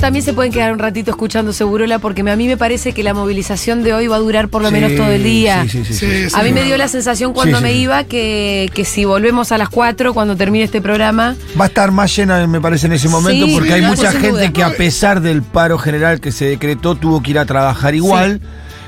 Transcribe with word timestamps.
también 0.00 0.24
se 0.24 0.32
pueden 0.32 0.52
quedar 0.52 0.72
un 0.72 0.78
ratito 0.78 1.10
escuchando 1.10 1.52
Segurola 1.52 1.98
porque 1.98 2.22
a 2.28 2.36
mí 2.36 2.46
me 2.46 2.56
parece 2.56 2.92
que 2.92 3.02
la 3.02 3.12
movilización 3.14 3.82
de 3.82 3.92
hoy 3.92 4.06
va 4.06 4.16
a 4.16 4.18
durar 4.18 4.48
por 4.48 4.62
lo 4.62 4.68
Sí, 4.68 4.74
menos 4.74 4.94
todo 4.96 5.10
el 5.10 5.22
día. 5.22 5.62
sí, 5.64 5.68
sí, 5.68 5.84
sí, 5.84 5.94
sí. 5.94 6.06
Sí, 6.06 6.30
sí, 6.30 6.36
A 6.38 6.42
mí 6.42 6.52
me 6.52 6.62
dio 6.64 6.76
la 6.76 6.88
sensación 6.88 7.32
cuando 7.32 7.58
Sí, 7.58 7.62
me 7.64 7.72
sí. 7.72 7.78
iba 7.80 8.04
que, 8.04 8.70
que 8.74 8.84
si 8.84 9.04
volvemos 9.04 9.52
a 9.52 9.58
las 9.58 9.68
4 9.68 10.14
cuando 10.14 10.36
termine 10.36 10.64
este 10.64 10.80
programa, 10.80 11.36
Va 11.58 11.64
a 11.64 11.68
estar 11.68 11.90
más 11.92 12.14
llena, 12.16 12.46
me 12.46 12.60
parece, 12.60 12.86
en 12.86 12.94
ese 12.94 13.08
momento, 13.08 13.46
Sí, 13.46 13.52
porque 13.52 13.68
sí, 13.68 13.74
hay 13.74 13.82
mucha 13.82 14.10
gente 14.12 14.28
duda. 14.30 14.52
que 14.52 14.62
a 14.62 14.70
pesar 14.70 15.20
del 15.20 15.42
paro 15.42 15.78
general 15.78 16.20
que 16.20 16.32
se 16.32 16.46
decretó, 16.46 16.94
tuvo 16.94 17.22
que 17.22 17.32
ir 17.32 17.38
a 17.38 17.44
trabajar 17.44 17.94
igual, 17.94 18.40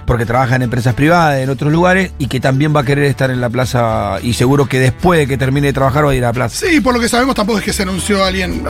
porque 0.06 0.24
trabaja 0.26 0.56
en 0.56 0.62
empresas 0.62 0.94
privadas, 0.94 1.40
en 1.40 1.50
otros 1.50 1.70
lugares, 1.72 2.10
y 2.18 2.26
que 2.26 2.40
también 2.40 2.74
va 2.74 2.80
a 2.80 2.84
querer 2.84 3.04
estar 3.04 3.30
en 3.30 3.40
la 3.40 3.50
plaza, 3.50 4.16
y 4.22 4.32
seguro 4.34 4.66
que 4.66 4.78
después 4.80 5.18
de 5.20 5.26
que 5.26 5.36
termine 5.36 5.68
de 5.68 5.72
trabajar 5.72 6.06
va 6.06 6.10
a 6.10 6.14
ir 6.14 6.24
a 6.24 6.28
la 6.28 6.32
plaza. 6.32 6.66
Sí, 6.66 6.80
por 6.80 6.94
lo 6.94 7.00
que 7.00 7.08
sabemos 7.08 7.34
tampoco 7.34 7.58
es 7.58 7.64
que 7.64 7.72
se 7.72 7.82
anunció 7.82 8.24
alguien 8.24 8.62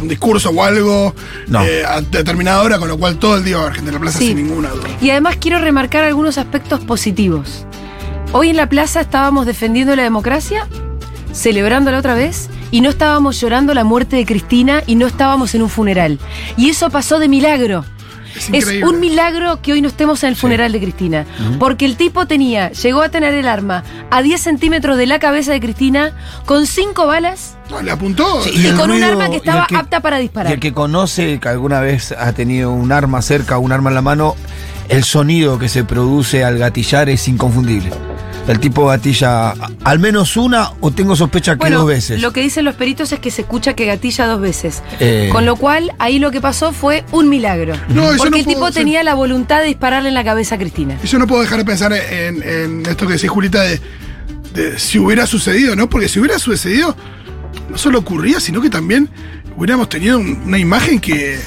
un 0.00 0.08
discurso 0.08 0.50
o 0.50 0.62
algo 0.62 1.14
No. 1.46 1.62
eh, 1.64 1.84
a 1.84 2.00
determinada 2.00 2.62
hora, 2.62 2.78
con 2.78 2.88
lo 2.88 2.98
cual 2.98 3.18
todo 3.18 3.36
el 3.36 3.44
día 3.44 3.56
va 3.56 3.62
a 3.62 3.66
haber 3.66 3.76
gente 3.76 3.90
en 3.90 3.94
la 3.94 4.00
plaza 4.00 4.18
Sí. 4.18 4.28
sin 4.28 4.36
ninguna 4.36 4.70
duda. 4.70 4.88
Y 5.00 5.10
además 5.10 5.36
quiero 5.40 5.58
remarcar 5.58 6.04
algunos 6.04 6.38
aspectos 6.38 6.80
positivos. 6.80 7.64
Hoy 8.32 8.50
en 8.50 8.56
la 8.56 8.68
plaza 8.68 9.00
estábamos 9.00 9.46
defendiendo 9.46 9.96
la 9.96 10.02
democracia, 10.02 10.66
celebrándola 11.32 11.98
otra 11.98 12.14
vez, 12.14 12.48
y 12.70 12.80
no 12.82 12.90
estábamos 12.90 13.40
llorando 13.40 13.72
la 13.74 13.84
muerte 13.84 14.16
de 14.16 14.26
Cristina 14.26 14.82
y 14.86 14.94
no 14.96 15.06
estábamos 15.06 15.54
en 15.54 15.62
un 15.62 15.70
funeral. 15.70 16.18
Y 16.56 16.68
eso 16.70 16.90
pasó 16.90 17.18
de 17.18 17.28
milagro. 17.28 17.84
Es 18.52 18.66
un 18.82 19.00
milagro 19.00 19.60
que 19.62 19.72
hoy 19.72 19.80
no 19.80 19.88
estemos 19.88 20.22
en 20.22 20.30
el 20.30 20.36
funeral 20.36 20.72
de 20.72 20.80
Cristina. 20.80 21.26
Porque 21.58 21.84
el 21.84 21.96
tipo 21.96 22.26
tenía, 22.26 22.70
llegó 22.72 23.02
a 23.02 23.08
tener 23.08 23.34
el 23.34 23.48
arma 23.48 23.84
a 24.10 24.22
10 24.22 24.40
centímetros 24.40 24.96
de 24.96 25.06
la 25.06 25.18
cabeza 25.18 25.52
de 25.52 25.60
Cristina, 25.60 26.12
con 26.46 26.66
cinco 26.66 27.06
balas 27.06 27.56
No, 27.70 27.82
le 27.82 27.90
apuntó. 27.90 28.42
Sí, 28.42 28.50
y, 28.54 28.70
con 28.76 28.90
un 28.90 29.02
arma 29.02 29.28
que 29.30 29.36
estaba 29.36 29.66
que- 29.66 29.76
apta 29.76 30.00
para 30.00 30.18
Y 30.18 30.22
disparar. 30.22 30.52
el 30.52 30.60
que 30.60 30.72
conoce 30.72 31.38
que 31.38 31.48
alguna 31.48 31.80
vez 31.80 32.12
ha 32.12 32.32
tenido 32.32 32.72
un 32.72 32.92
arma 32.92 33.20
cerca, 33.22 33.58
un 33.58 33.72
arma 33.72 33.90
en 33.90 33.94
la 33.94 34.02
mano, 34.02 34.36
el 34.88 35.04
sonido 35.04 35.58
que 35.58 35.68
se 35.68 35.84
produce 35.84 36.44
al 36.44 36.58
gatillar 36.58 37.08
es 37.10 37.28
inconfundible. 37.28 37.90
El 38.48 38.60
tipo 38.60 38.86
gatilla 38.86 39.52
al 39.84 39.98
menos 39.98 40.36
una 40.36 40.72
o 40.80 40.90
tengo 40.90 41.14
sospecha 41.14 41.52
que 41.52 41.58
Bueno, 41.58 41.78
dos 41.78 41.88
veces. 41.88 42.20
lo 42.22 42.32
que 42.32 42.40
dicen 42.40 42.64
los 42.64 42.74
peritos 42.74 43.12
es 43.12 43.20
que 43.20 43.30
se 43.30 43.42
escucha 43.42 43.74
que 43.74 43.84
gatilla 43.86 44.26
dos 44.26 44.40
veces. 44.40 44.82
Eh. 45.00 45.28
Con 45.30 45.44
lo 45.46 45.56
cual, 45.56 45.92
ahí 45.98 46.18
lo 46.18 46.30
que 46.30 46.40
pasó 46.40 46.72
fue 46.72 47.04
un 47.12 47.28
milagro. 47.28 47.74
No, 47.90 48.10
yo 48.12 48.16
Porque 48.18 48.30
no 48.30 48.36
el 48.38 48.44
puedo- 48.44 48.54
tipo 48.56 48.68
sí. 48.68 48.74
tenía 48.74 49.02
la 49.04 49.14
voluntad 49.14 49.60
de 49.60 49.66
dispararle 49.66 50.08
en 50.08 50.14
la 50.14 50.24
cabeza 50.24 50.54
a 50.54 50.58
Cristina. 50.58 50.98
Y 51.02 51.06
yo 51.06 51.18
no 51.18 51.26
puedo 51.26 51.42
dejar 51.42 51.58
de 51.58 51.64
pensar 51.64 51.92
en, 51.92 52.42
en 52.42 52.86
esto 52.86 53.06
que 53.06 53.12
decía 53.12 53.28
Julita 53.28 53.60
de, 53.62 53.80
de 54.54 54.78
si 54.78 54.98
hubiera 54.98 55.26
sucedido, 55.26 55.76
¿no? 55.76 55.88
Porque 55.90 56.08
si 56.08 56.18
hubiera 56.18 56.38
sucedido, 56.38 56.96
no 57.68 57.76
solo 57.76 57.98
ocurría, 57.98 58.40
sino 58.40 58.60
que 58.62 58.70
también 58.70 59.08
hubiéramos 59.56 59.88
tenido 59.90 60.18
un- 60.18 60.42
una 60.46 60.58
imagen 60.58 60.98
que. 61.00 61.38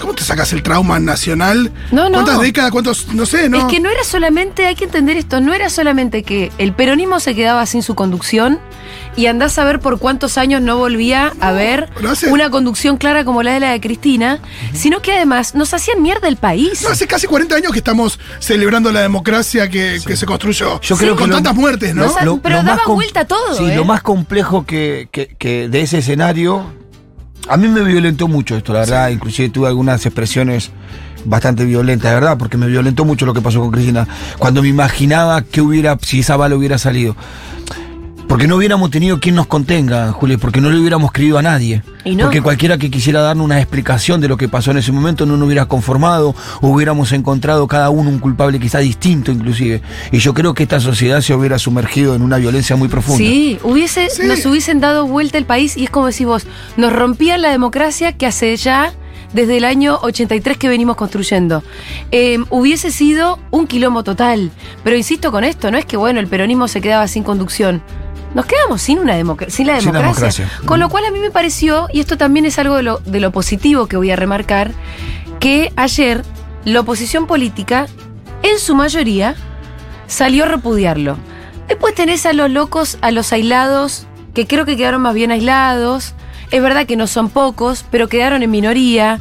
¿Cómo 0.00 0.14
te 0.14 0.22
sacas 0.24 0.52
el 0.52 0.62
trauma 0.62 0.98
nacional? 1.00 1.72
No, 1.90 2.04
no. 2.08 2.22
¿Cuántas 2.22 2.40
décadas? 2.40 2.70
¿Cuántos? 2.70 3.08
No 3.14 3.26
sé, 3.26 3.48
¿no? 3.48 3.58
Es 3.58 3.64
que 3.64 3.80
no 3.80 3.90
era 3.90 4.04
solamente, 4.04 4.66
hay 4.66 4.74
que 4.74 4.84
entender 4.84 5.16
esto, 5.16 5.40
no 5.40 5.54
era 5.54 5.70
solamente 5.70 6.22
que 6.22 6.52
el 6.58 6.72
peronismo 6.72 7.20
se 7.20 7.34
quedaba 7.34 7.64
sin 7.66 7.82
su 7.82 7.94
conducción 7.94 8.58
y 9.16 9.26
andás 9.26 9.58
a 9.58 9.64
ver 9.64 9.80
por 9.80 9.98
cuántos 9.98 10.36
años 10.38 10.60
no 10.60 10.76
volvía 10.76 11.32
a 11.40 11.52
ver 11.52 11.88
hace- 12.08 12.28
una 12.30 12.50
conducción 12.50 12.98
clara 12.98 13.24
como 13.24 13.42
la 13.42 13.54
de 13.54 13.60
la 13.60 13.70
de 13.70 13.80
Cristina, 13.80 14.40
sino 14.74 15.00
que 15.00 15.12
además 15.12 15.54
nos 15.54 15.72
hacían 15.74 16.02
mierda 16.02 16.28
el 16.28 16.36
país. 16.36 16.82
No, 16.82 16.90
hace 16.90 17.06
casi 17.06 17.26
40 17.26 17.54
años 17.56 17.72
que 17.72 17.78
estamos 17.78 18.18
celebrando 18.38 18.92
la 18.92 19.00
democracia 19.00 19.68
que, 19.70 20.00
que 20.06 20.16
se 20.16 20.26
construyó. 20.26 20.80
Yo 20.82 20.96
creo 20.96 21.14
con 21.16 21.24
que 21.24 21.28
lo- 21.30 21.34
tantas 21.36 21.54
muertes, 21.54 21.94
¿no? 21.94 22.06
O 22.06 22.08
sea, 22.10 22.26
pero 22.42 22.62
daba 22.62 22.84
vuelta 22.86 23.24
todo, 23.26 23.56
Sí, 23.56 23.64
¿eh? 23.64 23.76
lo 23.76 23.84
más 23.84 24.02
complejo 24.02 24.66
que, 24.66 25.08
que- 25.10 25.34
que 25.38 25.68
de 25.68 25.80
ese 25.80 25.98
escenario. 25.98 26.74
A 27.48 27.56
mí 27.56 27.68
me 27.68 27.82
violentó 27.82 28.28
mucho 28.28 28.56
esto, 28.56 28.72
la 28.72 28.80
verdad. 28.80 29.10
Inclusive 29.10 29.48
tuve 29.50 29.68
algunas 29.68 30.04
expresiones 30.04 30.70
bastante 31.24 31.64
violentas, 31.64 32.10
de 32.10 32.14
verdad, 32.14 32.38
porque 32.38 32.56
me 32.56 32.66
violentó 32.66 33.04
mucho 33.04 33.26
lo 33.26 33.34
que 33.34 33.40
pasó 33.40 33.60
con 33.60 33.70
Cristina. 33.70 34.06
Cuando 34.38 34.62
me 34.62 34.68
imaginaba 34.68 35.42
que 35.42 35.60
hubiera, 35.60 35.98
si 36.00 36.20
esa 36.20 36.36
bala 36.36 36.56
hubiera 36.56 36.78
salido. 36.78 37.16
Porque 38.28 38.48
no 38.48 38.56
hubiéramos 38.56 38.90
tenido 38.90 39.20
quien 39.20 39.36
nos 39.36 39.46
contenga, 39.46 40.10
Julio, 40.12 40.38
porque 40.38 40.60
no 40.60 40.68
le 40.68 40.78
hubiéramos 40.80 41.06
escrito 41.06 41.38
a 41.38 41.42
nadie. 41.42 41.82
Y 42.04 42.16
no. 42.16 42.24
Porque 42.24 42.42
cualquiera 42.42 42.76
que 42.76 42.90
quisiera 42.90 43.20
darnos 43.20 43.44
una 43.44 43.58
explicación 43.60 44.20
de 44.20 44.26
lo 44.28 44.36
que 44.36 44.48
pasó 44.48 44.72
en 44.72 44.78
ese 44.78 44.90
momento 44.90 45.26
no 45.26 45.36
nos 45.36 45.46
hubiera 45.46 45.66
conformado, 45.66 46.34
o 46.60 46.68
hubiéramos 46.68 47.12
encontrado 47.12 47.66
cada 47.68 47.88
uno 47.90 48.10
un 48.10 48.18
culpable 48.18 48.58
quizá 48.58 48.80
distinto 48.80 49.30
inclusive. 49.30 49.80
Y 50.10 50.18
yo 50.18 50.34
creo 50.34 50.54
que 50.54 50.64
esta 50.64 50.80
sociedad 50.80 51.20
se 51.20 51.34
hubiera 51.34 51.58
sumergido 51.58 52.14
en 52.16 52.22
una 52.22 52.36
violencia 52.38 52.74
muy 52.74 52.88
profunda. 52.88 53.18
Sí, 53.18 53.58
hubiese, 53.62 54.10
Sí. 54.10 54.22
nos 54.26 54.44
hubiesen 54.44 54.80
dado 54.80 55.06
vuelta 55.06 55.38
el 55.38 55.44
país 55.46 55.76
y 55.76 55.84
es 55.84 55.90
como 55.90 56.06
decís 56.06 56.26
vos, 56.26 56.46
nos 56.76 56.92
rompían 56.92 57.42
la 57.42 57.50
democracia 57.50 58.12
que 58.12 58.26
hace 58.26 58.56
ya 58.56 58.92
desde 59.32 59.56
el 59.56 59.64
año 59.64 59.98
83 60.02 60.56
que 60.58 60.68
venimos 60.68 60.96
construyendo. 60.96 61.62
Eh, 62.10 62.38
hubiese 62.50 62.90
sido 62.90 63.38
un 63.50 63.66
quilombo 63.66 64.02
total. 64.02 64.50
Pero 64.82 64.96
insisto 64.96 65.30
con 65.30 65.44
esto, 65.44 65.70
no 65.70 65.78
es 65.78 65.84
que 65.84 65.96
bueno, 65.96 66.18
el 66.20 66.26
peronismo 66.26 66.66
se 66.68 66.80
quedaba 66.80 67.06
sin 67.08 67.22
conducción. 67.22 67.82
Nos 68.36 68.44
quedamos 68.44 68.82
sin, 68.82 68.98
una 68.98 69.18
democ- 69.18 69.48
sin 69.48 69.66
la 69.66 69.80
Sin 69.80 69.92
democracia. 69.92 70.44
democracia. 70.44 70.66
Con 70.66 70.78
lo 70.78 70.90
cual 70.90 71.06
a 71.06 71.10
mí 71.10 71.18
me 71.20 71.30
pareció, 71.30 71.88
y 71.90 72.00
esto 72.00 72.18
también 72.18 72.44
es 72.44 72.58
algo 72.58 72.76
de 72.76 72.82
lo, 72.82 72.98
de 72.98 73.18
lo 73.18 73.30
positivo 73.32 73.86
que 73.86 73.96
voy 73.96 74.10
a 74.10 74.16
remarcar, 74.16 74.72
que 75.40 75.72
ayer 75.74 76.22
la 76.66 76.80
oposición 76.80 77.26
política, 77.26 77.86
en 78.42 78.58
su 78.58 78.74
mayoría, 78.74 79.36
salió 80.06 80.44
a 80.44 80.48
repudiarlo. 80.48 81.16
Después 81.66 81.94
tenés 81.94 82.26
a 82.26 82.34
los 82.34 82.50
locos, 82.50 82.98
a 83.00 83.10
los 83.10 83.32
aislados, 83.32 84.06
que 84.34 84.46
creo 84.46 84.66
que 84.66 84.76
quedaron 84.76 85.00
más 85.00 85.14
bien 85.14 85.30
aislados. 85.30 86.12
Es 86.50 86.60
verdad 86.62 86.84
que 86.86 86.96
no 86.96 87.06
son 87.06 87.30
pocos, 87.30 87.86
pero 87.90 88.06
quedaron 88.08 88.42
en 88.42 88.50
minoría. 88.50 89.18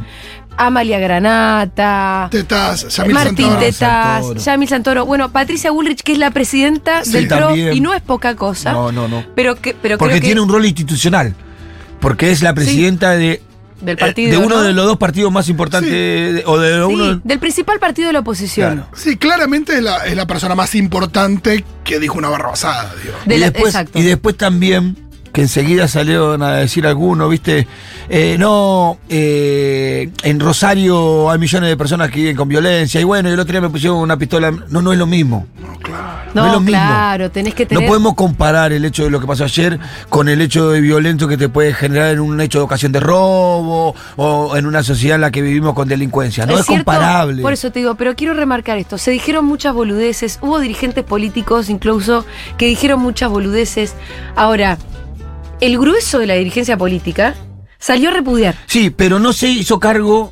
Amalia 0.57 0.99
Granata, 0.99 2.27
Tetas, 2.31 2.87
Yamil 2.95 3.13
Martín 3.13 3.35
Santoro. 3.45 3.59
Tetaz, 3.59 4.19
Santoro. 4.25 4.39
Yamil 4.39 4.69
Santoro. 4.69 5.05
Bueno, 5.05 5.31
Patricia 5.31 5.71
Bullrich, 5.71 6.01
que 6.01 6.13
es 6.13 6.17
la 6.17 6.31
presidenta 6.31 7.03
Sí, 7.03 7.11
del 7.11 7.27
PRO, 7.27 7.47
también. 7.47 7.73
y 7.73 7.79
no 7.81 7.93
es 7.93 8.01
poca 8.01 8.35
cosa. 8.35 8.71
No, 8.73 8.91
no, 8.91 9.07
no. 9.07 9.25
Pero, 9.35 9.55
que, 9.55 9.73
pero 9.73 9.97
Porque 9.97 10.13
creo 10.13 10.21
que 10.21 10.25
tiene 10.27 10.41
un 10.41 10.49
rol 10.49 10.65
institucional. 10.65 11.33
Porque 11.99 12.31
es 12.31 12.41
la 12.41 12.53
presidenta 12.53 13.11
de, 13.11 13.41
del 13.81 13.95
eh, 13.95 13.97
partido. 13.97 14.31
de 14.31 14.37
uno 14.45 14.55
¿no? 14.57 14.61
de 14.61 14.73
los 14.73 14.85
dos 14.85 14.97
partidos 14.97 15.31
más 15.31 15.49
importantes, 15.49 15.89
Sí. 15.89 15.95
de- 15.97 16.43
o 16.45 16.57
de 16.59 16.75
Sí, 16.75 16.93
uno. 16.93 17.21
del 17.23 17.39
principal 17.39 17.79
partido 17.79 18.07
de 18.07 18.13
la 18.13 18.19
oposición. 18.19 18.73
Claro. 18.75 18.89
Sí, 18.95 19.17
claramente 19.17 19.75
es 19.77 19.81
la, 19.83 20.05
es 20.05 20.15
la 20.15 20.27
persona 20.27 20.55
más 20.55 20.75
importante 20.75 21.63
que 21.83 21.99
dijo 21.99 22.17
una 22.17 22.29
barra 22.29 22.49
basada, 22.49 22.93
digo. 23.03 23.15
De 23.25 23.35
y, 23.35 23.39
la- 23.39 23.49
después, 23.49 23.73
exacto. 23.73 23.97
y 23.99 24.03
después 24.03 24.37
también, 24.37 24.95
que 25.35 25.41
enseguida 25.41 25.89
salieron 25.89 26.41
a 26.41 26.53
decir 26.53 26.87
algunos, 26.87 27.29
viste, 27.29 27.67
eh, 28.07 28.37
no, 28.39 28.99
eh, 29.09 30.09
en 30.23 30.39
Rosario 30.39 31.29
hay 31.29 31.37
millones 31.37 31.67
de 31.67 31.75
personas 31.75 32.09
que 32.09 32.21
viven 32.21 32.37
con 32.37 32.47
violencia, 32.47 33.01
y 33.01 33.03
bueno, 33.03 33.27
y 33.27 33.33
el 33.33 33.39
otro 33.41 33.51
día 33.51 33.59
me 33.59 33.69
pusieron 33.69 33.97
una 33.97 34.15
pistola. 34.17 34.49
No, 34.69 34.81
no 34.81 34.93
es 34.93 34.97
lo 34.97 35.05
mismo. 35.05 35.45
No, 35.59 35.77
claro. 35.79 36.31
No, 36.33 36.41
no 36.41 36.47
es 36.47 36.53
lo 36.53 36.59
mismo. 36.61 36.79
claro, 36.79 37.31
tenés 37.31 37.53
que 37.53 37.65
tener. 37.65 37.83
No 37.83 37.89
podemos 37.89 38.15
comparar 38.15 38.71
el 38.71 38.85
hecho 38.85 39.03
de 39.03 39.09
lo 39.09 39.19
que 39.19 39.27
pasó 39.27 39.43
ayer 39.43 39.77
con 40.07 40.29
el 40.29 40.39
hecho 40.39 40.69
de 40.69 40.79
violento 40.79 41.27
que 41.27 41.35
te 41.35 41.49
puede 41.49 41.73
generar 41.73 42.13
en 42.13 42.21
un 42.21 42.39
hecho 42.39 42.59
de 42.59 42.63
ocasión 42.63 42.93
de 42.93 43.01
robo 43.01 43.93
o 44.15 44.55
en 44.55 44.65
una 44.65 44.83
sociedad 44.83 45.15
en 45.15 45.21
la 45.21 45.31
que 45.31 45.41
vivimos 45.41 45.73
con 45.73 45.89
delincuencia. 45.89 46.45
No 46.45 46.57
es, 46.57 46.65
cierto, 46.65 46.85
comparable. 46.85 47.41
Por 47.41 47.51
eso 47.51 47.73
te 47.73 47.79
digo, 47.79 47.95
pero 47.95 48.15
quiero 48.15 48.35
remarcar 48.35 48.77
esto. 48.77 48.97
Se 48.97 49.11
dijeron 49.11 49.43
muchas 49.43 49.73
boludeces, 49.73 50.39
hubo 50.41 50.59
dirigentes 50.59 51.03
políticos 51.03 51.69
incluso 51.69 52.25
que 52.57 52.67
dijeron 52.67 53.01
muchas 53.01 53.29
boludeces. 53.29 53.95
Ahora, 54.37 54.77
el 55.61 55.77
grueso 55.77 56.19
de 56.19 56.27
la 56.27 56.33
dirigencia 56.35 56.77
política 56.77 57.35
salió 57.79 58.09
a 58.09 58.13
repudiar. 58.13 58.55
Sí, 58.67 58.89
pero 58.89 59.19
no 59.19 59.33
se 59.33 59.47
hizo 59.49 59.79
cargo. 59.79 60.31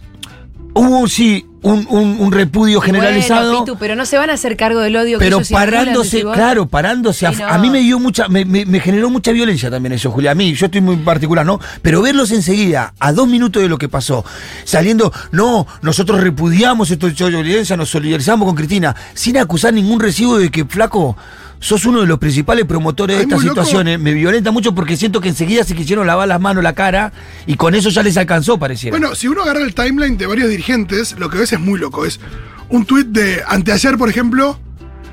Hubo, 0.76 1.08
sí, 1.08 1.46
un, 1.62 1.86
un- 1.88 2.18
un 2.20 2.32
repudio 2.32 2.82
generalizado. 2.82 3.60
Pitu, 3.64 3.78
pero 3.78 3.96
no 3.96 4.08
se 4.08 4.18
van 4.18 4.32
a 4.32 4.34
hacer 4.34 4.58
cargo 4.58 4.80
del 4.80 4.96
odio 4.96 5.20
que 5.20 5.26
pero 5.26 5.38
ellos 5.38 5.52
inoculan, 5.52 5.70
parándose, 5.70 6.22
claro, 6.24 6.66
parándose. 6.66 7.28
a- 7.28 7.32
Sí, 7.34 7.42
no. 7.44 7.48
A, 7.48 7.58
mí 7.60 7.70
me 7.70 7.80
dio 7.82 8.00
mucha, 8.00 8.28
me, 8.28 8.44
me- 8.44 8.66
me 8.66 8.80
generó 8.80 9.12
mucha 9.12 9.32
violencia 9.32 9.70
también 9.70 9.94
eso, 9.94 10.10
Julia. 10.10 10.32
A 10.32 10.36
mí, 10.36 10.56
yo 10.56 10.66
estoy 10.66 10.82
muy 10.82 10.96
particular, 10.98 11.46
¿no? 11.46 11.60
Pero 11.84 12.02
verlos 12.02 12.32
enseguida, 12.32 12.96
a 13.00 13.14
dos 13.14 13.28
minutos 13.28 13.62
de 13.62 13.70
lo 13.70 13.78
que 13.78 13.88
pasó, 13.88 14.26
saliendo, 14.64 15.14
no, 15.32 15.68
nosotros 15.84 16.22
repudiamos 16.22 16.90
esto 16.90 17.08
de 17.08 17.14
violencia, 17.44 17.78
nos 17.78 17.90
solidarizamos 17.90 18.48
con 18.48 18.56
Cristina, 18.56 18.96
sin 19.14 19.38
acusar 19.38 19.76
ningún 19.76 20.00
recibo 20.00 20.40
de 20.40 20.50
que, 20.50 20.66
flaco, 20.66 21.16
sos 21.64 21.86
uno 21.86 22.02
de 22.02 22.08
los 22.08 22.20
principales 22.20 22.66
promotores 22.66 23.16
de 23.16 23.24
estas 23.24 23.42
loco. 23.42 23.50
situaciones. 23.64 23.98
Me 23.98 24.14
violenta 24.14 24.52
mucho 24.52 24.76
porque 24.76 24.98
siento 24.98 25.22
que 25.22 25.30
enseguida 25.30 25.64
se 25.64 25.76
quisieron 25.76 26.06
lavar 26.06 26.28
las 26.28 26.42
manos, 26.42 26.62
la 26.62 26.76
cara, 26.76 27.14
y 27.48 27.56
con 27.56 27.74
eso 27.74 27.90
ya 27.90 28.04
les 28.04 28.18
alcanzó, 28.18 28.60
pareciera. 28.60 28.98
Bueno, 28.98 29.16
si 29.16 29.30
uno 29.30 29.44
agarra 29.44 29.62
el 29.62 29.74
timeline 29.74 30.18
de 30.18 30.26
varios 30.26 30.50
dirigentes, 30.50 31.18
lo 31.18 31.30
que 31.30 31.38
ves 31.38 31.54
es 31.54 31.62
muy 31.62 31.80
loco. 31.80 32.06
Es 32.06 32.20
un 32.68 32.86
tuit 32.86 33.08
de 33.08 33.42
anteayer, 33.48 33.98
por 33.98 34.10
ejemplo, 34.10 34.60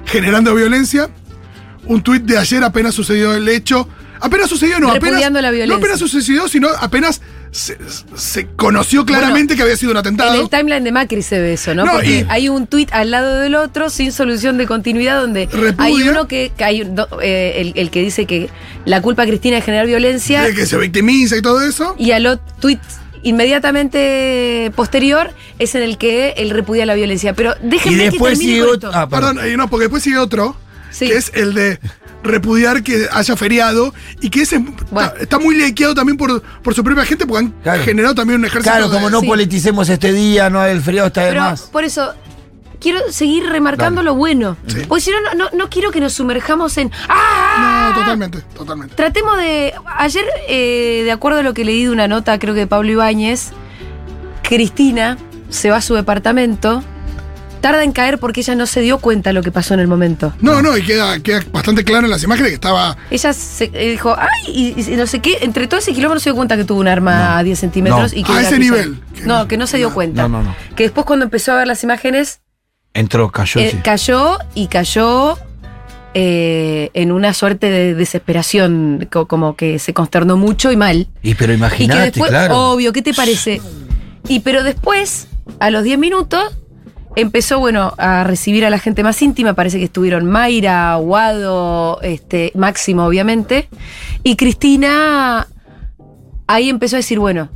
generando 0.07 0.53
violencia. 0.53 1.09
Un 1.87 2.03
tuit 2.03 2.25
de 2.25 2.37
ayer 2.37 2.65
apenas 2.65 2.97
sucedió 2.97 3.33
el 3.33 3.49
hecho. 3.49 3.89
Apenas 4.21 4.49
sucedió, 4.49 4.81
no, 4.81 4.89
apenas. 4.89 5.03
Repudiando 5.11 5.41
la 5.41 5.51
violencia. 5.53 5.77
No 5.77 5.81
apenas 5.81 6.01
sucedió, 6.01 6.49
sino 6.49 6.69
apenas 6.81 7.23
se, 7.53 7.77
se 8.17 8.47
conoció 8.57 9.05
claramente 9.05 9.57
que 9.57 9.63
había 9.63 9.77
sido 9.77 9.91
un 9.93 9.97
En 9.97 10.01
atentado. 10.01 10.41
el 10.41 10.49
timeline 10.49 10.85
de 10.85 10.93
Macri 10.93 11.23
se 11.23 11.41
ve 11.41 11.55
eso, 11.55 11.75
¿no? 11.75 11.85
No, 11.85 11.93
Porque 11.93 12.21
y- 12.21 12.27
hay 12.29 12.49
un 12.49 12.67
tuit 12.67 12.93
al 12.93 13.11
lado 13.11 13.41
del 13.41 13.55
otro 13.57 13.91
sin 13.91 14.13
solución 14.13 14.57
de 14.59 14.67
continuidad 14.67 15.21
donde 15.21 15.47
Repudia. 15.47 15.75
hay 15.79 16.09
uno 16.09 16.29
que, 16.29 16.53
que 16.57 16.65
hay 16.65 16.81
eh, 17.23 17.53
el, 17.57 17.73
el 17.77 17.91
que 17.91 18.03
dice 18.03 18.27
que 18.27 18.49
la 18.85 19.03
culpa 19.03 19.23
a 19.23 19.27
Cristina 19.27 19.59
es 19.59 19.65
generar 19.65 19.87
violencia 19.87 20.43
de 20.43 20.55
que 20.55 20.65
se 20.67 20.77
victimiza 20.79 21.37
y 21.37 21.43
todo 21.43 21.61
eso. 21.63 21.95
y 21.99 22.13
al 22.13 22.27
otro 22.27 22.45
tuit 22.61 22.81
inmediatamente 23.23 24.73
posterior 24.75 25.31
es 25.59 25.75
en 25.75 25.83
el 25.83 25.99
que 25.99 26.35
él 26.37 26.51
repudia 26.51 26.87
la 26.87 26.95
violencia. 26.95 27.35
Pero 27.35 27.55
Y 27.63 27.69
déjenme 27.69 28.05
después 28.05 28.39
que 28.39 28.45
termine 28.45 28.53
sigue 28.53 28.61
con 28.67 28.77
otro. 28.77 28.89
esto. 28.91 28.99
Ah, 29.01 29.09
perdón. 29.09 29.37
Perdón, 29.37 29.53
eh, 29.53 29.57
no, 29.57 29.69
porque 29.69 29.85
después 29.85 30.03
sigue 30.03 30.19
otro, 30.19 30.57
Sí. 30.91 31.07
que 31.09 31.17
es 31.17 31.31
el 31.35 31.55
de 31.55 31.79
repudiar 32.23 32.83
que 32.83 33.09
haya 33.13 33.37
feriado 33.37 33.95
y 34.21 34.29
que 34.31 34.43
ese 34.43 34.59
Bueno. 34.59 35.09
está, 35.09 35.23
está 35.23 35.39
muy 35.39 35.55
lequeado 35.57 35.95
también 35.95 36.17
por, 36.19 36.43
por 36.43 36.75
su 36.75 36.85
propia 36.85 37.05
gente 37.07 37.27
porque 37.27 37.47
han 37.47 37.53
Claro. 37.63 37.83
generado 37.83 38.15
también 38.15 38.41
un 38.41 38.45
ejército 38.47 38.71
Claro, 38.73 38.89
de- 38.89 38.95
como 38.95 39.09
no 39.11 39.21
Sí. 39.21 39.27
politicemos 39.27 39.89
este 39.89 40.13
día, 40.13 40.51
no 40.51 40.65
el 40.65 40.83
feriado 40.83 41.07
está 41.09 41.23
de 41.23 41.31
Pero 41.31 41.41
más. 41.43 41.63
por 41.63 41.85
eso 41.85 42.13
quiero 42.79 43.01
seguir 43.11 43.45
remarcando 43.47 44.01
Dale. 44.01 44.07
lo 44.11 44.15
bueno. 44.17 44.57
Porque 44.89 45.01
si 45.03 45.11
no, 45.11 45.17
no, 45.21 45.35
no, 45.35 45.57
no 45.57 45.69
quiero 45.71 45.91
que 45.91 46.01
nos 46.01 46.13
sumerjamos 46.15 46.77
en. 46.79 46.91
¡Ah! 47.09 47.93
No, 47.95 48.01
totalmente, 48.01 48.41
totalmente. 48.55 48.95
Tratemos 48.95 49.37
de. 49.39 49.73
Ayer, 49.99 50.25
eh, 50.49 51.03
de 51.05 51.13
acuerdo 51.13 51.39
a 51.41 51.43
lo 51.43 51.55
que 51.55 51.65
leí 51.65 51.85
de 51.85 51.91
una 51.91 52.09
nota, 52.09 52.39
creo 52.39 52.53
que 52.55 52.61
de 52.61 52.67
Pablo 52.67 52.91
Ibáñez, 52.91 53.51
Cristina 54.43 55.19
se 55.49 55.71
va 55.71 55.77
a 55.77 55.83
su 55.83 55.95
departamento. 55.95 56.83
Tarda 57.61 57.85
en 57.85 57.93
caer 57.93 58.19
porque 58.19 58.41
ella 58.41 58.55
no 58.55 58.67
se 58.67 58.81
dio 58.81 58.99
cuenta 58.99 59.31
de 59.31 59.35
lo 59.35 59.43
que 59.43 59.53
pasó 59.53 59.75
en 59.75 59.81
el 59.81 59.87
momento. 59.89 60.33
No, 60.41 60.63
no, 60.63 60.77
y 60.77 60.83
queda, 60.83 61.21
queda 61.21 61.43
bastante 61.53 61.85
claro 61.85 62.07
en 62.07 62.11
las 62.11 62.23
imágenes 62.23 62.49
que 62.51 62.55
estaba. 62.55 62.97
Ella 63.11 63.33
se 63.35 63.71
eh, 63.75 63.91
dijo, 63.91 64.17
ay, 64.19 64.75
y, 64.77 64.93
y 64.93 64.97
no 64.97 65.07
sé 65.07 65.21
qué, 65.21 65.39
entre 65.43 65.67
todo 65.69 65.79
ese 65.81 65.93
kilómetro 65.93 66.15
no 66.15 66.21
se 66.21 66.31
dio 66.31 66.37
cuenta 66.37 66.57
que 66.57 66.65
tuvo 66.65 66.81
un 66.81 66.89
arma 66.89 67.37
a 67.39 67.43
10 67.43 67.59
centímetros 67.59 68.13
No. 68.15 68.19
y 68.19 68.25
que 68.25 68.33
A 68.33 68.41
ese 68.41 68.59
nivel. 68.59 68.99
Que 69.15 69.23
No, 69.27 69.41
no- 69.41 69.49
que 69.49 69.57
no 69.59 69.67
se 69.67 69.77
dio 69.77 69.89
no. 69.89 69.95
cuenta. 69.95 70.23
No, 70.23 70.29
no, 70.29 70.43
no. 70.43 70.57
Que 70.75 70.85
después 70.85 71.05
cuando 71.07 71.25
empezó 71.27 71.53
a 71.53 71.57
ver 71.57 71.67
las 71.67 71.83
imágenes, 71.85 72.41
Entró, 72.95 73.31
cayó. 73.31 73.61
eh, 73.61 73.71
sí. 73.73 73.79
cayó 73.85 74.39
y 74.55 74.67
cayó 74.69 75.37
eh, 76.15 76.91
en 76.95 77.13
una 77.13 77.33
suerte 77.35 77.71
de 77.71 77.95
desesperación, 77.95 79.07
co- 79.13 79.27
como 79.29 79.55
que 79.55 79.79
se 79.79 79.95
consternó 79.95 80.37
mucho 80.37 80.73
y 80.73 80.77
mal. 80.77 81.09
Y 81.23 81.35
pero 81.35 81.53
Y 81.53 81.57
que 81.57 81.59
imagínate, 81.59 82.01
después, 82.03 82.31
claro. 82.31 82.71
obvio, 82.73 82.93
¿qué 82.93 83.03
te 83.03 83.15
parece? 83.15 83.61
Y 84.29 84.41
pero 84.41 84.63
después, 84.65 85.29
a 85.61 85.71
los 85.71 85.85
10 85.85 85.99
minutos, 85.99 86.57
empezó, 87.17 87.59
bueno, 87.59 87.93
a 87.99 88.25
recibir 88.25 88.65
a 88.65 88.71
la 88.71 88.79
gente 88.79 89.03
más 89.03 89.21
íntima. 89.23 89.55
Parece 89.55 89.79
que 89.79 89.85
estuvieron 89.85 90.27
Mayra, 90.27 90.95
Guado, 90.97 92.01
este, 92.03 92.53
Máximo, 92.55 93.05
obviamente. 93.05 93.69
Y 94.23 94.37
Cristina 94.37 95.47
ahí 96.47 96.69
empezó 96.69 96.97
a 96.97 96.99
decir, 96.99 97.19
bueno, 97.19 97.49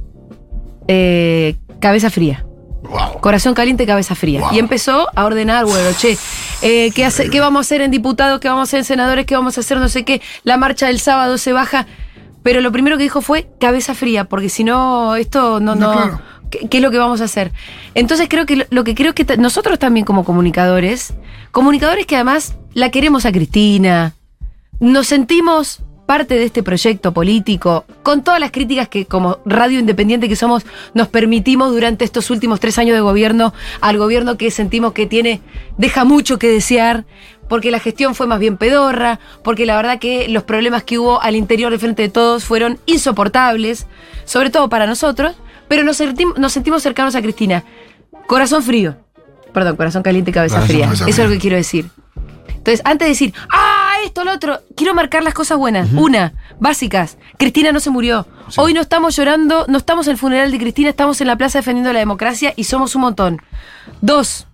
eh, 0.89 1.57
cabeza 1.81 2.11
fría. 2.11 2.45
Wow. 2.83 3.21
Corazón 3.21 3.55
caliente, 3.55 3.87
cabeza 3.87 4.15
fría. 4.15 4.41
Wow. 4.41 4.51
Y 4.53 4.59
empezó 4.59 5.09
a 5.15 5.25
ordenar, 5.25 5.65
bueno, 5.65 5.89
che, 5.97 6.19
eh, 6.63 6.91
¿qué, 6.95 7.05
hace- 7.07 7.31
¿qué 7.31 7.41
vamos 7.41 7.61
a 7.61 7.63
hacer 7.63 7.81
en 7.81 7.91
diputados? 7.91 8.41
¿Qué 8.41 8.49
vamos 8.49 8.61
a 8.61 8.65
hacer 8.65 8.79
en 8.81 8.85
senadores? 8.85 9.25
¿Qué 9.27 9.35
vamos 9.35 9.57
a 9.57 9.61
hacer? 9.61 9.79
No 9.79 9.89
sé 9.89 10.05
qué. 10.05 10.21
La 10.43 10.57
marcha 10.59 10.87
del 10.89 11.01
sábado 11.01 11.39
se 11.39 11.53
baja. 11.53 11.87
Pero 12.43 12.61
lo 12.61 12.71
primero 12.73 12.99
que 12.99 13.05
dijo 13.05 13.23
fue 13.23 13.49
cabeza 13.59 13.95
fría, 13.95 14.25
porque 14.27 14.51
si 14.51 14.65
no, 14.65 15.17
esto 15.17 15.61
no, 15.61 15.75
No, 15.75 15.87
no. 15.87 15.93
claro. 15.95 16.21
¿Qué, 16.71 16.79
es 16.79 16.83
lo 16.83 16.91
que 16.91 16.99
vamos 16.99 17.21
a 17.21 17.25
hacer? 17.25 17.53
Entonces 17.95 18.29
creo 18.29 18.47
que 18.47 18.67
lo, 18.69 18.85
que 18.85 18.95
creo 18.95 19.15
que 19.15 19.37
nosotros 19.37 19.79
también 19.79 20.05
como 20.07 20.25
comunicadores, 20.25 21.15
comunicadores 21.51 22.07
que 22.07 22.17
además 22.17 22.57
la 22.73 22.91
queremos 22.91 23.27
a 23.27 23.33
Cristina, 23.33 24.15
nos 24.81 25.07
sentimos 25.07 25.83
parte 26.07 26.35
de 26.35 26.45
este 26.45 26.63
proyecto 26.63 27.13
político, 27.13 27.85
con 28.03 28.23
todas 28.23 28.39
las 28.39 28.51
críticas 28.51 28.89
que 28.89 29.07
como 29.07 29.39
radio 29.47 29.79
independiente 29.79 30.29
que 30.29 30.37
somos, 30.37 30.65
nos 30.93 31.09
permitimos 31.09 31.73
durante 31.73 32.05
estos 32.05 32.31
últimos 32.31 32.61
tres 32.61 32.79
años 32.79 32.95
de 32.95 33.01
gobierno, 33.01 33.55
al 33.81 33.97
gobierno 33.97 34.37
que 34.37 34.51
sentimos 34.51 34.93
que 34.93 35.07
tiene, 35.07 35.41
deja 35.79 36.05
mucho 36.05 36.39
que 36.39 36.49
desear, 36.49 37.07
porque 37.49 37.71
la 37.71 37.79
gestión 37.79 38.15
fue 38.15 38.27
más 38.27 38.39
bien 38.39 38.57
pedorra, 38.57 39.19
porque 39.43 39.67
la 39.67 39.77
verdad 39.77 39.99
que 39.99 40.29
los 40.29 40.43
problemas 40.43 40.85
que 40.85 40.99
hubo 40.99 41.23
al 41.23 41.37
interior 41.37 41.71
del 41.71 41.81
Frente 41.81 42.03
de 42.03 42.09
Todos 42.09 42.45
fueron 42.45 42.79
insoportables, 42.87 43.87
sobre 44.25 44.51
todo 44.51 44.69
para 44.69 44.87
nosotros, 44.87 45.37
pero 45.69 45.83
nos, 45.83 46.03
nos 46.37 46.53
sentimos 46.53 46.83
cercanos 46.83 47.15
a 47.15 47.23
Cristina. 47.23 47.65
Corazón 48.27 48.63
frío. 48.63 48.97
Perdón, 49.53 49.77
corazón 49.77 50.03
caliente 50.03 50.33
cabeza 50.33 50.57
Corazón, 50.57 50.69
fría. 50.69 50.87
cabeza 50.87 51.09
Eso 51.09 51.23
es 51.23 51.29
lo 51.29 51.35
que 51.35 51.41
quiero 51.41 51.57
decir. 51.57 51.91
Entonces, 52.49 52.81
antes 52.85 53.07
de 53.07 53.11
decir, 53.11 53.35
ah, 53.51 53.97
esto, 54.05 54.25
lo 54.25 54.33
otro, 54.33 54.61
quiero 54.75 54.95
marcar 54.95 55.23
las 55.23 55.35
cosas 55.35 55.59
buenas. 55.59 55.93
Una, 55.93 56.33
básicas. 56.59 57.19
Cristina 57.37 57.73
no 57.73 57.81
se 57.81 57.91
murió. 57.91 58.27
Hoy 58.57 58.73
no 58.73 58.81
estamos 58.81 59.17
llorando, 59.17 59.67
no 59.69 59.79
estamos 59.79 60.07
en 60.07 60.13
el 60.13 60.19
funeral 60.19 60.51
de 60.51 60.59
Cristina, 60.59 60.89
estamos 60.89 61.21
en 61.21 61.27
la 61.27 61.37
plaza 61.37 61.59
defendiendo 61.59 61.93
la 61.93 61.99
democracia 61.99 62.53
y 62.57 62.65
somos 62.65 62.95
un 62.95 63.03
montón. 63.03 63.43
Dos, 64.01 64.47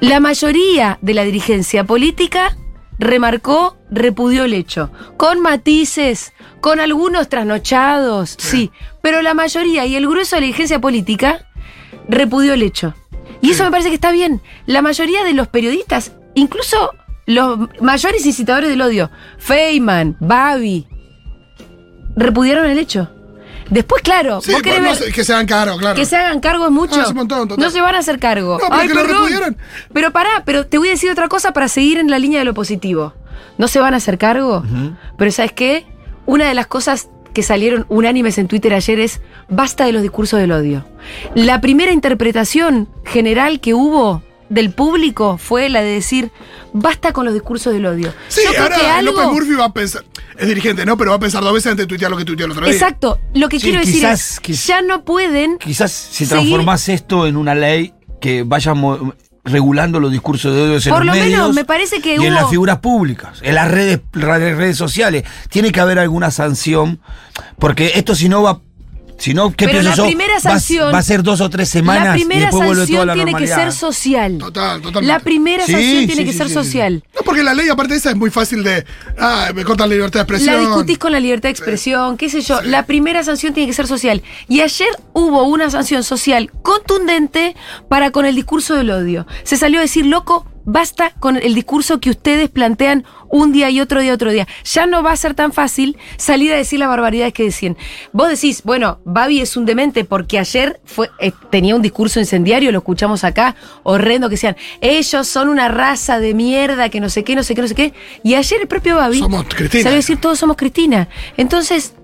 la 0.00 0.20
mayoría 0.20 0.98
de 1.02 1.14
la 1.14 1.24
dirigencia 1.24 1.82
política 1.82 2.56
remarcó, 2.98 3.76
repudió 3.90 4.44
el 4.44 4.54
hecho. 4.54 4.90
Con 5.16 5.40
matices, 5.40 6.32
con 6.60 6.80
algunos 6.80 7.28
trasnochados, 7.28 8.36
sí. 8.38 8.70
Pero 9.02 9.22
la 9.22 9.34
mayoría 9.34 9.86
y 9.86 9.96
el 9.96 10.08
grueso 10.08 10.36
de 10.36 10.40
la 10.40 10.46
dirigencia 10.46 10.80
política 10.80 11.46
repudió 12.08 12.54
el 12.54 12.62
hecho. 12.62 12.94
Y 13.40 13.50
eso 13.50 13.64
me 13.64 13.70
parece 13.70 13.88
que 13.88 13.94
está 13.94 14.10
bien. 14.12 14.42
La 14.66 14.82
mayoría 14.82 15.24
de 15.24 15.32
los 15.32 15.48
periodistas, 15.48 16.12
incluso 16.34 16.92
los 17.26 17.68
mayores 17.80 18.26
incitadores 18.26 18.70
del 18.70 18.82
odio, 18.82 19.10
Feynman, 19.38 20.16
Babi, 20.18 20.88
repudiaron 22.16 22.66
el 22.66 22.78
hecho. 22.78 23.10
Después, 23.70 24.02
claro, 24.02 24.40
Sí, 24.40 24.52
vos 24.52 24.62
querés 24.62 24.78
pero 24.80 24.90
no 24.92 24.98
ver- 24.98 25.04
sé, 25.08 25.12
que 25.12 25.24
se 25.24 25.32
hagan 25.32 25.46
caro, 25.46 25.76
claro. 25.76 25.94
que 25.94 26.04
se 26.06 26.16
hagan 26.16 26.40
cargo 26.40 26.64
es 26.66 26.70
mucho. 26.72 26.94
Ah, 26.98 27.02
es 27.04 27.08
un 27.10 27.16
montón, 27.16 27.48
total. 27.48 27.64
no 27.64 27.70
se 27.70 27.80
van 27.80 27.94
a 27.94 27.98
hacer 27.98 28.18
cargo. 28.18 28.58
No, 28.60 28.68
pero 28.68 28.80
Ay, 28.80 28.88
que 28.88 28.94
lo 28.94 29.00
perdón. 29.02 29.16
repudiaran. 29.24 29.56
Pero 29.92 30.10
pará, 30.12 30.42
pero 30.44 30.66
te 30.66 30.78
voy 30.78 30.88
a 30.88 30.92
decir 30.92 31.10
otra 31.10 31.28
cosa 31.28 31.52
para 31.52 31.68
seguir 31.68 31.98
en 31.98 32.10
la 32.10 32.18
línea 32.18 32.38
de 32.38 32.44
lo 32.44 32.54
positivo. 32.54 33.12
No 33.58 33.68
se 33.68 33.78
van 33.80 33.94
a 33.94 33.98
hacer 33.98 34.18
cargo, 34.18 34.62
pero 35.16 35.30
¿sabes 35.30 35.52
qué? 35.52 35.86
Una 36.26 36.46
de 36.48 36.54
las 36.54 36.66
cosas 36.66 37.08
que 37.34 37.42
salieron 37.42 37.84
unánimes 37.88 38.38
en 38.38 38.48
Twitter 38.48 38.72
ayer 38.74 38.98
es 39.00 39.20
basta 39.48 39.84
de 39.84 39.92
los 39.92 40.02
discursos 40.02 40.40
del 40.40 40.50
odio. 40.52 40.84
La 41.34 41.60
primera 41.60 41.92
interpretación 41.92 42.88
general 43.04 43.60
que 43.60 43.74
hubo 43.74 44.22
del 44.48 44.72
público 44.72 45.38
fue 45.38 45.68
la 45.68 45.80
de 45.82 45.90
decir 45.92 46.30
basta 46.72 47.12
con 47.12 47.24
los 47.24 47.34
discursos 47.34 47.72
del 47.72 47.86
odio. 47.86 48.12
Sí, 48.28 48.40
Yo 48.44 48.50
creo 48.50 48.62
ahora 48.64 48.76
que 48.78 48.86
algo... 48.86 49.12
López 49.12 49.32
Murphy 49.32 49.54
va 49.54 49.64
a 49.66 49.72
pensar. 49.72 50.04
Es 50.38 50.46
dirigente, 50.48 50.86
¿no? 50.86 50.96
Pero 50.96 51.10
va 51.10 51.16
a 51.16 51.20
pensar 51.20 51.42
dos 51.42 51.52
veces 51.52 51.70
antes 51.72 51.84
de 51.84 51.88
tuitear 51.88 52.10
lo 52.10 52.16
que 52.16 52.24
tuiteó 52.24 52.46
el 52.46 52.52
otro 52.52 52.64
día. 52.64 52.72
Exacto, 52.74 53.18
lo 53.34 53.48
que 53.48 53.58
Sí, 53.58 53.64
quiero 53.66 53.80
decir 53.80 53.94
quizás- 53.96 54.32
es, 54.34 54.42
quiz- 54.42 54.66
ya 54.66 54.82
no 54.82 55.04
pueden 55.04 55.58
Quizás 55.58 55.90
si 55.92 56.24
Seguir- 56.24 56.28
transformás 56.30 56.88
esto 56.88 57.26
en 57.26 57.36
una 57.36 57.54
ley 57.54 57.92
que 58.20 58.42
vaya 58.44 58.72
regulando 59.44 59.98
los 60.00 60.12
discursos 60.12 60.54
de 60.54 60.60
odio 60.62 60.76
en 60.76 60.82
Por 60.90 61.04
los 61.06 61.16
lo 61.16 61.22
menos 61.22 61.54
me 61.54 61.64
parece 61.64 62.00
que 62.00 62.16
y 62.16 62.26
en 62.26 62.34
las 62.34 62.50
figuras 62.50 62.78
públicas, 62.78 63.38
en 63.42 63.54
las 63.54 63.70
redes, 63.70 64.00
redes, 64.12 64.56
redes 64.56 64.76
sociales. 64.76 65.24
Tiene 65.48 65.72
que 65.72 65.80
haber 65.80 65.98
alguna 65.98 66.30
sanción, 66.30 67.00
porque 67.58 67.92
esto 67.94 68.14
si 68.14 68.28
no 68.28 68.42
va... 68.42 68.60
Si 69.18 69.34
no, 69.34 69.50
¿qué 69.52 69.66
Pero 69.66 69.82
la 69.82 69.94
yo? 69.96 70.04
primera 70.06 70.38
sanción- 70.38 70.94
Va, 70.94 70.98
a 70.98 71.02
ser 71.02 71.24
dos 71.24 71.40
o 71.40 71.50
tres 71.50 71.68
semanas 71.68 72.04
La 72.10 72.16
y 72.16 72.20
primera 72.20 72.40
después 72.46 72.66
vuelve 72.66 72.86
toda 72.86 72.86
sanción 72.86 73.06
la 73.08 73.14
tiene 73.14 73.34
que 73.34 73.46
ser 73.48 73.72
social. 73.72 74.38
Total, 74.38 74.80
totalmente. 74.80 75.06
La 75.12 75.18
primera 75.18 75.66
Sí, 75.66 75.72
sanción 75.72 76.06
tiene 76.06 76.14
sí, 76.14 76.24
que 76.24 76.32
sí, 76.32 76.38
ser 76.38 76.46
sí, 76.46 76.52
sí. 76.52 76.54
social. 76.54 77.04
No, 77.16 77.20
porque 77.24 77.42
la 77.42 77.52
ley, 77.52 77.68
aparte 77.68 77.94
de 77.94 77.98
esa, 77.98 78.10
es 78.10 78.16
muy 78.16 78.30
fácil 78.30 78.62
de. 78.62 78.84
Ah, 79.18 79.50
me 79.54 79.64
cortan 79.64 79.88
la 79.88 79.96
libertad 79.96 80.20
de 80.20 80.22
expresión. 80.22 80.54
La 80.54 80.60
discutís 80.60 80.98
con 80.98 81.10
la 81.10 81.18
libertad 81.20 81.48
de 81.48 81.52
expresión, 81.52 82.16
qué 82.16 82.28
sé 82.30 82.42
yo. 82.42 82.62
La 82.62 82.86
primera 82.86 83.24
sanción 83.24 83.52
tiene 83.54 83.66
que 83.66 83.74
ser 83.74 83.88
social. 83.88 84.22
Y 84.48 84.60
ayer 84.60 84.88
hubo 85.14 85.42
una 85.42 85.68
sanción 85.68 86.04
social 86.04 86.50
contundente 86.62 87.56
para 87.88 88.12
con 88.12 88.24
el 88.24 88.36
discurso 88.36 88.76
del 88.76 88.90
odio. 88.90 89.26
Se 89.42 89.56
salió 89.56 89.80
a 89.80 89.82
decir, 89.82 90.06
loco, 90.06 90.46
basta 90.68 91.12
con 91.18 91.36
el 91.36 91.54
discurso 91.54 91.98
que 91.98 92.10
ustedes 92.10 92.50
plantean 92.50 93.04
un 93.30 93.52
día 93.52 93.70
y 93.70 93.80
otro 93.80 94.02
día, 94.02 94.12
otro 94.12 94.30
día. 94.30 94.46
Ya 94.64 94.86
no 94.86 95.02
va 95.02 95.12
a 95.12 95.16
ser 95.16 95.32
tan 95.32 95.52
fácil 95.52 95.96
salir 96.18 96.52
a 96.52 96.56
decir 96.56 96.78
las 96.78 96.88
barbaridades 96.88 97.32
que 97.32 97.42
decían. 97.44 97.76
Vos 98.12 98.28
decís, 98.28 98.62
bueno, 98.64 99.00
Babi 99.04 99.40
es 99.40 99.56
un 99.56 99.64
demente 99.64 100.04
porque 100.04 100.38
ayer 100.38 100.78
fue, 100.84 101.10
eh, 101.20 101.32
tenía 101.50 101.74
un 101.74 101.80
discurso 101.80 102.20
incendiario, 102.20 102.70
lo 102.70 102.78
escuchamos 102.78 103.24
acá, 103.24 103.56
horrendo, 103.82 104.28
que 104.28 104.34
decían, 104.34 104.56
ellos 104.82 105.26
son 105.26 105.48
una 105.48 105.68
raza 105.68 106.20
de 106.20 106.34
mierda, 106.34 106.90
que 106.90 107.00
no 107.00 107.08
sé 107.08 107.24
qué, 107.24 107.34
no 107.34 107.42
sé 107.42 107.54
qué, 107.54 107.62
no 107.62 107.68
sé 107.68 107.74
qué. 107.74 107.94
Y 108.22 108.34
ayer 108.34 108.60
el 108.60 108.68
propio 108.68 108.96
Babi 108.96 109.20
Somos 109.20 109.46
Cristina. 109.48 109.84
salió 109.84 109.94
a 109.94 109.96
decir, 109.96 110.20
todos 110.20 110.38
somos 110.38 110.56
Cristina. 110.58 111.08
Entonces, 111.38 111.94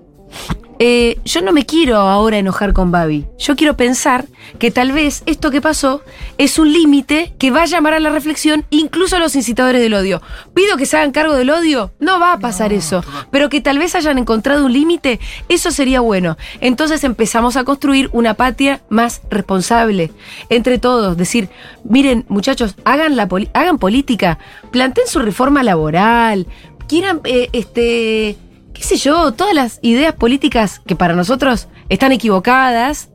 eh, 0.79 1.19
yo 1.23 1.41
no 1.41 1.51
me 1.51 1.65
quiero 1.65 1.97
ahora 1.97 2.37
enojar 2.37 2.73
con 2.73 2.91
Babi. 2.91 3.25
Yo 3.37 3.55
quiero 3.55 3.77
pensar 3.77 4.25
que 4.59 4.71
tal 4.71 4.91
vez 4.91 5.23
esto 5.25 5.51
que 5.51 5.61
pasó 5.61 6.01
es 6.37 6.59
un 6.59 6.71
límite 6.71 7.33
que 7.37 7.51
va 7.51 7.63
a 7.63 7.65
llamar 7.65 7.93
a 7.93 7.99
la 7.99 8.09
reflexión 8.09 8.65
incluso 8.69 9.15
a 9.15 9.19
los 9.19 9.35
incitadores 9.35 9.81
del 9.81 9.93
odio. 9.93 10.21
Pido 10.53 10.77
que 10.77 10.85
se 10.85 10.97
hagan 10.97 11.11
cargo 11.11 11.33
del 11.33 11.49
odio, 11.49 11.93
no 11.99 12.19
va 12.19 12.33
a 12.33 12.39
pasar 12.39 12.73
eso. 12.73 13.03
Pero 13.31 13.49
que 13.49 13.61
tal 13.61 13.79
vez 13.79 13.95
hayan 13.95 14.17
encontrado 14.17 14.65
un 14.65 14.73
límite, 14.73 15.19
eso 15.49 15.71
sería 15.71 16.01
bueno. 16.01 16.37
Entonces 16.59 17.03
empezamos 17.03 17.55
a 17.57 17.63
construir 17.63 18.09
una 18.11 18.33
patria 18.33 18.81
más 18.89 19.21
responsable 19.29 20.11
entre 20.49 20.77
todos. 20.77 21.17
Decir, 21.17 21.49
miren, 21.83 22.25
muchachos, 22.27 22.75
hagan, 22.83 23.15
la 23.15 23.29
hagan 23.53 23.77
política, 23.77 24.39
planteen 24.71 25.07
su 25.07 25.19
reforma 25.19 25.63
laboral, 25.63 26.47
quieran, 26.87 27.21
eh, 27.23 27.49
este 27.53 28.37
qué 28.75 28.83
sé 28.83 28.97
yo, 28.97 29.31
todas 29.31 29.55
las 29.55 29.79
ideas 29.81 30.13
políticas 30.13 30.81
que 30.85 30.95
para 30.95 31.15
nosotros 31.15 31.67
están 31.89 32.11
equivocadas, 32.11 33.09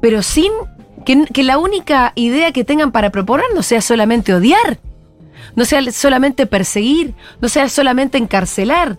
pero 0.00 0.22
sin 0.22 0.50
que, 1.04 1.24
que 1.32 1.44
la 1.44 1.58
única 1.58 2.12
idea 2.16 2.50
que 2.52 2.64
tengan 2.64 2.90
para 2.90 3.10
proponer 3.10 3.46
no 3.54 3.62
sea 3.62 3.82
solamente 3.82 4.34
odiar, 4.34 4.80
no 5.54 5.64
sea 5.64 5.82
solamente 5.92 6.46
perseguir, 6.46 7.14
no 7.40 7.48
sea 7.48 7.68
solamente 7.68 8.18
encarcelar. 8.18 8.98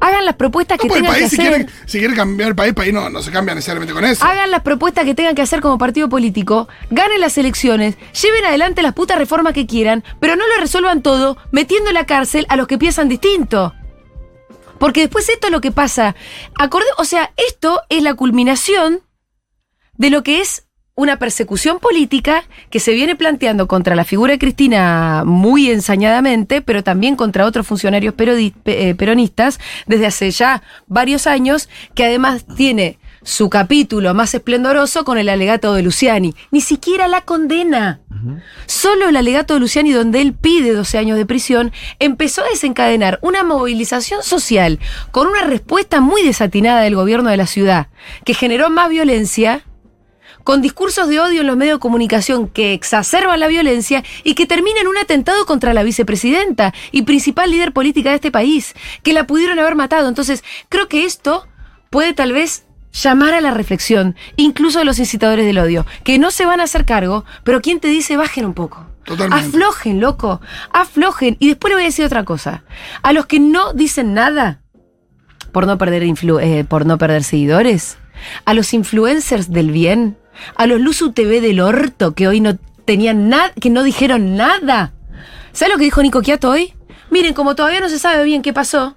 Hagan 0.00 0.24
las 0.24 0.34
propuestas 0.34 0.78
No, 0.78 0.82
que 0.82 0.88
el 0.88 0.94
tengan 1.04 1.14
que 1.16 1.28
si 1.28 1.40
hacer. 1.40 1.68
si 1.86 1.98
quiere 2.00 2.16
cambiar 2.16 2.48
el 2.48 2.56
país, 2.56 2.70
el 2.70 2.74
país 2.74 2.92
no, 2.92 3.08
no 3.08 3.22
se 3.22 3.30
cambia 3.30 3.54
necesariamente 3.54 3.94
con 3.94 4.04
eso. 4.04 4.24
Hagan 4.24 4.50
las 4.50 4.62
propuestas 4.62 5.04
que 5.04 5.14
tengan 5.14 5.36
que 5.36 5.42
hacer 5.42 5.60
como 5.60 5.78
partido 5.78 6.08
político, 6.08 6.66
ganen 6.90 7.20
las 7.20 7.38
elecciones, 7.38 7.96
lleven 8.20 8.44
adelante 8.44 8.82
las 8.82 8.94
putas 8.94 9.16
reformas 9.16 9.52
que 9.52 9.66
quieran, 9.66 10.02
pero 10.18 10.34
no 10.34 10.42
lo 10.48 10.60
resuelvan 10.60 11.02
todo 11.02 11.36
metiendo 11.52 11.90
en 11.90 11.94
la 11.94 12.06
cárcel 12.06 12.46
a 12.48 12.56
los 12.56 12.66
que 12.66 12.78
piensan 12.78 13.08
distinto. 13.08 13.74
Porque 14.82 15.02
después 15.02 15.28
esto 15.28 15.46
es 15.46 15.52
lo 15.52 15.60
que 15.60 15.70
pasa. 15.70 16.16
Acorde, 16.58 16.86
o 16.98 17.04
sea, 17.04 17.30
esto 17.36 17.82
es 17.88 18.02
la 18.02 18.14
culminación 18.14 19.02
de 19.92 20.10
lo 20.10 20.24
que 20.24 20.40
es 20.40 20.66
una 20.96 21.20
persecución 21.20 21.78
política 21.78 22.42
que 22.68 22.80
se 22.80 22.92
viene 22.92 23.14
planteando 23.14 23.68
contra 23.68 23.94
la 23.94 24.02
figura 24.02 24.32
de 24.32 24.40
Cristina 24.40 25.22
muy 25.24 25.70
ensañadamente, 25.70 26.62
pero 26.62 26.82
también 26.82 27.14
contra 27.14 27.46
otros 27.46 27.64
funcionarios 27.64 28.12
eh, 28.18 28.94
peronistas 28.96 29.60
desde 29.86 30.06
hace 30.06 30.32
ya 30.32 30.64
varios 30.88 31.28
años, 31.28 31.68
que 31.94 32.04
además 32.04 32.44
tiene 32.56 32.98
su 33.24 33.50
capítulo 33.50 34.14
más 34.14 34.34
esplendoroso 34.34 35.04
con 35.04 35.18
el 35.18 35.28
alegato 35.28 35.74
de 35.74 35.82
Luciani. 35.82 36.34
Ni 36.50 36.60
siquiera 36.60 37.08
la 37.08 37.22
condena. 37.22 38.00
Solo 38.66 39.08
el 39.08 39.16
alegato 39.16 39.54
de 39.54 39.60
Luciani, 39.60 39.92
donde 39.92 40.20
él 40.20 40.32
pide 40.32 40.72
12 40.72 40.98
años 40.98 41.18
de 41.18 41.26
prisión, 41.26 41.72
empezó 41.98 42.42
a 42.42 42.48
desencadenar 42.48 43.18
una 43.22 43.42
movilización 43.42 44.22
social 44.22 44.78
con 45.10 45.26
una 45.26 45.42
respuesta 45.42 46.00
muy 46.00 46.22
desatinada 46.22 46.82
del 46.82 46.94
gobierno 46.94 47.30
de 47.30 47.36
la 47.36 47.46
ciudad, 47.46 47.88
que 48.24 48.34
generó 48.34 48.70
más 48.70 48.90
violencia 48.90 49.64
con 50.44 50.62
discursos 50.62 51.08
de 51.08 51.20
odio 51.20 51.40
en 51.40 51.46
los 51.46 51.56
medios 51.56 51.76
de 51.76 51.80
comunicación 51.80 52.48
que 52.48 52.72
exacerban 52.72 53.40
la 53.40 53.46
violencia 53.46 54.02
y 54.24 54.34
que 54.34 54.46
terminan 54.46 54.82
en 54.82 54.88
un 54.88 54.98
atentado 54.98 55.46
contra 55.46 55.74
la 55.74 55.82
vicepresidenta 55.82 56.74
y 56.90 57.02
principal 57.02 57.50
líder 57.50 57.72
política 57.72 58.10
de 58.10 58.16
este 58.16 58.30
país, 58.30 58.74
que 59.02 59.12
la 59.12 59.26
pudieron 59.26 59.58
haber 59.58 59.74
matado. 59.74 60.08
Entonces, 60.08 60.42
creo 60.68 60.88
que 60.88 61.04
esto 61.04 61.46
puede 61.90 62.12
tal 62.12 62.32
vez 62.32 62.64
llamar 62.92 63.34
a 63.34 63.40
la 63.40 63.50
reflexión, 63.52 64.16
incluso 64.36 64.78
de 64.78 64.84
los 64.84 64.98
incitadores 64.98 65.46
del 65.46 65.58
odio, 65.58 65.86
que 66.04 66.18
no 66.18 66.30
se 66.30 66.44
van 66.46 66.60
a 66.60 66.64
hacer 66.64 66.84
cargo, 66.84 67.24
pero 67.44 67.60
¿quién 67.62 67.80
te 67.80 67.88
dice 67.88 68.16
bajen 68.16 68.44
un 68.44 68.54
poco? 68.54 68.86
Totalmente. 69.04 69.46
Aflojen, 69.48 70.00
loco, 70.00 70.40
aflojen. 70.72 71.36
Y 71.40 71.48
después 71.48 71.70
le 71.70 71.74
voy 71.76 71.82
a 71.82 71.86
decir 71.86 72.04
otra 72.04 72.24
cosa. 72.24 72.62
A 73.02 73.12
los 73.12 73.26
que 73.26 73.40
no 73.40 73.72
dicen 73.72 74.14
nada, 74.14 74.60
por 75.50 75.66
no 75.66 75.76
perder 75.78 76.04
influ- 76.04 76.40
eh, 76.40 76.64
por 76.64 76.86
no 76.86 76.98
perder 76.98 77.24
seguidores, 77.24 77.98
a 78.44 78.54
los 78.54 78.72
influencers 78.72 79.50
del 79.50 79.70
bien, 79.72 80.16
a 80.54 80.66
los 80.66 80.80
Luzu 80.80 81.12
TV 81.12 81.40
del 81.40 81.60
orto 81.60 82.14
que 82.14 82.28
hoy 82.28 82.40
no 82.40 82.56
tenían 82.84 83.28
nada, 83.28 83.52
que 83.60 83.70
no 83.70 83.82
dijeron 83.82 84.36
nada. 84.36 84.92
¿Sabes 85.52 85.74
lo 85.74 85.78
que 85.78 85.84
dijo 85.84 86.02
Nico 86.02 86.22
Quiato 86.22 86.50
hoy? 86.50 86.72
Miren, 87.10 87.34
como 87.34 87.54
todavía 87.54 87.80
no 87.80 87.88
se 87.88 87.98
sabe 87.98 88.24
bien 88.24 88.40
qué 88.42 88.52
pasó, 88.52 88.94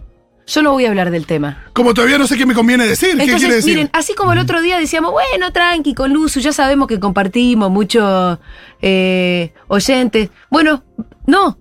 yo 0.47 0.61
no 0.61 0.71
voy 0.71 0.85
a 0.85 0.89
hablar 0.89 1.11
del 1.11 1.25
tema. 1.25 1.63
Como 1.73 1.93
todavía 1.93 2.17
no 2.17 2.27
sé 2.27 2.37
qué 2.37 2.45
me 2.45 2.53
conviene 2.53 2.85
decir. 2.85 3.11
¿Qué 3.11 3.15
quiere 3.17 3.33
Entonces, 3.33 3.55
decir? 3.55 3.75
miren, 3.75 3.89
así 3.93 4.13
como 4.13 4.33
el 4.33 4.39
otro 4.39 4.61
día 4.61 4.79
decíamos, 4.79 5.11
bueno, 5.11 5.51
tranqui, 5.51 5.93
con 5.93 6.13
Luzu, 6.13 6.39
ya 6.39 6.53
sabemos 6.53 6.87
que 6.87 6.99
compartimos 6.99 7.71
mucho 7.71 8.39
eh, 8.81 9.53
oyentes. 9.67 10.29
Bueno, 10.49 10.83
no. 11.25 11.57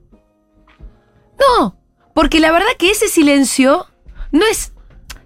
No. 1.39 1.77
Porque 2.15 2.41
la 2.41 2.53
verdad 2.53 2.69
que 2.79 2.91
ese 2.91 3.09
silencio 3.09 3.87
no 4.31 4.45
es, 4.47 4.73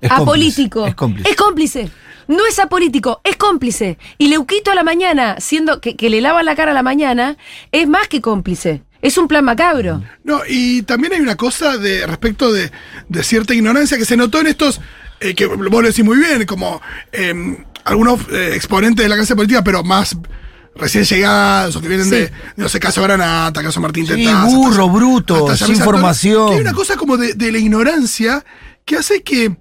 Es 0.01 0.11
apolítico. 0.11 0.81
cómplice, 0.81 0.91
es 0.91 0.97
cómplice. 0.97 1.31
Es 1.31 1.37
cómplice. 1.37 1.91
No 2.29 2.47
es 2.47 2.59
apolítico, 2.59 3.21
es 3.25 3.37
cómplice. 3.37 3.99
Y 4.19 4.29
Leuquito 4.29 4.71
a 4.71 4.75
la 4.75 4.83
mañana, 4.85 5.37
siendo 5.39 5.81
que, 5.81 5.97
que 5.97 6.11
le 6.11 6.21
lavan 6.21 6.45
la 6.45 6.55
cara 6.55 6.73
a 6.73 6.75
la 6.75 6.83
mañana, 6.83 7.39
es 7.73 7.89
más 7.89 8.07
que 8.09 8.21
cómplice. 8.21 8.83
Es 9.01 9.17
un 9.19 9.29
plan 9.29 9.45
macabro. 9.45 10.03
No, 10.25 10.41
y 10.49 10.83
también 10.83 11.13
hay 11.13 11.21
una 11.21 11.37
cosa 11.37 11.77
de 11.79 12.07
respecto 12.07 12.53
de, 12.53 12.71
de 13.09 13.23
cierta 13.23 13.55
ignorancia 13.55 13.97
que 13.97 14.05
se 14.05 14.17
notó 14.17 14.41
en 14.41 14.49
estos, 14.49 14.81
eh, 15.21 15.35
que 15.35 15.47
vos 15.47 15.59
lo 15.61 15.83
decís 15.83 16.05
muy 16.05 16.19
bien, 16.19 16.45
como 16.47 16.81
eh, 17.13 17.65
algunos 17.85 18.21
eh, 18.33 18.53
exponentes 18.55 19.05
de 19.05 19.09
la 19.09 19.17
clase 19.17 19.37
política, 19.37 19.63
pero 19.63 19.85
más 19.85 20.17
recién 20.75 21.05
llegados, 21.05 21.75
o 21.77 21.81
que 21.81 21.89
vienen 21.89 22.07
Sí. 22.07 22.11
de, 22.13 22.21
de, 22.23 22.33
no 22.57 22.69
sé, 22.69 22.79
caso 22.81 23.03
Granata, 23.03 23.63
caso 23.63 23.81
Martín 23.81 24.07
Sí, 24.07 24.15
Tetaz, 24.15 24.45
burro, 24.53 24.85
hasta- 24.87 24.93
bruto, 24.99 25.51
hasta 25.51 25.67
sin 25.67 25.77
formación. 25.77 26.53
hay 26.55 26.61
una 26.61 26.73
cosa 26.73 26.97
como 26.97 27.17
de, 27.17 27.35
de 27.35 27.51
la 27.53 27.59
ignorancia 27.59 28.45
que 28.85 28.97
hace 28.97 29.23
que, 29.23 29.57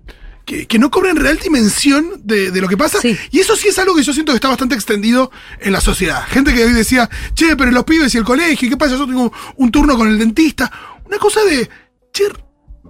que, 0.47 0.65
que 0.65 0.79
no 0.79 0.89
cobren 0.89 1.17
real 1.17 1.37
dimensión 1.37 2.09
de, 2.23 2.49
de 2.51 2.61
lo 2.61 2.67
que 2.69 2.77
pasa. 2.77 2.99
Sí. 3.01 3.15
Y 3.31 3.39
eso 3.41 3.55
sí 3.57 3.67
es 3.67 3.77
algo 3.77 3.93
que 3.95 4.01
yo 4.01 4.13
siento 4.13 4.31
que 4.31 4.37
está 4.37 4.47
bastante 4.47 4.73
extendido 4.75 5.29
en 5.59 5.73
la 5.73 5.81
sociedad. 5.81 6.23
Gente 6.29 6.53
que 6.53 6.63
hoy 6.63 6.71
decía, 6.73 7.09
che, 7.35 7.55
pero 7.57 7.69
los 7.69 7.83
pibes 7.83 8.15
y 8.15 8.17
el 8.17 8.23
colegio, 8.23 8.69
¿qué 8.69 8.77
pasa? 8.77 8.95
Yo 8.95 9.05
tengo 9.05 9.31
un 9.57 9.71
turno 9.71 9.97
con 9.97 10.07
el 10.07 10.17
dentista. 10.17 10.71
Una 11.05 11.17
cosa 11.17 11.41
de, 11.43 11.69
che, 12.13 12.23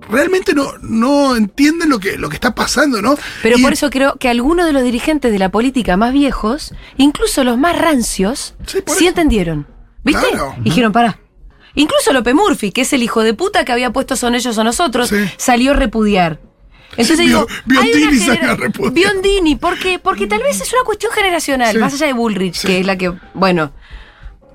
realmente 0.10 0.54
no, 0.54 0.74
no 0.84 1.36
entienden 1.36 1.90
lo 1.90 2.00
que, 2.00 2.18
lo 2.18 2.30
que 2.30 2.36
está 2.36 2.54
pasando, 2.54 3.02
¿no? 3.02 3.18
Pero 3.42 3.58
Y- 3.58 3.62
por 3.64 3.74
eso 3.74 3.90
creo 3.90 4.16
que 4.20 4.30
algunos 4.30 4.66
de 4.68 4.74
los 4.74 4.84
dirigentes 4.84 5.32
de 5.32 5.40
la 5.40 5.50
política 5.50 5.98
más 5.98 6.14
viejos, 6.14 6.76
incluso 6.98 7.44
los 7.44 7.58
más 7.58 7.76
rancios, 7.78 8.54
Sí, 8.98 9.08
entendieron. 9.08 9.66
¿Viste? 10.04 10.28
Claro. 10.30 10.56
Dijeron, 10.60 10.92
pará. 10.92 11.20
Incluso 11.74 12.14
Lope 12.14 12.34
Murphy, 12.34 12.72
que 12.72 12.82
es 12.82 12.94
el 12.94 13.04
hijo 13.04 13.24
de 13.24 13.34
puta 13.34 13.66
que 13.66 13.72
había 13.72 13.92
puesto 13.92 14.16
son 14.16 14.36
ellos 14.36 14.58
o 14.58 14.64
nosotros, 14.64 15.10
Sí. 15.10 15.16
salió 15.38 15.72
a 15.72 15.74
repudiar. 15.76 16.40
Entonces 16.98 17.18
Sí, 17.18 17.26
digo, 17.28 17.48
Biondini 17.66 18.20
genera-. 18.20 18.58
Biondini, 18.92 19.56
¿por 19.56 19.78
qué? 19.80 20.00
Porque 20.00 20.28
tal 20.28 20.42
vez 20.44 20.60
es 20.60 20.74
una 20.74 20.84
cuestión 20.84 21.12
generacional, 21.14 21.72
Sí. 21.74 21.78
más 21.78 21.94
allá 21.94 22.08
de 22.08 22.14
Bullrich, 22.14 22.56
Sí. 22.56 22.68
que 22.68 22.80
es 22.80 22.86
la 22.86 22.98
que, 22.98 23.14
bueno, 23.34 23.72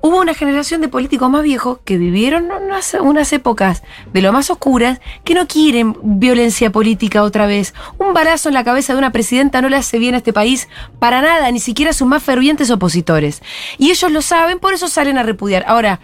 hubo 0.01 0.19
una 0.19 0.33
generación 0.33 0.81
de 0.81 0.89
políticos 0.89 1.29
más 1.29 1.43
viejos 1.43 1.79
que 1.85 1.97
vivieron 1.97 2.51
unas, 2.51 2.93
unas 2.95 3.31
épocas 3.31 3.83
de 4.11 4.21
lo 4.21 4.33
más 4.33 4.49
oscuras 4.49 4.99
que 5.23 5.33
no 5.33 5.47
quieren 5.47 5.95
violencia 6.03 6.69
política 6.73 7.23
otra 7.23 7.45
vez. 7.47 7.73
Un 7.97 8.13
balazo 8.13 8.49
en 8.49 8.55
la 8.55 8.65
cabeza 8.65 8.91
de 8.91 8.99
una 8.99 9.13
presidenta 9.13 9.61
no 9.61 9.69
le 9.69 9.77
hace 9.77 9.99
bien 9.99 10.13
a 10.13 10.17
este 10.17 10.33
país 10.33 10.67
para 10.99 11.21
nada, 11.21 11.49
ni 11.51 11.61
siquiera 11.61 11.91
a 11.91 11.93
sus 11.93 12.05
más 12.07 12.21
fervientes 12.21 12.69
opositores. 12.69 13.41
Y 13.77 13.91
ellos 13.91 14.11
lo 14.11 14.21
saben, 14.21 14.59
por 14.59 14.73
eso 14.73 14.89
salen 14.89 15.17
a 15.17 15.23
repudiar. 15.23 15.63
Ahora, 15.67 16.01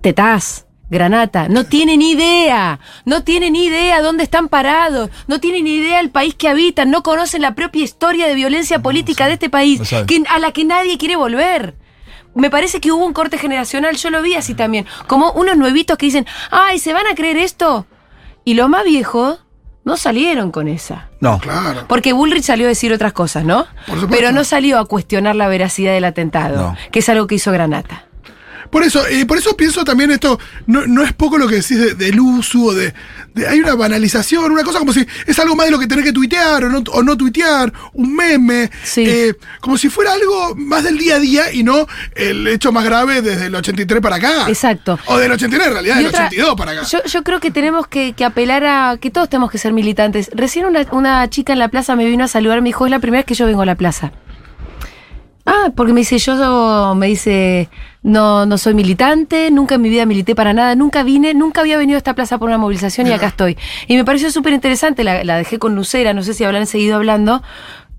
Tetaz, 0.00 0.64
Granata, 0.92 1.48
no 1.48 1.64
tienen 1.64 2.02
idea, 2.02 2.78
no 3.06 3.24
tienen 3.24 3.56
idea 3.56 4.02
dónde 4.02 4.24
están 4.24 4.48
parados, 4.48 5.08
no 5.26 5.40
tienen 5.40 5.66
idea 5.66 6.00
el 6.00 6.10
país 6.10 6.34
que 6.34 6.48
habitan, 6.48 6.90
no 6.90 7.02
conocen 7.02 7.40
la 7.40 7.54
propia 7.54 7.82
historia 7.82 8.26
de 8.28 8.34
violencia 8.34 8.80
política 8.82 9.26
de 9.26 9.32
este 9.32 9.48
país, 9.48 9.78
no 9.78 9.84
saben. 9.86 10.06
que- 10.06 10.22
a 10.28 10.38
la 10.38 10.52
que 10.52 10.64
nadie 10.66 10.98
quiere 10.98 11.16
volver. 11.16 11.76
Me 12.34 12.50
parece 12.50 12.78
que 12.80 12.92
hubo 12.92 13.06
un 13.06 13.14
corte 13.14 13.38
generacional, 13.38 13.96
yo 13.96 14.10
lo 14.10 14.20
vi 14.20 14.34
así 14.34 14.54
también, 14.54 14.86
como 15.06 15.32
unos 15.32 15.56
nuevitos 15.56 15.96
que 15.96 16.06
dicen, 16.06 16.26
ay, 16.50 16.78
¿se 16.78 16.92
van 16.92 17.06
a 17.06 17.14
creer 17.14 17.38
esto? 17.38 17.86
Y 18.44 18.52
los 18.52 18.68
más 18.68 18.84
viejos 18.84 19.38
no 19.84 19.96
salieron 19.96 20.50
con 20.50 20.68
esa. 20.68 21.08
No. 21.20 21.38
Claro. 21.38 21.86
Porque 21.88 22.12
Bullrich 22.12 22.44
salió 22.44 22.66
a 22.66 22.68
decir 22.68 22.92
otras 22.92 23.14
cosas, 23.14 23.44
¿no? 23.44 23.64
Por 23.86 23.98
supuesto. 23.98 24.08
Pero 24.10 24.30
no 24.32 24.44
salió 24.44 24.78
a 24.78 24.84
cuestionar 24.84 25.36
la 25.36 25.48
veracidad 25.48 25.92
del 25.94 26.04
atentado, 26.04 26.56
No. 26.56 26.76
que 26.90 26.98
es 26.98 27.08
algo 27.08 27.26
que 27.26 27.36
hizo 27.36 27.50
Granata. 27.50 28.04
Por 28.72 28.82
eso, 28.82 29.06
eh, 29.06 29.26
por 29.26 29.36
eso 29.36 29.54
pienso 29.56 29.84
también 29.84 30.10
esto, 30.10 30.40
no, 30.66 30.86
no 30.86 31.04
es 31.04 31.12
poco 31.12 31.36
lo 31.36 31.46
que 31.46 31.56
decís 31.56 31.78
de- 31.78 31.94
del 31.94 32.18
uso, 32.18 32.58
o 32.62 32.74
de, 32.74 32.94
de- 33.34 33.46
hay 33.46 33.60
una 33.60 33.74
banalización, 33.74 34.50
una 34.50 34.64
cosa 34.64 34.78
como 34.78 34.92
si 34.94 35.06
es 35.26 35.38
algo 35.38 35.54
más 35.54 35.66
de 35.66 35.72
lo 35.72 35.78
que 35.78 35.86
tenés 35.86 36.06
que 36.06 36.12
tuitear 36.12 36.64
o 36.64 36.68
no, 36.70 36.82
o 36.92 37.02
no 37.02 37.14
tuitear, 37.16 37.70
un 37.92 38.16
meme, 38.16 38.70
Sí. 38.82 39.04
eh, 39.06 39.34
como 39.60 39.76
si 39.76 39.90
fuera 39.90 40.14
algo 40.14 40.54
más 40.56 40.84
del 40.84 40.96
día 40.96 41.16
a 41.16 41.18
día 41.20 41.52
y 41.52 41.62
no 41.62 41.86
el 42.16 42.48
hecho 42.48 42.72
más 42.72 42.84
grave 42.84 43.20
desde 43.20 43.46
el 43.46 43.54
83 43.54 44.00
para 44.00 44.16
acá. 44.16 44.48
Exacto. 44.48 44.98
O 45.04 45.18
del 45.18 45.30
89 45.32 45.66
en 45.68 45.72
realidad, 45.74 45.94
Y 45.96 45.98
del 45.98 46.06
otra- 46.06 46.26
82 46.28 46.54
para 46.56 46.72
acá. 46.72 46.82
Yo, 46.84 47.04
yo 47.04 47.22
creo 47.22 47.40
que 47.40 47.50
tenemos 47.50 47.86
que, 47.86 48.14
que 48.14 48.24
apelar 48.24 48.64
a 48.64 48.96
que 48.98 49.10
todos 49.10 49.28
tenemos 49.28 49.50
que 49.50 49.58
ser 49.58 49.74
militantes. 49.74 50.30
Recién 50.34 50.64
una, 50.64 50.86
una 50.92 51.28
chica 51.28 51.52
en 51.52 51.58
la 51.58 51.68
plaza 51.68 51.94
me 51.94 52.06
vino 52.06 52.24
a 52.24 52.28
saludar, 52.28 52.62
me 52.62 52.70
dijo, 52.70 52.86
es 52.86 52.90
la 52.90 53.00
primera 53.00 53.18
vez 53.20 53.26
que 53.26 53.34
yo 53.34 53.44
vengo 53.44 53.60
a 53.60 53.66
la 53.66 53.74
plaza. 53.74 54.12
Ah, 55.44 55.72
porque 55.74 55.92
me 55.92 56.00
dice, 56.00 56.18
yo 56.18 56.94
me 56.94 57.08
dice, 57.08 57.68
no, 58.02 58.46
no 58.46 58.58
soy 58.58 58.74
militante, 58.74 59.50
nunca 59.50 59.74
en 59.74 59.82
mi 59.82 59.88
vida 59.88 60.06
milité 60.06 60.36
para 60.36 60.52
nada, 60.52 60.76
nunca 60.76 61.02
vine, 61.02 61.34
nunca 61.34 61.62
había 61.62 61.76
venido 61.78 61.96
a 61.96 61.98
esta 61.98 62.14
plaza 62.14 62.38
por 62.38 62.48
una 62.48 62.58
movilización 62.58 63.08
y 63.08 63.12
acá 63.12 63.28
estoy. 63.28 63.58
Y 63.88 63.96
me 63.96 64.04
pareció 64.04 64.30
súper 64.30 64.52
interesante, 64.52 65.02
la, 65.02 65.24
la 65.24 65.38
dejé 65.38 65.58
con 65.58 65.74
Lucera, 65.74 66.14
no 66.14 66.22
sé 66.22 66.34
si 66.34 66.44
habrán 66.44 66.66
seguido 66.66 66.94
hablando, 66.94 67.42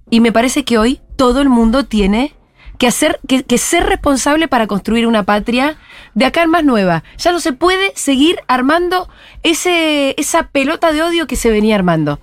y 0.09 0.21
me 0.21 0.31
parece 0.31 0.63
que 0.63 0.77
hoy 0.77 1.01
todo 1.17 1.41
el 1.41 1.49
mundo 1.49 1.85
tiene 1.85 2.33
que 2.77 2.87
hacer, 2.87 3.19
que, 3.27 3.43
que 3.43 3.57
ser 3.57 3.85
responsable 3.85 4.47
para 4.47 4.67
construir 4.67 5.05
una 5.05 5.23
patria 5.23 5.77
de 6.13 6.25
acá 6.25 6.43
en 6.43 6.49
más 6.49 6.63
nueva. 6.63 7.03
Ya 7.17 7.31
no 7.31 7.39
se 7.39 7.53
puede 7.53 7.91
seguir 7.95 8.37
armando 8.47 9.09
ese, 9.43 10.15
esa 10.17 10.47
pelota 10.47 10.93
de 10.93 11.03
odio 11.03 11.27
que 11.27 11.35
se 11.35 11.49
venía 11.49 11.75
armando. 11.75 12.19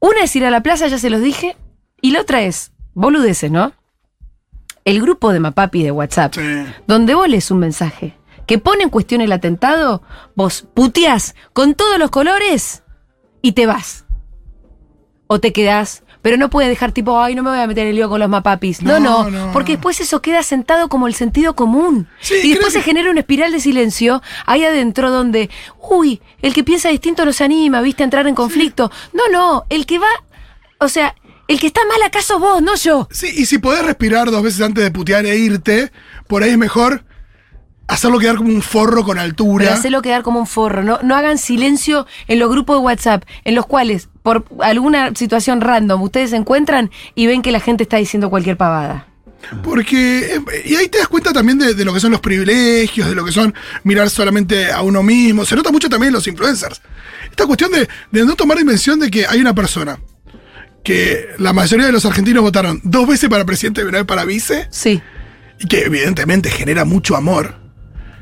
Una 0.00 0.24
es 0.24 0.34
ir 0.36 0.44
a 0.44 0.50
la 0.50 0.62
plaza, 0.62 0.88
ya 0.88 0.98
se 0.98 1.10
los 1.10 1.20
dije, 1.20 1.56
y 2.00 2.10
la 2.10 2.22
otra 2.22 2.42
es, 2.42 2.72
boludeces, 2.94 3.50
¿no? 3.50 3.72
El 4.84 5.00
grupo 5.00 5.32
de 5.32 5.40
Mapapi 5.40 5.82
de 5.82 5.90
WhatsApp, 5.92 6.34
Sí. 6.34 6.64
donde 6.86 7.14
vos 7.14 7.28
lees 7.28 7.50
un 7.50 7.58
mensaje 7.58 8.16
que 8.46 8.58
pone 8.58 8.82
en 8.82 8.90
cuestión 8.90 9.20
el 9.20 9.30
atentado, 9.32 10.02
vos 10.34 10.66
puteás 10.74 11.34
con 11.52 11.74
todos 11.74 11.98
los 11.98 12.10
colores 12.10 12.82
y 13.40 13.52
te 13.52 13.66
vas. 13.66 14.04
O 15.26 15.40
te 15.40 15.52
quedás 15.52 16.02
pero 16.20 16.36
no 16.36 16.50
puede 16.50 16.68
dejar 16.68 16.92
tipo, 16.92 17.18
ay, 17.20 17.34
no 17.34 17.42
me 17.42 17.50
voy 17.50 17.58
a 17.58 17.66
meter 17.66 17.82
en 17.82 17.90
el 17.90 17.96
lío 17.96 18.08
con 18.08 18.20
los 18.20 18.28
mapapis. 18.28 18.80
No, 18.80 19.00
No, 19.00 19.24
no, 19.28 19.46
no, 19.46 19.52
porque 19.52 19.72
después 19.72 19.98
eso 20.00 20.22
queda 20.22 20.44
sentado 20.44 20.88
como 20.88 21.08
el 21.08 21.14
sentido 21.14 21.56
común. 21.56 22.06
Sí, 22.20 22.34
y 22.44 22.50
después 22.50 22.72
se 22.72 22.78
que- 22.78 22.84
genera 22.84 23.10
una 23.10 23.18
espiral 23.18 23.50
de 23.50 23.58
silencio 23.58 24.22
ahí 24.46 24.64
adentro 24.64 25.10
donde, 25.10 25.50
uy, 25.80 26.22
el 26.40 26.54
que 26.54 26.62
piensa 26.62 26.90
distinto 26.90 27.24
no 27.24 27.32
se 27.32 27.42
anima, 27.42 27.80
viste, 27.80 28.04
a 28.04 28.06
entrar 28.06 28.28
en 28.28 28.36
conflicto. 28.36 28.92
No, 29.12 29.24
no, 29.32 29.64
el 29.68 29.84
que 29.84 29.98
va, 29.98 30.06
o 30.78 30.88
sea, 30.88 31.16
el 31.48 31.58
que 31.60 31.66
está 31.66 31.80
mal 31.86 32.02
acaso 32.02 32.38
vos, 32.38 32.62
no 32.62 32.74
yo. 32.76 33.08
Sí, 33.10 33.28
y 33.36 33.46
si 33.46 33.58
podés 33.58 33.84
respirar 33.84 34.30
dos 34.30 34.42
veces 34.42 34.60
antes 34.60 34.82
de 34.82 34.90
putear 34.90 35.26
e 35.26 35.36
irte, 35.36 35.92
por 36.26 36.42
ahí 36.42 36.50
es 36.50 36.58
mejor 36.58 37.04
hacerlo 37.88 38.18
quedar 38.18 38.36
como 38.36 38.48
un 38.50 38.62
forro 38.62 39.02
con 39.04 39.16
Pero 39.16 39.20
altura. 39.22 39.74
hacerlo 39.74 40.00
quedar 40.00 40.22
como 40.22 40.40
un 40.40 40.46
forro. 40.46 40.82
No, 40.82 40.98
no 41.02 41.14
hagan 41.14 41.36
silencio 41.36 42.06
en 42.26 42.38
los 42.38 42.48
grupos 42.50 42.76
de 42.76 42.80
WhatsApp, 42.84 43.24
en 43.44 43.54
los 43.54 43.66
cuales, 43.66 44.08
por 44.22 44.44
alguna 44.60 45.14
situación 45.14 45.60
random, 45.60 46.00
ustedes 46.02 46.30
se 46.30 46.36
encuentran 46.36 46.90
y 47.14 47.26
ven 47.26 47.42
que 47.42 47.52
la 47.52 47.60
gente 47.60 47.82
está 47.82 47.98
diciendo 47.98 48.30
cualquier 48.30 48.56
pavada. 48.56 49.08
Porque. 49.64 50.36
eh, 50.36 50.40
Y 50.64 50.76
ahí 50.76 50.88
te 50.88 50.98
das 50.98 51.08
cuenta 51.08 51.32
también 51.32 51.58
de, 51.58 51.74
de 51.74 51.84
lo 51.84 51.92
que 51.92 51.98
son 52.00 52.12
los 52.12 52.20
privilegios, 52.20 53.08
de 53.08 53.14
lo 53.14 53.24
que 53.24 53.32
son 53.32 53.52
mirar 53.82 54.08
solamente 54.08 54.70
a 54.70 54.82
uno 54.82 55.02
mismo. 55.02 55.44
Se 55.44 55.56
nota 55.56 55.72
mucho 55.72 55.88
también 55.90 56.08
en 56.08 56.14
los 56.14 56.26
influencers. 56.28 56.80
Esta 57.28 57.44
cuestión 57.46 57.72
de, 57.72 57.88
de 58.12 58.24
no 58.24 58.36
tomar 58.36 58.56
dimensión 58.56 59.00
de 59.00 59.10
que 59.10 59.26
hay 59.26 59.40
una 59.40 59.52
persona 59.54 59.98
que 60.84 61.28
la 61.38 61.52
mayoría 61.52 61.86
de 61.86 61.92
los 61.92 62.04
argentinos 62.04 62.42
votaron 62.42 62.80
dos 62.84 63.06
veces 63.06 63.28
para 63.30 63.44
presidente 63.44 63.80
y 63.82 63.84
una 63.84 63.98
vez 63.98 64.06
para 64.06 64.24
vice, 64.24 64.66
Sí, 64.70 65.00
y 65.60 65.66
que 65.66 65.84
evidentemente 65.84 66.50
genera 66.50 66.84
mucho 66.84 67.16
amor. 67.16 67.54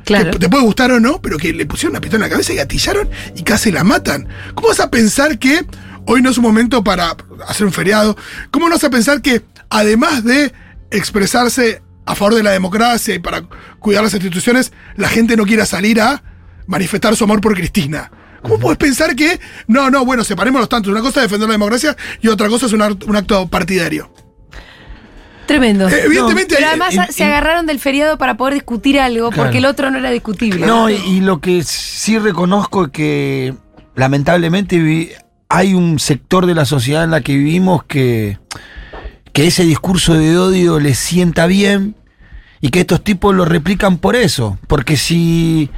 claro. 0.04 0.30
Que 0.32 0.38
te 0.38 0.48
puede 0.48 0.64
gustar 0.64 0.90
o 0.92 1.00
no, 1.00 1.20
pero 1.22 1.38
que 1.38 1.52
le 1.52 1.64
pusieron 1.66 1.92
una 1.92 2.00
pistola 2.00 2.24
en 2.24 2.30
la 2.30 2.34
cabeza 2.34 2.52
y 2.52 2.56
gatillaron 2.56 3.08
y 3.36 3.42
casi 3.42 3.70
la 3.72 3.84
matan. 3.84 4.28
¿Cómo 4.54 4.68
vas 4.68 4.80
a 4.80 4.90
pensar 4.90 5.38
que 5.38 5.64
hoy 6.06 6.20
no 6.22 6.30
es 6.30 6.38
un 6.38 6.44
momento 6.44 6.82
para 6.84 7.16
hacer 7.48 7.66
un 7.66 7.72
feriado? 7.72 8.16
¿Cómo 8.50 8.68
no 8.68 8.74
vas 8.74 8.84
a 8.84 8.90
pensar 8.90 9.22
que 9.22 9.42
además 9.70 10.24
de 10.24 10.52
expresarse 10.90 11.82
a 12.06 12.14
favor 12.14 12.34
de 12.34 12.42
la 12.42 12.50
democracia 12.50 13.14
y 13.14 13.18
para 13.20 13.42
cuidar 13.78 14.02
las 14.02 14.12
instituciones, 14.14 14.72
la 14.96 15.08
gente 15.08 15.36
no 15.36 15.44
quiera 15.46 15.64
salir 15.64 16.00
a 16.00 16.22
manifestar 16.66 17.14
su 17.16 17.24
amor 17.24 17.40
por 17.40 17.54
Cristina? 17.54 18.10
¿Cómo 18.42 18.58
puedes 18.58 18.78
pensar 18.78 19.14
que, 19.14 19.38
no, 19.66 19.90
no, 19.90 20.04
bueno, 20.04 20.24
separemos 20.24 20.60
los 20.60 20.68
tantos? 20.68 20.90
Una 20.92 21.00
cosa 21.02 21.20
es 21.20 21.24
defender 21.26 21.48
la 21.48 21.54
democracia 21.54 21.96
y 22.22 22.28
otra 22.28 22.48
cosa 22.48 22.66
es 22.66 22.72
un, 22.72 22.82
art- 22.82 23.04
un 23.04 23.16
acto 23.16 23.46
partidario. 23.48 24.10
Tremendo. 25.46 25.88
Eh, 25.88 26.02
evidentemente, 26.04 26.54
Pero 26.54 26.66
eh, 26.66 26.70
además 26.70 26.94
se 27.14 27.24
agarraron 27.24 27.66
del 27.66 27.80
feriado 27.80 28.18
para 28.18 28.36
poder 28.36 28.54
discutir 28.54 29.00
algo, 29.00 29.30
Claro. 29.30 29.42
porque 29.44 29.58
el 29.58 29.64
otro 29.64 29.90
no 29.90 29.98
era 29.98 30.10
discutible. 30.10 30.64
No, 30.64 30.88
y, 30.88 30.94
y 30.94 31.20
lo 31.20 31.40
que 31.40 31.62
sí 31.64 32.18
reconozco 32.18 32.84
es 32.86 32.90
que 32.92 33.54
lamentablemente 33.96 34.78
vi- 34.78 35.10
hay 35.48 35.74
un 35.74 35.98
sector 35.98 36.46
de 36.46 36.54
la 36.54 36.64
sociedad 36.64 37.02
en 37.02 37.10
la 37.10 37.20
que 37.22 37.34
vivimos 37.36 37.82
que, 37.84 38.38
que 39.32 39.48
ese 39.48 39.64
discurso 39.64 40.14
de 40.14 40.38
odio 40.38 40.78
les 40.78 40.98
sienta 40.98 41.46
bien 41.46 41.96
y 42.60 42.68
que 42.70 42.80
estos 42.80 43.02
tipos 43.02 43.34
lo 43.34 43.44
replican 43.44 43.98
por 43.98 44.14
eso. 44.14 44.56
Porque 44.68 44.96
si, 44.96 45.68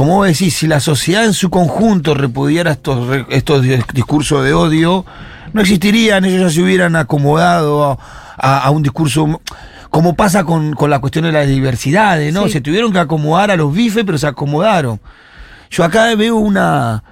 como 0.00 0.14
vos 0.16 0.26
decís, 0.28 0.54
si 0.54 0.66
la 0.66 0.80
sociedad 0.80 1.26
en 1.26 1.34
su 1.34 1.50
conjunto 1.50 2.14
repudiara 2.14 2.70
estos, 2.70 3.06
estos 3.28 3.62
dis- 3.62 3.84
discursos 3.92 4.42
de 4.42 4.54
odio, 4.54 5.04
no 5.52 5.60
existirían, 5.60 6.24
ellos 6.24 6.40
ya 6.40 6.50
se 6.50 6.62
hubieran 6.62 6.96
acomodado 6.96 7.84
a, 7.84 7.98
a- 8.38 8.60
a 8.60 8.70
un 8.70 8.82
discurso 8.82 9.42
como 9.90 10.16
pasa 10.16 10.44
con, 10.44 10.72
con 10.72 10.88
la 10.88 11.00
cuestión 11.00 11.26
de 11.26 11.32
las 11.32 11.46
diversidades, 11.46 12.32
¿no? 12.32 12.44
Sí. 12.46 12.52
Se 12.52 12.60
tuvieron 12.62 12.94
que 12.94 12.98
acomodar 12.98 13.50
a 13.50 13.56
los 13.56 13.74
bifes, 13.74 14.04
pero 14.06 14.16
se 14.16 14.26
acomodaron. 14.26 14.98
Yo 15.70 15.84
acá 15.84 16.14
veo 16.14 16.36
una 16.36 17.04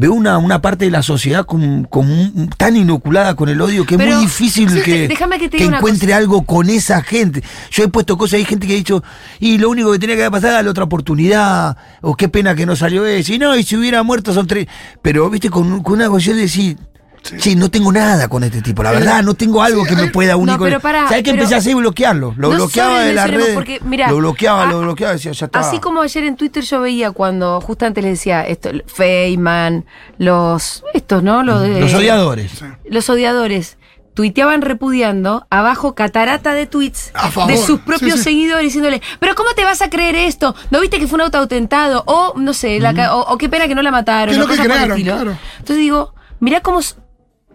veo 0.00 0.12
una, 0.12 0.38
una 0.38 0.62
parte 0.62 0.84
de 0.84 0.92
la 0.92 1.02
sociedad 1.02 1.44
como, 1.44 1.88
como 1.88 2.12
un- 2.14 2.48
tan 2.56 2.76
inoculada 2.76 3.34
con 3.34 3.48
el 3.48 3.60
odio 3.60 3.84
que 3.84 3.96
es 3.96 4.00
muy 4.00 4.06
difícil 4.20 4.70
sí, 4.70 4.80
que, 4.84 5.08
que 5.58 5.64
encuentre 5.78 6.14
algo 6.14 6.42
con 6.46 6.70
esa 6.70 7.02
gente. 7.02 7.42
Yo 7.72 7.82
he 7.82 7.88
puesto 7.88 8.16
cosas, 8.16 8.34
hay 8.34 8.44
gente 8.44 8.68
que 8.68 8.74
ha 8.74 8.76
dicho, 8.76 9.02
y 9.40 9.58
lo 9.58 9.68
único 9.70 9.90
que 9.90 9.98
tenía 9.98 10.14
que 10.14 10.22
haber 10.22 10.32
pasado 10.32 10.52
era 10.52 10.62
la 10.62 10.70
otra 10.70 10.84
oportunidad, 10.84 11.76
o 12.00 12.14
qué 12.14 12.28
pena 12.28 12.54
que 12.54 12.64
no 12.64 12.76
salió 12.76 13.04
eso, 13.06 13.32
y 13.34 13.38
no, 13.40 13.56
y 13.56 13.64
si 13.64 13.76
hubiera 13.76 14.04
muerto 14.04 14.32
son 14.32 14.46
tres. 14.46 14.68
Pero, 15.02 15.28
viste, 15.30 15.50
con, 15.50 15.82
con 15.82 15.94
una 15.94 16.08
cuestión 16.08 16.36
de 16.36 16.42
decir, 16.42 16.78
sí. 17.22 17.56
no 17.56 17.70
tengo 17.70 17.92
nada 17.92 18.28
con 18.28 18.42
este 18.44 18.62
tipo, 18.62 18.82
la 18.82 18.92
verdad, 18.92 19.22
no 19.22 19.34
tengo 19.34 19.62
algo 19.62 19.84
que 19.84 19.94
me 19.96 20.02
hay- 20.02 20.10
pueda 20.10 20.36
unir 20.36 20.52
No, 20.52 20.58
con 20.58 20.66
pero 20.66 20.76
él. 20.76 20.82
pará, 20.82 21.02
¿Sabes 21.08 21.18
qué 21.18 21.30
pero- 21.30 21.34
empecé 21.36 21.54
a 21.54 21.58
hacer? 21.58 21.74
Bloquearlo. 21.76 22.34
Lo 22.36 22.48
No 22.50 22.54
bloqueaba 22.56 23.00
de 23.02 23.14
la 23.14 23.26
red. 23.26 23.54
porque, 23.54 23.80
mirá, 23.84 24.10
lo 24.10 24.16
bloqueaba, 24.18 24.64
a- 24.64 24.66
lo 24.72 24.80
bloqueaba, 24.80 25.12
decía, 25.14 25.32
ya 25.32 25.46
está. 25.46 25.60
Así 25.60 25.78
como 25.80 26.02
ayer 26.02 26.24
en 26.24 26.36
Twitter 26.36 26.62
yo 26.64 26.80
veía 26.80 27.10
cuando 27.12 27.60
justamente 27.60 28.02
les 28.02 28.12
decía 28.12 28.42
esto, 28.46 28.70
Feynman, 28.86 29.84
los 30.18 30.84
estos, 30.94 31.22
¿no? 31.22 31.42
Los, 31.42 31.62
de- 31.62 31.80
Los 31.80 31.94
odiadores. 31.94 32.52
Los 32.88 33.08
odiadores 33.10 33.78
tuiteaban 34.14 34.62
repudiando, 34.62 35.46
abajo 35.48 35.94
catarata 35.94 36.52
de 36.52 36.66
tweets 36.66 37.12
de 37.46 37.56
sus 37.56 37.78
propios 37.80 38.14
sí, 38.14 38.18
sí. 38.18 38.24
seguidores 38.24 38.64
diciéndole, 38.64 39.00
pero 39.20 39.36
¿cómo 39.36 39.50
te 39.54 39.62
vas 39.62 39.80
a 39.80 39.90
creer 39.90 40.16
esto? 40.16 40.56
¿No 40.72 40.80
viste 40.80 40.98
que 40.98 41.06
fue 41.06 41.18
un 41.18 41.20
autoatentado? 41.22 42.02
O, 42.06 42.34
no 42.36 42.52
sé, 42.52 42.80
la 42.80 43.14
o, 43.14 43.20
o 43.32 43.38
qué 43.38 43.48
pena 43.48 43.68
que 43.68 43.76
no 43.76 43.82
la 43.82 43.92
mataron. 43.92 44.34
Que 44.34 44.40
es 44.40 44.44
o 44.44 44.48
lo 44.48 44.52
que 44.52 44.60
crearon, 44.60 45.00
claro. 45.02 45.38
Entonces 45.58 45.76
digo, 45.76 46.14
mirá 46.40 46.60
cómo, 46.62 46.80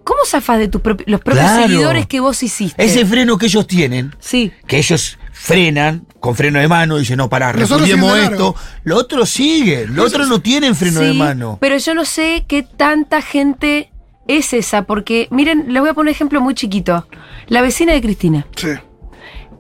cómo 0.04 0.20
zafas 0.26 0.60
de 0.60 0.68
tus 0.68 0.82
propi- 0.82 1.04
los 1.08 1.22
propios 1.22 1.46
Claro. 1.46 1.64
seguidores 1.68 2.08
que 2.08 2.20
vos 2.20 2.42
hiciste. 2.44 2.84
Ese 2.84 3.06
freno 3.06 3.38
que 3.38 3.46
ellos 3.48 3.66
tienen, 3.68 4.16
Sí. 4.20 4.52
que 4.68 4.78
ellos 4.78 5.18
frenan 5.32 6.06
con 6.20 6.36
freno 6.36 6.60
de 6.60 6.68
mano 6.68 6.98
y 6.98 7.02
dicen, 7.02 7.18
no, 7.18 7.28
pará, 7.30 7.52
de 7.52 7.64
esto. 7.64 8.56
Lo 8.84 8.98
otro 8.98 9.26
sigue, 9.26 9.88
lo 9.88 10.04
otro 10.04 10.26
no 10.26 10.40
tienen 10.42 10.76
freno 10.76 11.00
de 11.02 11.14
mano. 11.14 11.58
Pero 11.60 11.78
yo 11.78 11.94
no 11.96 12.06
sé 12.06 12.46
qué 12.48 12.64
tanta 12.64 13.22
gente 13.22 13.92
es 14.28 14.54
esa, 14.54 14.84
porque 14.84 15.28
miren, 15.32 15.66
les 15.74 15.82
voy 15.82 15.90
a 15.90 15.94
poner 15.94 16.12
un 16.12 16.16
ejemplo 16.16 16.40
muy 16.40 16.54
chiquito. 16.54 17.08
La 17.48 17.62
vecina 17.62 17.92
de 17.94 18.02
Cristina, 18.02 18.48
Sí. 18.56 18.70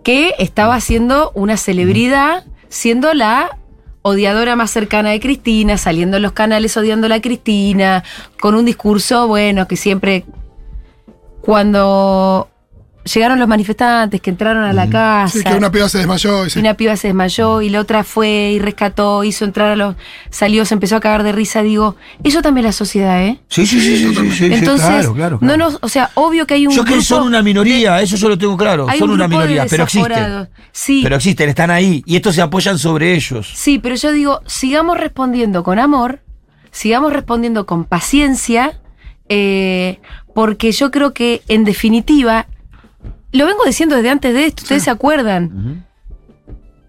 que 0.04 0.36
estaba 0.40 0.80
siendo 0.80 1.32
una 1.36 1.58
celebridad, 1.58 2.46
siendo 2.70 3.14
la 3.14 3.58
odiadora 4.04 4.56
más 4.56 4.70
cercana 4.70 5.10
de 5.10 5.20
Cristina, 5.20 5.78
saliendo 5.78 6.18
en 6.18 6.24
los 6.24 6.34
canales 6.34 6.78
odiándola 6.78 7.16
a 7.16 7.22
Cristina, 7.22 8.04
con 8.40 8.54
un 8.54 8.66
discurso, 8.66 9.28
bueno, 9.28 9.68
que 9.68 9.76
siempre 9.76 10.26
cuando 11.42 12.50
llegaron 13.04 13.40
los 13.40 13.48
manifestantes 13.48 14.22
que 14.22 14.30
entraron 14.30 14.64
a 14.64 14.74
la 14.74 14.90
casa. 14.90 15.38
Sí, 15.40 15.44
que 15.44 15.54
una 15.56 15.72
piba 15.72 15.90
se 15.90 15.98
desmayó. 16.00 16.46
y 16.46 16.50
sí. 16.50 16.60
una 16.60 16.74
piba 16.76 16.96
se 16.96 17.08
desmayó 17.08 17.62
y 17.62 17.70
la 17.70 17.80
otra 17.80 18.04
fue 18.04 18.52
y 18.54 18.60
rescató, 18.60 19.24
hizo 19.24 19.46
entrar 19.46 19.72
a 19.72 19.76
los. 19.76 19.96
salió, 20.30 20.66
se 20.66 20.74
empezó 20.74 20.96
a 20.96 21.00
cagar 21.00 21.24
de 21.24 21.32
risa. 21.32 21.64
Digo, 21.64 21.96
eso 22.24 22.42
también 22.42 22.66
es 22.66 22.70
la 22.70 22.74
sociedad, 22.74 23.24
¿eh? 23.24 23.40
Sí, 23.50 23.66
sí, 23.66 23.80
sí, 23.80 23.98
sí, 23.98 24.16
sí, 24.16 24.16
sí, 24.16 24.32
sí, 24.32 24.46
Entonces, 24.54 24.88
claro, 24.88 25.14
claro. 25.14 25.40
no 25.42 25.48
claro. 25.54 25.58
nos, 25.58 25.80
o 25.82 25.90
sea, 25.90 26.12
obvio 26.16 26.46
que 26.48 26.54
hay 26.56 26.68
un 26.68 26.74
Yo 26.74 26.84
que 26.84 26.92
grupo 26.92 27.04
son 27.06 27.24
una 27.28 27.42
minoría, 27.42 27.96
de- 27.96 28.04
eso 28.04 28.16
yo 28.16 28.30
lo 28.30 28.38
tengo 28.38 28.56
claro, 28.58 28.88
hay 28.90 29.00
son 29.00 29.10
un 29.10 29.16
una 29.16 29.24
de 29.26 29.30
minoría, 29.30 29.66
pero 29.70 29.84
existen. 29.84 30.48
Sí, 30.72 31.02
Pero 31.04 31.16
existen, 31.18 31.50
están 31.50 31.70
ahí 31.72 32.04
y 32.06 32.16
estos 32.16 32.34
se 32.36 32.42
apoyan 32.42 32.80
sobre 32.80 33.14
ellos. 33.14 33.52
sí, 33.56 33.80
pero 33.80 33.96
yo 33.96 34.12
digo, 34.12 34.42
sigamos 34.48 34.98
respondiendo 35.00 35.64
con 35.64 35.78
amor, 35.80 36.22
sigamos 36.72 37.14
respondiendo 37.14 37.66
con 37.66 37.86
paciencia, 37.86 38.80
eh, 39.30 40.00
porque 40.34 40.72
yo 40.72 40.90
creo 40.92 41.14
que, 41.14 41.44
en 41.48 41.64
definitiva, 41.64 42.48
lo 43.34 43.46
vengo 43.46 43.64
diciendo 43.66 43.96
desde 43.96 44.10
antes 44.10 44.34
de 44.34 44.46
esto, 44.46 44.64
ustedes 44.64 44.84
se 44.84 44.90
acuerdan. 44.90 45.86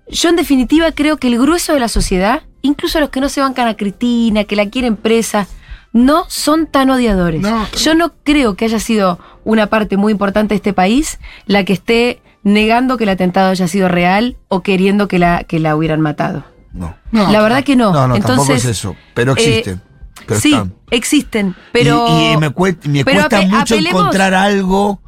Yo 0.08 0.28
en 0.28 0.36
definitiva 0.36 0.92
creo 0.92 1.16
que 1.16 1.28
el 1.28 1.38
grueso 1.38 1.72
de 1.72 1.80
la 1.80 1.88
sociedad, 1.88 2.42
incluso 2.62 3.00
los 3.00 3.08
que 3.10 3.20
no 3.20 3.28
se 3.28 3.40
bancan 3.40 3.66
a 3.68 3.74
Cristina, 3.76 4.44
que 4.44 4.54
la 4.56 4.68
quieren 4.68 4.96
presa, 4.96 5.46
no 5.92 6.24
son 6.28 6.66
tan 6.66 6.90
odiadores. 6.90 7.40
No, 7.40 7.66
Yo 7.72 7.94
no 7.94 8.12
creo 8.22 8.54
que 8.54 8.66
haya 8.66 8.78
sido 8.80 9.18
una 9.44 9.68
parte 9.68 9.96
muy 9.96 10.12
importante 10.12 10.54
de 10.54 10.56
este 10.56 10.72
país 10.72 11.18
la 11.46 11.64
que 11.64 11.72
esté 11.72 12.20
negando 12.42 12.96
que 12.98 13.04
el 13.04 13.10
atentado 13.10 13.50
haya 13.50 13.68
sido 13.68 13.88
real 13.88 14.36
o 14.48 14.60
queriendo 14.62 15.08
que 15.08 15.18
la, 15.18 15.44
que 15.44 15.58
la 15.60 15.74
hubieran 15.76 16.00
matado. 16.00 16.44
No. 16.72 16.94
No, 17.12 17.30
la 17.30 17.40
verdad 17.40 17.62
que 17.64 17.76
no. 17.76 17.92
No, 17.92 18.08
no, 18.08 18.16
Entonces, 18.16 18.36
tampoco 18.36 18.52
es 18.58 18.64
eso. 18.64 18.96
Pero 19.14 19.32
eh, 19.32 19.34
existen. 19.38 19.80
pero 20.26 20.40
sí, 20.40 20.50
están. 20.52 20.74
existen, 20.90 21.54
pero... 21.72 22.06
Y, 22.08 22.32
y 22.32 22.36
me, 22.36 22.50
cuest- 22.50 22.84
me 22.86 23.04
cuesta 23.04 23.40
ape- 23.40 23.46
mucho 23.48 23.74
apelemos- 23.76 23.88
encontrar 24.00 24.34
algo, 24.34 25.00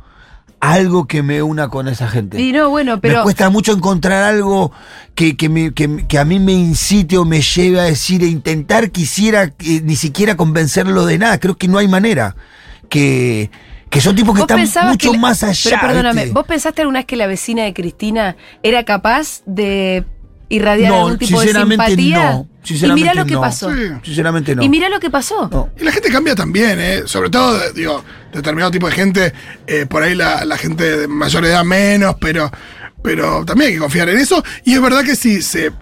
algo 0.73 1.07
que 1.07 1.23
me 1.23 1.43
una 1.43 1.69
con 1.69 1.89
esa 1.89 2.09
gente. 2.09 2.41
Y 2.41 2.53
no, 2.53 2.71
bueno, 2.71 2.95
Me 2.97 3.01
pero... 3.01 3.23
cuesta 3.23 3.51
mucho 3.51 3.73
encontrar 3.73 4.23
algo 4.25 4.73
que, 5.15 5.37
que, 5.37 5.49
me- 5.49 5.73
que- 5.75 6.07
que 6.07 6.19
a 6.19 6.25
mí 6.25 6.39
me 6.41 6.53
incite 6.53 7.19
o 7.19 7.25
me 7.25 7.41
lleve 7.43 7.81
a 7.81 7.85
decir 7.85 8.23
e 8.23 8.27
intentar 8.27 8.91
quisiera 8.91 9.53
eh, 9.61 9.81
ni 9.85 9.97
siquiera 9.97 10.37
convencerlo 10.37 11.07
de 11.07 11.19
nada. 11.19 11.39
Creo 11.41 11.57
que 11.57 11.69
no 11.69 11.79
hay 11.79 11.89
manera. 11.89 12.35
Que, 12.89 13.51
que 13.91 14.01
son 14.01 14.15
tipos 14.15 14.35
que 14.35 14.43
¿Vos 14.43 14.61
están 14.61 14.89
mucho 14.89 15.11
que 15.11 15.17
la- 15.17 15.21
más 15.21 15.43
allá. 15.43 15.79
Pero 15.81 15.81
perdóname. 15.93 16.27
¿vos 16.27 16.47
pensaste 16.47 16.83
alguna 16.83 17.01
vez 17.01 17.07
que 17.07 17.17
la 17.17 17.27
vecina 17.27 17.65
de 17.65 17.75
Cristina 17.75 18.37
era 18.63 18.85
capaz 18.85 19.43
de 19.47 20.05
irradiar 20.49 20.93
No, 20.93 20.99
algún 21.03 21.19
tipo 21.19 21.41
de 21.41 21.53
simpatía? 21.53 22.31
no, 22.33 22.47
sinceramente 22.67 23.01
y 23.01 23.05
mira 23.05 23.15
lo 23.15 23.27
que 23.27 23.35
no. 23.35 23.41
pasó. 23.41 23.75
Sí. 23.75 23.83
Sinceramente 24.03 24.55
no. 24.55 24.63
Y 24.63 24.69
mira 24.69 24.89
lo 24.89 25.01
que 25.01 25.11
pasó. 25.11 25.49
No. 25.51 25.71
Y 25.79 25.85
la 25.85 25.93
gente 25.93 26.11
cambia 26.11 26.35
también, 26.35 26.79
¿eh? 26.81 27.03
Sobre 27.07 27.31
todo, 27.31 27.59
digo, 27.73 28.05
determinado 28.33 28.71
tipo 28.71 28.87
de 28.89 28.93
gente, 28.93 29.33
eh, 29.67 29.87
por 29.87 30.03
ahí 30.03 30.15
la, 30.15 30.45
la 30.45 30.59
gente 30.59 30.99
de 30.99 31.09
mayor 31.09 31.45
edad 31.45 31.65
menos, 31.65 32.17
pero, 32.21 32.51
pero 33.03 33.45
también 33.45 33.69
hay 33.69 33.75
que 33.75 33.81
confiar 33.81 34.09
en 34.09 34.19
eso. 34.19 34.43
Y 34.65 34.75
es 34.75 34.83
verdad 34.83 35.05
que 35.05 35.17
si 35.17 35.43
se. 35.43 35.73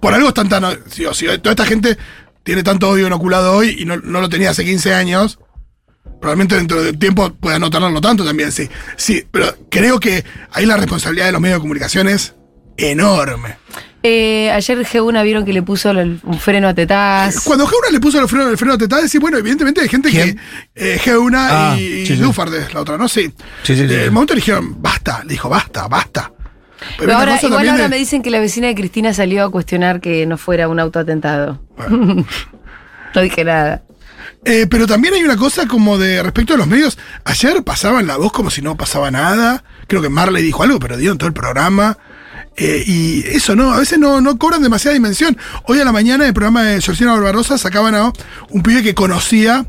Por 0.00 0.14
algo 0.14 0.28
están 0.28 0.48
tan. 0.48 0.64
Si, 0.90 1.04
si 1.12 1.26
toda 1.38 1.50
esta 1.50 1.66
gente 1.66 1.96
tiene 2.42 2.62
tanto 2.62 2.90
odio 2.90 3.06
inoculado 3.06 3.56
hoy 3.56 3.76
y 3.78 3.84
no, 3.84 3.96
no 3.96 4.20
lo 4.20 4.28
tenía 4.28 4.50
hace 4.50 4.64
15 4.64 4.92
años, 4.92 5.38
Probablemente 6.24 6.56
dentro 6.56 6.82
del 6.82 6.98
tiempo 6.98 7.34
pueda 7.34 7.58
no 7.58 7.68
tardarlo 7.68 8.00
tanto 8.00 8.24
también, 8.24 8.50
sí. 8.50 8.66
Sí, 8.96 9.26
pero 9.30 9.54
creo 9.70 10.00
que 10.00 10.24
ahí 10.52 10.64
la 10.64 10.78
responsabilidad 10.78 11.26
de 11.26 11.32
los 11.32 11.40
medios 11.42 11.58
de 11.58 11.60
comunicación 11.60 12.08
es 12.08 12.34
enorme. 12.78 13.58
Eh, 14.06 14.50
ayer 14.50 14.78
G1 14.84 15.22
vieron 15.24 15.46
que 15.46 15.52
le 15.54 15.62
puso 15.62 15.90
el- 15.90 16.20
un 16.24 16.38
freno 16.38 16.68
a 16.68 16.74
tetaz. 16.74 17.40
Cuando 17.42 17.66
G1 17.66 17.90
le 17.90 18.00
puso 18.00 18.20
el 18.20 18.28
freno, 18.28 18.50
el 18.50 18.58
freno 18.58 18.74
a 18.74 18.78
Tetá, 18.78 18.96
decís, 19.00 19.18
bueno, 19.18 19.38
evidentemente 19.38 19.80
hay 19.80 19.88
gente 19.88 20.10
¿Quién? 20.10 20.38
que. 20.74 20.94
eh, 20.94 20.98
G1 21.02 21.34
Ah, 21.34 21.74
y, 21.78 22.04
sí, 22.06 22.14
sí. 22.16 22.22
La 22.74 22.80
otra, 22.80 22.98
¿no? 22.98 23.08
Sí. 23.08 23.32
Sí, 23.62 23.74
sí, 23.74 23.76
sí, 23.76 23.82
Eh, 23.84 23.88
sí. 23.88 23.94
el 23.94 24.10
momento 24.12 24.34
le 24.34 24.40
dijeron, 24.40 24.76
basta, 24.82 25.22
le 25.24 25.30
dijo, 25.30 25.48
basta, 25.48 25.88
basta. 25.88 26.30
Pero 26.98 27.16
ahora, 27.16 27.38
igual 27.42 27.66
ahora 27.66 27.84
de- 27.84 27.88
me 27.88 27.96
dicen 27.96 28.22
que 28.22 28.30
la 28.30 28.40
vecina 28.40 28.66
de 28.66 28.74
Cristina 28.74 29.14
salió 29.14 29.42
a 29.42 29.50
cuestionar 29.50 30.02
que 30.02 30.26
no 30.26 30.36
fuera 30.36 30.68
un 30.68 30.78
autoatentado. 30.80 31.62
Bueno. 31.76 32.26
No 33.14 33.20
dije 33.22 33.44
nada. 33.44 33.84
Eh, 34.44 34.66
pero 34.68 34.88
también 34.88 35.14
hay 35.14 35.22
una 35.22 35.36
cosa 35.36 35.66
como 35.68 35.96
de 35.98 36.20
respecto 36.20 36.52
a 36.54 36.56
los 36.56 36.66
medios. 36.66 36.98
Ayer 37.24 37.62
pasaban 37.62 38.08
la 38.08 38.16
voz 38.16 38.32
como 38.32 38.50
si 38.50 38.60
no 38.60 38.76
pasaba 38.76 39.10
nada. 39.12 39.62
Creo 39.86 40.02
que 40.02 40.08
Marley 40.08 40.42
dijo 40.42 40.64
algo, 40.64 40.80
pero 40.80 40.96
dieron 40.96 41.16
todo 41.16 41.28
el 41.28 41.32
programa. 41.32 41.96
Eh, 42.56 42.84
y 42.86 43.24
eso 43.28 43.56
no, 43.56 43.72
a 43.72 43.80
veces 43.80 43.98
no, 43.98 44.20
no 44.20 44.38
cobran 44.38 44.62
demasiada 44.62 44.94
dimensión. 44.94 45.36
Hoy 45.64 45.80
a 45.80 45.84
la 45.84 45.92
mañana 45.92 46.24
en 46.24 46.28
el 46.28 46.34
programa 46.34 46.62
de 46.62 46.80
Georgina 46.80 47.12
Barbarosa 47.12 47.58
sacaban 47.58 47.94
a 47.94 48.12
un 48.50 48.62
pibe 48.62 48.82
que 48.82 48.94
conocía 48.94 49.66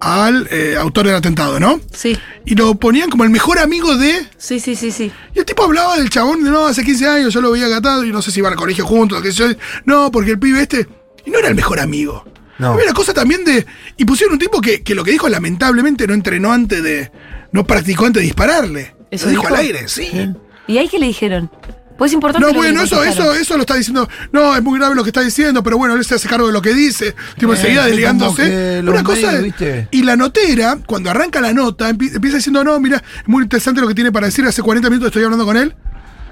al 0.00 0.48
eh, 0.50 0.76
autor 0.78 1.06
del 1.06 1.16
atentado, 1.16 1.60
¿no? 1.60 1.78
Sí, 1.92 2.16
Y 2.46 2.54
lo 2.54 2.74
ponían 2.74 3.10
como 3.10 3.24
el 3.24 3.30
mejor 3.30 3.58
amigo 3.58 3.96
de. 3.96 4.26
sí, 4.38 4.58
sí, 4.58 4.74
sí, 4.74 4.90
sí. 4.90 5.12
Y 5.34 5.38
el 5.40 5.44
tipo 5.44 5.62
hablaba 5.64 5.96
del 5.98 6.08
chabón 6.08 6.42
de 6.42 6.50
no, 6.50 6.66
hace 6.66 6.82
15 6.84 7.06
años 7.08 7.34
yo 7.34 7.40
lo 7.40 7.50
veía 7.50 7.68
gatado 7.68 8.04
y 8.04 8.10
no 8.12 8.22
sé 8.22 8.30
si 8.30 8.40
iban 8.40 8.52
al 8.52 8.58
colegio 8.58 8.86
juntos, 8.86 9.20
qué 9.22 9.30
sé 9.32 9.38
yo. 9.38 9.46
No, 9.84 10.10
porque 10.10 10.32
el 10.32 10.38
pibe 10.38 10.62
este. 10.62 10.88
Y 11.26 11.30
no 11.30 11.38
era 11.38 11.48
el 11.48 11.54
mejor 11.54 11.80
amigo. 11.80 12.24
No. 12.58 12.72
Había 12.72 12.84
una 12.84 12.94
cosa 12.94 13.12
también 13.12 13.44
de. 13.44 13.66
Y 13.98 14.04
pusieron 14.06 14.34
un 14.34 14.38
tipo 14.38 14.60
que, 14.60 14.82
que 14.82 14.94
lo 14.94 15.04
que 15.04 15.10
dijo 15.10 15.28
lamentablemente 15.28 16.06
no 16.06 16.14
entrenó 16.14 16.52
antes 16.52 16.82
de. 16.82 17.10
No 17.52 17.66
practicó 17.66 18.06
antes 18.06 18.20
de 18.20 18.26
dispararle. 18.26 18.94
¿Eso 19.10 19.26
lo 19.26 19.30
dijo, 19.32 19.42
dijo? 19.42 19.54
al 19.54 19.60
aire, 19.60 19.88
sí. 19.88 20.30
¿Y 20.66 20.78
ahí 20.78 20.88
qué 20.88 20.98
le 20.98 21.06
dijeron? 21.08 21.50
Pues 22.00 22.12
es 22.12 22.14
importante. 22.14 22.48
No, 22.48 22.54
bueno, 22.54 22.80
eso, 22.80 23.04
eso, 23.04 23.34
eso 23.34 23.56
lo 23.56 23.60
está 23.60 23.74
diciendo. 23.74 24.08
No, 24.32 24.56
es 24.56 24.62
muy 24.62 24.78
grave 24.78 24.94
lo 24.94 25.02
que 25.02 25.10
está 25.10 25.20
diciendo, 25.20 25.62
pero 25.62 25.76
bueno, 25.76 25.94
él 25.96 26.04
se 26.06 26.14
hace 26.14 26.30
cargo 26.30 26.46
de 26.46 26.52
lo 26.54 26.62
que 26.62 26.72
dice. 26.72 27.14
Tipo, 27.38 27.52
Eh, 27.52 27.56
enseguida 27.56 27.80
como 27.82 27.88
desligándose. 27.90 28.80
Una 28.80 29.02
cosa. 29.04 29.32
medios. 29.32 29.88
Y 29.90 30.02
la 30.02 30.16
notera, 30.16 30.78
cuando 30.86 31.10
arranca 31.10 31.42
la 31.42 31.52
nota, 31.52 31.90
empie- 31.90 32.14
empieza 32.14 32.38
diciendo, 32.38 32.64
no, 32.64 32.80
mira, 32.80 32.96
es 32.96 33.28
muy 33.28 33.42
interesante 33.42 33.82
lo 33.82 33.86
que 33.88 33.94
tiene 33.94 34.10
para 34.10 34.24
decir. 34.28 34.46
Hace 34.46 34.62
40 34.62 34.88
minutos 34.88 35.08
estoy 35.08 35.24
hablando 35.24 35.44
con 35.44 35.58
él. 35.58 35.74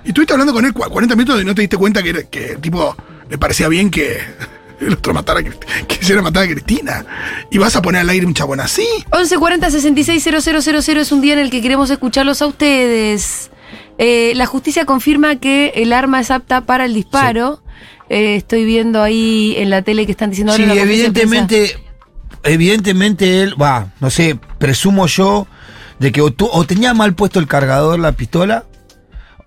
Y 0.07 0.09
estuviste 0.09 0.33
hablando 0.33 0.55
con 0.55 0.65
él 0.65 0.73
cua- 0.73 0.89
40 0.89 1.15
minutos 1.15 1.43
y 1.43 1.45
no 1.45 1.55
te 1.55 1.61
diste 1.61 1.77
cuenta 1.77 2.03
que, 2.03 2.27
que 2.31 2.57
tipo, 2.63 2.97
le 3.29 3.37
parecía 3.37 3.69
bien 3.69 3.91
que 3.91 4.23
el 4.81 4.95
otro 4.95 5.13
matara 5.13 5.41
a 5.41 5.87
quisiera 5.87 6.23
matar 6.23 6.45
a 6.45 6.49
Cristina. 6.49 7.05
Y 7.51 7.59
vas 7.59 7.77
a 7.77 7.83
poner 7.83 8.01
al 8.01 8.09
aire 8.09 8.25
un 8.25 8.33
chabón 8.33 8.61
así. 8.61 8.87
1140 9.13 9.71
66 9.71 10.25
000 10.25 10.99
es 11.03 11.13
un 11.13 11.21
día 11.21 11.35
en 11.35 11.41
el 11.41 11.51
que 11.51 11.61
queremos 11.61 11.91
escucharlos 11.91 12.41
a 12.41 12.47
ustedes. 12.47 13.51
Eh, 13.99 14.33
la 14.37 14.47
justicia 14.47 14.85
confirma 14.85 15.37
que 15.37 15.73
el 15.77 15.93
arma 15.93 16.21
es 16.21 16.31
apta 16.31 16.61
para 16.63 16.85
el 16.85 16.95
disparo. 16.95 17.61
Eh, 18.09 18.37
estoy 18.37 18.65
viendo 18.65 19.03
ahí 19.03 19.55
en 19.59 19.69
la 19.71 19.83
tele 19.83 20.07
que 20.07 20.13
están 20.13 20.31
diciendo 20.31 20.53
ahora 20.53 20.65
Sí, 20.65 20.69
la 20.75 20.81
evidentemente, 20.83 21.77
evidentemente 22.45 23.43
él, 23.43 23.61
va, 23.61 23.93
no 24.01 24.11
sé, 24.11 24.39
presumo 24.59 25.07
yo 25.07 25.47
de 25.99 26.13
que 26.13 26.21
o, 26.21 26.31
tu- 26.33 26.49
o 26.51 26.65
tenía 26.65 26.95
mal 26.95 27.15
puesto 27.15 27.39
el 27.41 27.47
cargador, 27.47 27.99
la 27.99 28.13
pistola, 28.13 28.65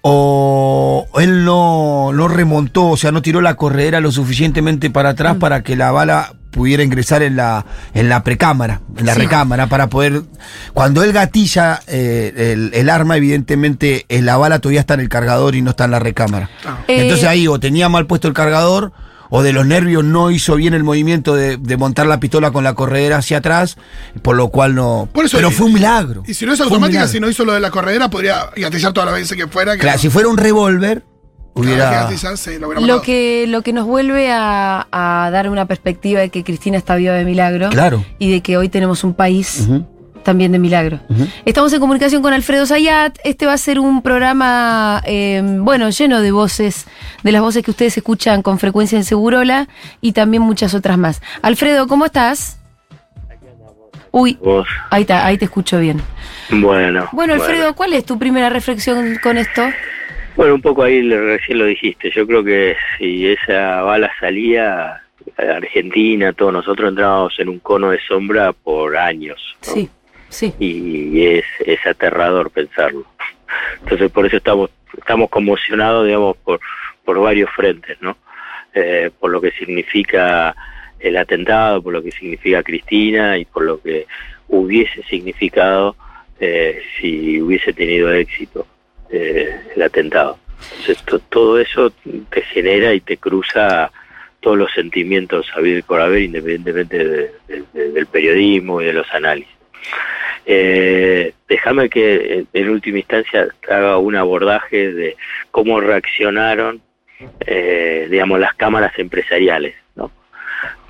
o 0.02 1.08
él 1.20 1.46
no, 1.46 2.12
no 2.14 2.28
remontó, 2.28 2.88
o 2.90 2.98
sea, 2.98 3.12
no 3.12 3.22
tiró 3.22 3.42
la 3.42 3.56
corredera 3.56 4.00
lo 4.00 4.12
suficientemente 4.12 4.90
para 4.90 5.10
atrás 5.10 5.38
para 5.38 5.62
que 5.64 5.76
la 5.76 5.92
bala 5.92 6.34
pudiera 6.52 6.84
ingresar 6.84 7.24
en 7.24 7.38
la, 7.38 7.66
en 7.94 8.10
la 8.10 8.24
precámara, 8.24 8.82
en 8.98 9.06
la 9.06 9.14
Sí. 9.14 9.22
recámara, 9.22 9.68
para 9.68 9.88
poder... 9.88 10.24
Cuando 10.74 11.02
él 11.04 11.14
gatilla 11.14 11.80
eh, 11.88 12.52
el, 12.54 12.72
el 12.74 12.90
arma, 12.90 13.16
evidentemente 13.16 14.06
eh, 14.10 14.22
la 14.22 14.36
bala 14.38 14.60
todavía 14.60 14.82
está 14.82 14.96
en 14.96 15.00
el 15.02 15.08
cargador 15.10 15.56
y 15.56 15.62
no 15.62 15.70
está 15.70 15.86
en 15.86 15.92
la 15.92 16.00
recámara. 16.00 16.50
Eh, 16.88 17.04
Entonces 17.04 17.26
ahí 17.28 17.48
o 17.48 17.60
tenía 17.60 17.88
mal 17.88 18.06
puesto 18.06 18.28
el 18.28 18.34
cargador 18.34 18.92
o 19.34 19.42
de 19.42 19.54
los 19.54 19.66
nervios 19.66 20.04
no 20.04 20.30
hizo 20.30 20.56
bien 20.58 20.74
el 20.76 20.84
movimiento 20.84 21.34
de, 21.36 21.56
de 21.58 21.78
montar 21.78 22.06
la 22.06 22.20
pistola 22.20 22.52
con 22.52 22.64
la 22.64 22.76
corredera 22.76 23.18
hacia 23.18 23.38
atrás, 23.38 23.78
por 24.22 24.36
lo 24.36 24.50
cual 24.50 24.76
no... 24.76 25.08
Por 25.12 25.26
eso- 25.26 25.38
pero 25.38 25.50
fue 25.50 25.66
un 25.68 25.74
milagro. 25.74 26.22
Y 26.28 26.34
si 26.34 26.46
no 26.46 26.54
es 26.54 26.60
automática, 26.62 27.08
si 27.08 27.20
no 27.20 27.30
hizo 27.30 27.46
lo 27.46 27.54
de 27.54 27.62
la 27.62 27.72
corredera, 27.72 28.10
podría 28.10 28.50
gatillar 28.56 28.92
todas 28.94 29.10
las 29.10 29.20
veces 29.20 29.38
que 29.38 29.48
fuera. 29.48 29.74
Que 29.74 29.80
Claro, 29.80 29.96
no- 29.98 30.02
si 30.02 30.10
fuera 30.10 30.28
un 30.28 30.38
revólver, 30.38 31.04
hubiera... 31.54 32.10
lo 32.82 33.02
que, 33.02 33.46
lo 33.48 33.62
que 33.62 33.74
nos 33.74 33.86
vuelve 33.86 34.32
a, 34.32 34.88
a 34.92 35.30
dar 35.32 35.50
una 35.50 35.66
perspectiva 35.66 36.20
de 36.20 36.30
que 36.30 36.44
Cristina 36.44 36.78
está 36.78 36.96
viva 36.96 37.14
de 37.14 37.26
milagro. 37.26 37.70
Claro. 37.70 38.06
Y 38.20 38.32
de 38.32 38.42
que 38.42 38.58
hoy 38.58 38.70
tenemos 38.70 39.04
un 39.04 39.14
país. 39.14 39.68
También 40.24 40.52
de 40.52 40.60
milagro. 40.60 41.00
Estamos 41.46 41.74
en 41.74 41.80
comunicación 41.80 42.22
con 42.22 42.34
Alfredo 42.34 42.66
Zayat. 42.66 43.18
Este 43.24 43.46
va 43.46 43.54
a 43.54 43.58
ser 43.58 43.80
un 43.80 44.02
programa, 44.02 45.02
eh, 45.06 45.42
bueno, 45.44 45.90
lleno 45.90 46.22
de 46.22 46.32
voces, 46.32 46.88
de 47.24 47.32
las 47.32 47.42
voces 47.42 47.64
que 47.64 47.72
ustedes 47.72 47.98
escuchan 47.98 48.42
con 48.42 48.60
frecuencia 48.60 48.98
en 48.98 49.04
Segurola 49.04 49.68
y 50.02 50.14
también 50.14 50.44
muchas 50.44 50.74
otras 50.74 50.98
más. 50.98 51.22
Alfredo, 51.42 51.88
¿cómo 51.88 52.06
estás? 52.06 52.58
Uy, 54.12 54.38
Vos, 54.44 54.68
ahí 54.90 55.02
está, 55.02 55.26
ahí 55.26 55.38
te 55.38 55.46
escucho 55.46 55.80
bien. 55.80 56.02
bueno. 56.50 57.08
Bueno, 57.14 57.34
Alfredo, 57.34 57.74
¿cuál 57.76 57.94
es 57.94 58.06
tu 58.06 58.20
primera 58.20 58.50
reflexión 58.50 59.18
con 59.24 59.38
esto? 59.38 59.64
Bueno, 60.36 60.56
un 60.56 60.62
poco 60.62 60.84
ahí 60.84 61.02
recién 61.10 61.60
lo 61.60 61.66
dijiste. 61.66 62.12
Yo 62.14 62.28
creo 62.28 62.44
que 62.44 62.76
si 62.98 63.28
esa 63.28 63.82
bala 63.82 64.12
salía, 64.20 65.02
Argentina, 65.38 66.34
todos 66.34 66.54
nosotros 66.54 66.90
entrábamos 66.90 67.34
en 67.40 67.50
un 67.50 67.60
cono 67.60 67.92
de 67.92 68.00
sombra 68.08 68.52
por 68.54 68.98
años. 68.98 69.40
¿no? 69.68 69.74
Sí, 69.74 69.90
Y 70.60 71.26
es, 71.26 71.46
es 71.66 71.86
aterrador 71.86 72.50
pensarlo. 72.52 73.06
Entonces, 73.82 74.10
por 74.12 74.26
eso 74.26 74.38
estamos 74.38 74.70
estamos 74.98 75.30
conmocionados, 75.30 76.06
digamos, 76.06 76.36
por, 76.38 76.60
por 77.06 77.20
varios 77.20 77.50
frentes, 77.52 77.98
¿no? 78.02 78.18
Eh, 78.74 79.10
por 79.20 79.32
lo 79.32 79.40
que 79.42 79.52
significa 79.52 80.56
el 81.00 81.18
atentado, 81.18 81.82
por 81.82 81.94
lo 81.94 82.02
que 82.04 82.12
significa 82.12 82.62
Cristina 82.64 83.38
y 83.38 83.46
por 83.46 83.64
lo 83.64 83.82
que 83.82 84.06
hubiese 84.50 85.02
significado 85.04 85.96
eh, 86.40 86.82
si 87.00 87.42
hubiese 87.42 87.72
tenido 87.74 88.12
éxito 88.14 88.68
eh, 89.10 89.50
el 89.76 89.82
atentado. 89.82 90.38
Entonces, 90.72 90.98
to- 91.06 91.20
todo 91.20 91.60
eso 91.60 91.92
te 92.30 92.42
genera 92.42 92.94
y 92.94 93.00
te 93.02 93.18
cruza 93.18 93.92
todos 94.42 94.58
los 94.58 94.72
sentimientos 94.74 95.48
a 95.56 95.62
vida 95.62 95.80
y 95.80 95.84
por 95.84 96.02
haber, 96.02 96.22
independientemente 96.24 96.98
de- 96.98 97.32
de- 97.48 97.64
de- 97.74 97.92
del 97.92 98.06
periodismo 98.08 98.82
y 98.82 98.86
de 98.86 98.94
los 98.94 99.12
análisis. 99.14 99.52
Eh, 100.46 101.34
déjame 101.48 101.90
que 101.90 102.46
en, 102.52 102.70
última 102.70 103.00
instancia 103.00 103.48
haga 103.70 103.98
un 103.98 104.16
abordaje 104.16 104.92
de 104.92 105.18
cómo 105.52 105.80
reaccionaron, 105.80 106.82
eh, 107.42 108.08
digamos, 108.10 108.40
las 108.40 108.56
cámaras 108.56 108.98
empresariales, 108.98 109.76
¿no? 109.96 110.12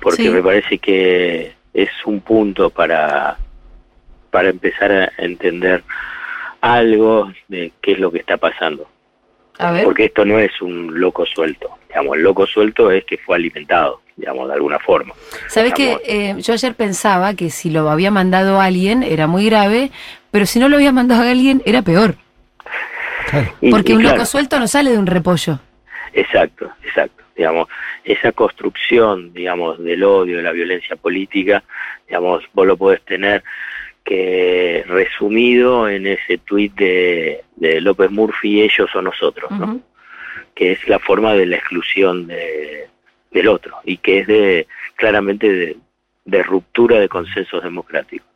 Porque 0.00 0.22
Sí. 0.22 0.30
me 0.30 0.42
parece 0.42 0.78
que 0.78 1.52
es 1.74 1.90
un 2.04 2.20
punto 2.20 2.70
para, 2.70 3.36
para 4.30 4.48
empezar 4.50 4.92
a 4.92 5.12
entender 5.18 5.82
algo 6.60 7.32
de 7.48 7.72
qué 7.80 7.92
es 7.92 7.98
lo 7.98 8.10
que 8.10 8.18
está 8.18 8.36
pasando. 8.36 8.88
A 9.58 9.72
ver. 9.72 9.84
Porque 9.84 10.06
esto 10.06 10.24
no 10.24 10.38
es 10.38 10.62
un 10.62 10.98
loco 10.98 11.26
suelto. 11.26 11.70
Digamos, 11.92 12.16
el 12.16 12.22
loco 12.22 12.46
suelto 12.46 12.90
es 12.90 13.04
que 13.04 13.18
fue 13.18 13.36
alimentado, 13.36 14.00
digamos, 14.16 14.48
de 14.48 14.54
alguna 14.54 14.78
forma. 14.78 15.14
Sabes 15.48 15.74
que 15.74 15.98
Estamos- 16.02 16.46
yo 16.46 16.52
ayer 16.54 16.74
pensaba 16.74 17.34
que 17.34 17.50
si 17.50 17.68
lo 17.70 17.90
había 17.90 18.10
mandado 18.10 18.60
alguien 18.62 19.02
era 19.02 19.26
muy 19.26 19.44
grave, 19.44 19.90
pero 20.30 20.46
si 20.46 20.58
no 20.58 20.70
lo 20.70 20.76
había 20.76 20.90
mandado 20.92 21.22
a 21.22 21.30
alguien 21.30 21.62
era 21.66 21.82
peor. 21.82 22.14
Claro. 23.28 23.52
Porque 23.70 23.92
y 23.92 23.96
un 23.96 24.00
claro, 24.00 24.16
loco 24.16 24.26
suelto 24.26 24.58
no 24.58 24.66
sale 24.66 24.90
de 24.90 24.98
un 24.98 25.06
repollo. 25.06 25.58
Exacto, 26.14 26.70
exacto. 26.82 27.22
Digamos, 27.36 27.68
esa 28.04 28.32
construcción, 28.32 29.32
digamos, 29.34 29.78
del 29.82 30.02
odio, 30.02 30.38
de 30.38 30.42
la 30.42 30.52
violencia 30.52 30.96
política, 30.96 31.62
digamos, 32.08 32.42
vos 32.54 32.66
lo 32.66 32.76
podés 32.76 33.02
tener 33.02 33.42
que 34.04 34.82
resumido 34.88 35.88
en 35.88 36.06
ese 36.06 36.38
tuit 36.38 36.74
de, 36.74 37.44
de 37.56 37.80
López 37.80 38.10
Murphy, 38.10 38.62
ellos 38.62 38.90
o 38.94 39.00
nosotros, 39.02 39.50
¿no? 39.52 39.80
Que 40.54 40.72
es 40.72 40.88
la 40.88 40.98
forma 40.98 41.34
de 41.34 41.46
la 41.46 41.56
exclusión 41.56 42.26
de, 42.26 42.88
del 43.30 43.48
otro 43.48 43.78
y 43.84 43.96
que 43.96 44.20
es 44.20 44.26
de 44.26 44.66
claramente 44.96 45.76
de, 46.24 46.42
ruptura 46.42 47.00
de 47.00 47.08
consensos 47.08 47.62
democráticos. 47.62 48.28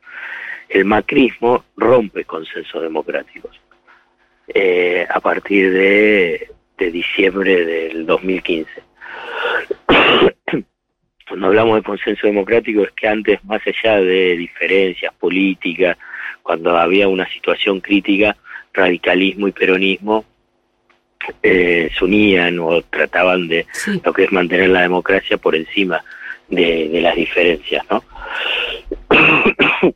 El 0.69 0.85
macrismo 0.85 1.65
rompe 1.77 2.25
consensos 2.25 2.83
democráticos 2.83 3.61
eh, 4.49 5.07
a 5.09 5.21
partir 5.21 5.73
de, 5.73 6.51
de 6.79 6.91
diciembre 6.91 7.65
del 7.65 8.07
2015. 8.07 8.71
Cuando 11.29 11.47
hablamos 11.49 11.77
de 11.77 11.83
consenso 11.83 12.27
democrático 12.27 12.83
es 12.83 12.93
que 12.93 13.09
antes, 13.09 13.45
más 13.45 13.61
allá 13.67 14.01
de 14.01 14.37
diferencias 14.37 15.13
políticas, 15.15 15.99
cuando 16.43 16.77
había 16.77 17.09
una 17.09 17.29
situación 17.29 17.81
crítica, 17.81 18.37
radicalismo 18.73 19.49
y 19.49 19.53
peronismo 19.53 20.25
eh, 21.43 21.91
se 21.97 22.05
unían 22.05 22.59
o 22.59 22.83
trataban 22.83 23.49
de 23.49 23.67
Sí. 23.73 24.01
lo 24.05 24.13
que 24.13 24.25
es 24.25 24.33
mantener 24.33 24.71
la 24.71 24.83
democracia 24.83 25.37
por 25.37 25.55
encima 25.55 26.03
de, 26.49 26.89
de 26.89 27.01
las 27.01 27.17
diferencias, 27.17 27.85
¿no? 27.91 28.03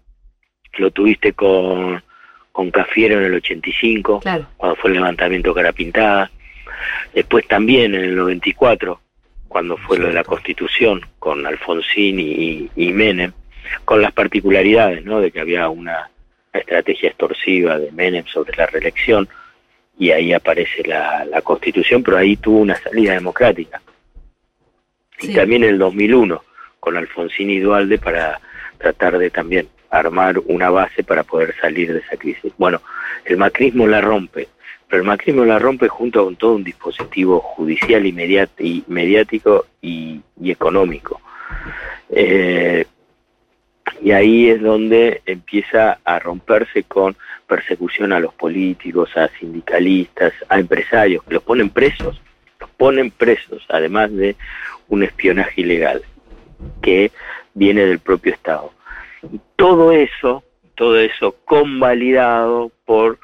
lo 0.79 0.91
tuviste 0.91 1.33
con, 1.33 2.03
con 2.53 2.71
Cafiero 2.71 3.19
en 3.19 3.27
el 3.27 3.35
85, 3.35 4.21
Claro. 4.21 4.47
cuando 4.57 4.77
fue 4.77 4.91
el 4.91 4.95
levantamiento 4.97 5.55
cara 5.55 5.73
pintada. 5.73 6.31
Después 7.15 7.47
también 7.47 7.95
en 7.95 8.03
el 8.05 8.17
94, 8.17 9.01
cuando 9.49 9.77
fue 9.77 9.99
lo 9.99 10.07
de 10.07 10.15
la 10.15 10.25
Constitución, 10.25 11.05
con 11.19 11.47
Alfonsín 11.47 12.19
y, 12.21 12.71
y 12.77 12.93
Menem, 12.93 13.33
con 13.85 14.01
las 14.01 14.13
particularidades, 14.13 15.05
¿no? 15.05 15.21
De 15.21 15.31
que 15.31 15.41
había 15.41 15.69
una 15.69 16.11
estrategia 16.53 17.11
extorsiva 17.11 17.79
de 17.79 17.93
Menem 17.93 18.25
sobre 18.27 18.57
la 18.57 18.67
reelección, 18.67 19.29
y 20.01 20.13
ahí 20.13 20.33
aparece 20.33 20.83
la, 20.85 21.27
la 21.27 21.43
Constitución, 21.43 22.03
pero 22.03 22.17
ahí 22.17 22.35
tuvo 22.39 22.61
una 22.61 22.75
salida 22.75 23.13
democrática. 23.13 23.83
Sí. 25.19 25.31
Y 25.31 25.35
también 25.35 25.63
en 25.63 25.71
el 25.71 25.79
2001, 25.79 26.43
con 26.81 26.97
Alfonsín 26.97 27.51
y 27.51 27.61
Dualde 27.61 27.99
para 27.99 28.41
tratar 28.79 29.19
de 29.19 29.29
también 29.29 29.69
armar 29.91 30.41
una 30.47 30.71
base 30.71 31.05
para 31.05 31.23
poder 31.23 31.55
salir 31.61 31.93
de 31.93 31.99
esa 31.99 32.17
crisis. 32.17 32.51
Bueno, 32.57 32.81
el 33.27 33.37
macrismo 33.37 33.87
la 33.87 34.01
rompe, 34.01 34.49
pero 34.89 35.03
el 35.03 35.07
macrismo 35.07 35.45
la 35.45 35.59
rompe 35.59 35.89
junto 35.89 36.25
con 36.25 36.37
todo 36.37 36.55
un 36.55 36.65
dispositivo 36.65 37.39
judicial 37.41 38.07
y 38.07 38.85
mediático 38.89 39.67
y, 39.83 40.19
y 40.41 40.51
económico. 40.51 41.21
Eh, 42.09 42.87
y 44.03 44.13
ahí 44.13 44.51
es 44.51 44.61
donde 44.61 45.23
empieza 45.27 45.99
a 46.05 46.19
romperse 46.19 46.85
con 46.85 47.17
persecución 47.47 48.13
a 48.13 48.21
los 48.21 48.33
políticos, 48.35 49.17
a 49.17 49.29
sindicalistas, 49.39 50.33
a 50.49 50.59
empresarios, 50.59 51.25
que 51.25 51.35
los 51.35 51.43
ponen 51.43 51.71
presos, 51.71 52.21
los 52.61 52.71
ponen 52.71 53.11
presos, 53.11 53.65
además 53.69 54.15
de 54.15 54.37
un 54.89 55.03
espionaje 55.03 55.63
ilegal 55.63 56.03
que 56.83 57.11
viene 57.55 57.85
del 57.87 57.99
propio 57.99 58.33
Estado. 58.33 58.73
Y 59.33 59.41
todo 59.57 59.93
eso, 59.93 60.43
todo 60.75 60.99
eso 60.99 61.37
convalidado 61.45 62.71
por 62.85 63.19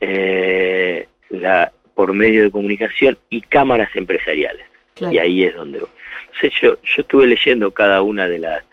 eh, 0.00 1.06
la 1.28 1.72
por 1.94 2.14
medio 2.14 2.44
de 2.44 2.50
comunicación 2.50 3.18
y 3.28 3.42
cámaras 3.42 3.94
empresariales. 3.94 4.64
Claro. 4.94 5.12
Y 5.12 5.18
ahí 5.18 5.44
es 5.44 5.54
donde... 5.54 5.82
Entonces 6.26 6.52
yo, 6.62 6.80
yo 6.82 7.02
estuve 7.02 7.26
leyendo 7.26 7.70
cada 7.72 8.00
una 8.00 8.26
de 8.26 8.38
las 8.38 8.64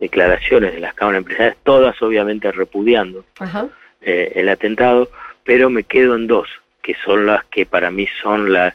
declaraciones 0.00 0.74
de 0.74 0.80
las 0.80 0.94
cámaras 0.94 1.18
empresariales, 1.20 1.58
todas 1.62 2.00
obviamente 2.02 2.50
repudiando 2.52 3.24
Ajá. 3.38 3.68
eh, 4.02 4.32
el 4.36 4.48
atentado, 4.48 5.10
pero 5.44 5.70
me 5.70 5.84
quedo 5.84 6.14
en 6.16 6.26
dos, 6.26 6.48
que 6.82 6.94
son 7.04 7.26
las 7.26 7.44
que 7.46 7.66
para 7.66 7.90
mí 7.90 8.06
son 8.22 8.52
las 8.52 8.74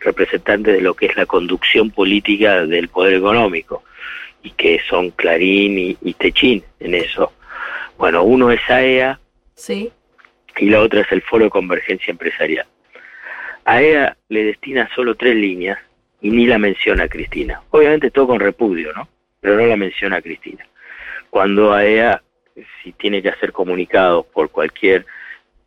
representantes 0.00 0.74
de 0.74 0.80
lo 0.80 0.94
que 0.94 1.06
es 1.06 1.16
la 1.16 1.26
conducción 1.26 1.90
política 1.90 2.64
del 2.66 2.88
poder 2.88 3.14
económico, 3.14 3.82
y 4.42 4.50
que 4.50 4.80
son 4.88 5.10
Clarín 5.10 5.78
y, 5.78 5.96
y 6.02 6.14
Techín 6.14 6.64
en 6.80 6.94
eso. 6.94 7.32
Bueno, 7.98 8.22
uno 8.24 8.50
es 8.50 8.60
AEA 8.68 9.18
Sí. 9.54 9.92
y 10.58 10.70
la 10.70 10.80
otra 10.80 11.02
es 11.02 11.12
el 11.12 11.22
Foro 11.22 11.44
de 11.44 11.50
Convergencia 11.50 12.10
Empresarial. 12.10 12.66
AEA 13.64 14.16
le 14.28 14.44
destina 14.44 14.88
solo 14.94 15.14
tres 15.14 15.36
líneas 15.36 15.78
y 16.20 16.30
ni 16.30 16.46
la 16.46 16.58
menciona 16.58 17.04
a 17.04 17.08
Cristina. 17.08 17.60
Obviamente 17.70 18.10
todo 18.10 18.28
con 18.28 18.40
repudio, 18.40 18.92
¿no? 18.94 19.08
Pero 19.42 19.56
no 19.56 19.66
la 19.66 19.76
menciona 19.76 20.16
a 20.16 20.22
Cristina. 20.22 20.64
Cuando 21.28 21.74
AEA, 21.74 22.22
si 22.82 22.92
tiene 22.92 23.20
que 23.20 23.28
hacer 23.28 23.52
comunicados 23.52 24.24
por 24.26 24.50
cualquier 24.50 25.04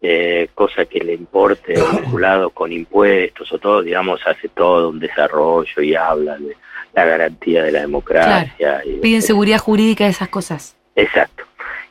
eh, 0.01 0.47
cosa 0.55 0.85
que 0.85 0.99
le 0.99 1.13
importe 1.13 1.73
vinculado 2.01 2.49
con 2.51 2.71
impuestos 2.71 3.51
o 3.51 3.59
todo, 3.59 3.81
digamos, 3.83 4.21
hace 4.25 4.47
todo 4.49 4.89
un 4.89 4.99
desarrollo 4.99 5.81
y 5.81 5.93
habla 5.93 6.37
de 6.37 6.55
la 6.93 7.05
garantía 7.05 7.63
de 7.63 7.71
la 7.73 7.81
democracia. 7.81 8.81
y- 8.85 8.99
Piden 9.01 9.21
seguridad 9.21 9.59
jurídica 9.59 10.05
de 10.05 10.11
esas 10.11 10.29
cosas. 10.29 10.75
Exacto. 10.95 11.43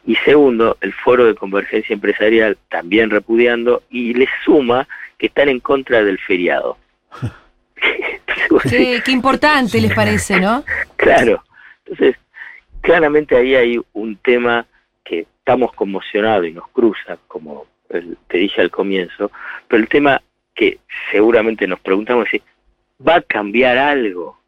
Y 0.07 0.17
segundo, 0.17 0.79
el 0.81 0.93
foro 0.95 1.27
de 1.27 1.35
convergencia 1.35 1.93
empresarial 1.93 2.57
también 2.71 3.11
repudiando 3.11 3.83
y 3.91 4.15
le 4.15 4.27
suma 4.45 4.89
que 5.19 5.27
están 5.27 5.49
en 5.51 5.61
contra 5.61 6.03
del 6.03 6.19
feriado. 6.19 6.79
Qué, 8.71 9.03
qué 9.05 9.11
importante 9.13 9.81
les 9.81 9.93
parece, 9.97 10.41
¿no? 10.41 10.65
Claro. 10.97 11.43
Entonces, 11.95 12.21
claramente 12.81 13.37
ahí 13.37 13.55
hay 13.55 13.81
un 13.93 14.17
tema 14.17 14.67
que 15.05 15.21
estamos 15.39 15.73
conmocionados 15.75 16.47
y 16.47 16.53
nos 16.53 16.69
cruza, 16.69 17.19
como 17.29 17.67
te 18.29 18.39
dije 18.39 18.61
al 18.61 18.71
comienzo, 18.71 19.31
pero 19.69 19.83
el 19.83 19.89
tema 19.89 20.21
que 20.55 20.79
seguramente 21.13 21.67
nos 21.69 21.79
preguntamos 21.81 22.27
es, 22.33 22.43
¿va 23.07 23.17
a 23.17 23.21
cambiar 23.23 23.79
algo? 23.79 24.39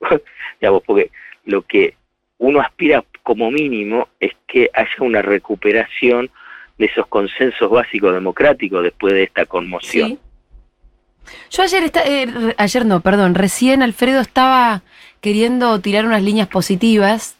Digamos, 0.60 0.82
porque 0.86 1.10
lo 1.46 1.62
que 1.62 1.96
uno 2.38 2.60
aspira 2.60 3.04
como 3.22 3.50
mínimo 3.50 4.08
es 4.20 4.32
que 4.46 4.70
haya 4.72 4.90
una 5.00 5.22
recuperación 5.22 6.30
de 6.78 6.86
esos 6.86 7.06
consensos 7.08 7.70
básicos 7.70 8.12
democráticos 8.12 8.82
después 8.84 9.14
de 9.14 9.24
esta 9.24 9.46
conmoción. 9.46 10.08
Sí. 10.10 10.18
Yo 11.50 11.62
ayer, 11.62 11.82
esta- 11.84 12.04
eh, 12.06 12.54
ayer 12.58 12.84
no, 12.84 13.00
perdón, 13.00 13.34
recién 13.34 13.82
Alfredo 13.82 14.20
estaba 14.20 14.82
queriendo 15.24 15.80
tirar 15.80 16.04
unas 16.04 16.22
líneas 16.22 16.48
positivas 16.48 17.36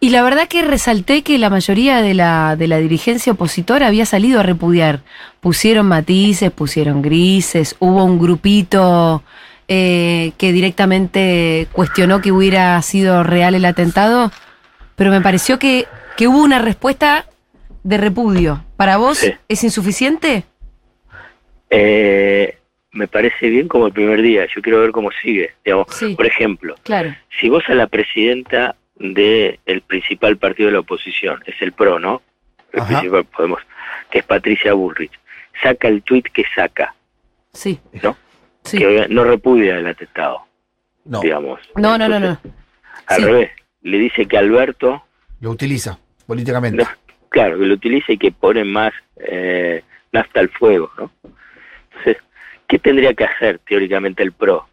y 0.00 0.10
la 0.10 0.22
verdad 0.22 0.46
que 0.48 0.60
resalté 0.60 1.22
que 1.22 1.38
la 1.38 1.48
mayoría 1.48 2.02
de 2.02 2.12
la, 2.12 2.56
de 2.56 2.68
la 2.68 2.76
dirigencia 2.76 3.32
opositora 3.32 3.86
había 3.86 4.04
salido 4.04 4.38
a 4.38 4.42
repudiar. 4.42 5.00
Pusieron 5.40 5.86
matices, 5.86 6.50
pusieron 6.52 7.00
grises, 7.00 7.74
hubo 7.78 8.04
un 8.04 8.18
grupito 8.18 9.22
eh, 9.66 10.32
que 10.36 10.52
directamente 10.52 11.68
cuestionó 11.72 12.20
que 12.20 12.32
hubiera 12.32 12.80
sido 12.82 13.24
real 13.24 13.54
el 13.54 13.64
atentado, 13.64 14.30
pero 14.94 15.10
me 15.10 15.22
pareció 15.22 15.58
que, 15.58 15.86
que 16.18 16.28
hubo 16.28 16.42
una 16.42 16.58
respuesta 16.58 17.24
de 17.82 17.96
repudio. 17.96 18.62
¿Para 18.76 18.98
vos 18.98 19.16
Sí. 19.18 19.32
es 19.48 19.64
insuficiente? 19.64 20.44
Eh, 21.70 22.58
me 22.92 23.06
parece 23.06 23.48
bien 23.50 23.68
como 23.68 23.86
el 23.86 23.92
primer 23.92 24.22
día, 24.22 24.46
yo 24.54 24.62
quiero 24.62 24.80
ver 24.80 24.90
cómo 24.92 25.10
sigue. 25.22 25.52
Digamos, 25.64 25.86
Sí. 25.94 26.14
Por 26.14 26.26
ejemplo, 26.26 26.74
Claro. 26.84 27.14
si 27.38 27.48
vos 27.48 27.62
a 27.68 27.74
la 27.74 27.86
presidenta 27.86 28.76
del 28.96 29.82
principal 29.86 30.36
partido 30.38 30.68
de 30.68 30.72
la 30.74 30.80
oposición, 30.80 31.42
es 31.46 31.54
el 31.60 31.72
PRO, 31.72 31.98
¿no? 31.98 32.22
El 32.72 32.80
Ajá. 32.80 32.88
principal, 33.00 33.24
podemos, 33.24 33.60
que 34.10 34.18
es 34.20 34.24
Patricia 34.24 34.72
Bullrich, 34.72 35.12
saca 35.62 35.88
el 35.88 36.02
tuit 36.02 36.26
que 36.32 36.44
saca, 36.54 36.94
Sí. 37.52 37.78
¿no? 38.02 38.16
Sí. 38.64 38.78
Que 38.78 39.06
no 39.08 39.24
repudia 39.24 39.76
el 39.78 39.86
atentado, 39.86 40.42
No, 41.04 41.20
digamos. 41.20 41.60
No, 41.76 41.96
no, 41.96 42.08
no, 42.08 42.18
no. 42.20 42.38
Al 43.06 43.16
Sí. 43.16 43.24
revés, 43.24 43.50
le 43.82 43.98
dice 43.98 44.26
que 44.26 44.36
Alberto, 44.36 45.04
lo 45.40 45.50
utiliza 45.50 45.98
políticamente. 46.26 46.82
no, 46.82 46.88
claro, 47.28 47.58
que 47.58 47.64
lo 47.66 47.74
utiliza 47.74 48.12
y 48.12 48.18
que 48.18 48.32
pone 48.32 48.64
más 48.64 48.92
eh, 49.20 49.82
nafta 50.12 50.40
al 50.40 50.48
fuego, 50.50 50.90
¿no? 50.98 51.10
Entonces, 51.90 52.16
¿qué 52.68 52.78
tendría 52.78 53.14
que 53.14 53.24
hacer 53.24 53.58
teóricamente 53.66 54.22
el 54.22 54.32
PRO? 54.32 54.68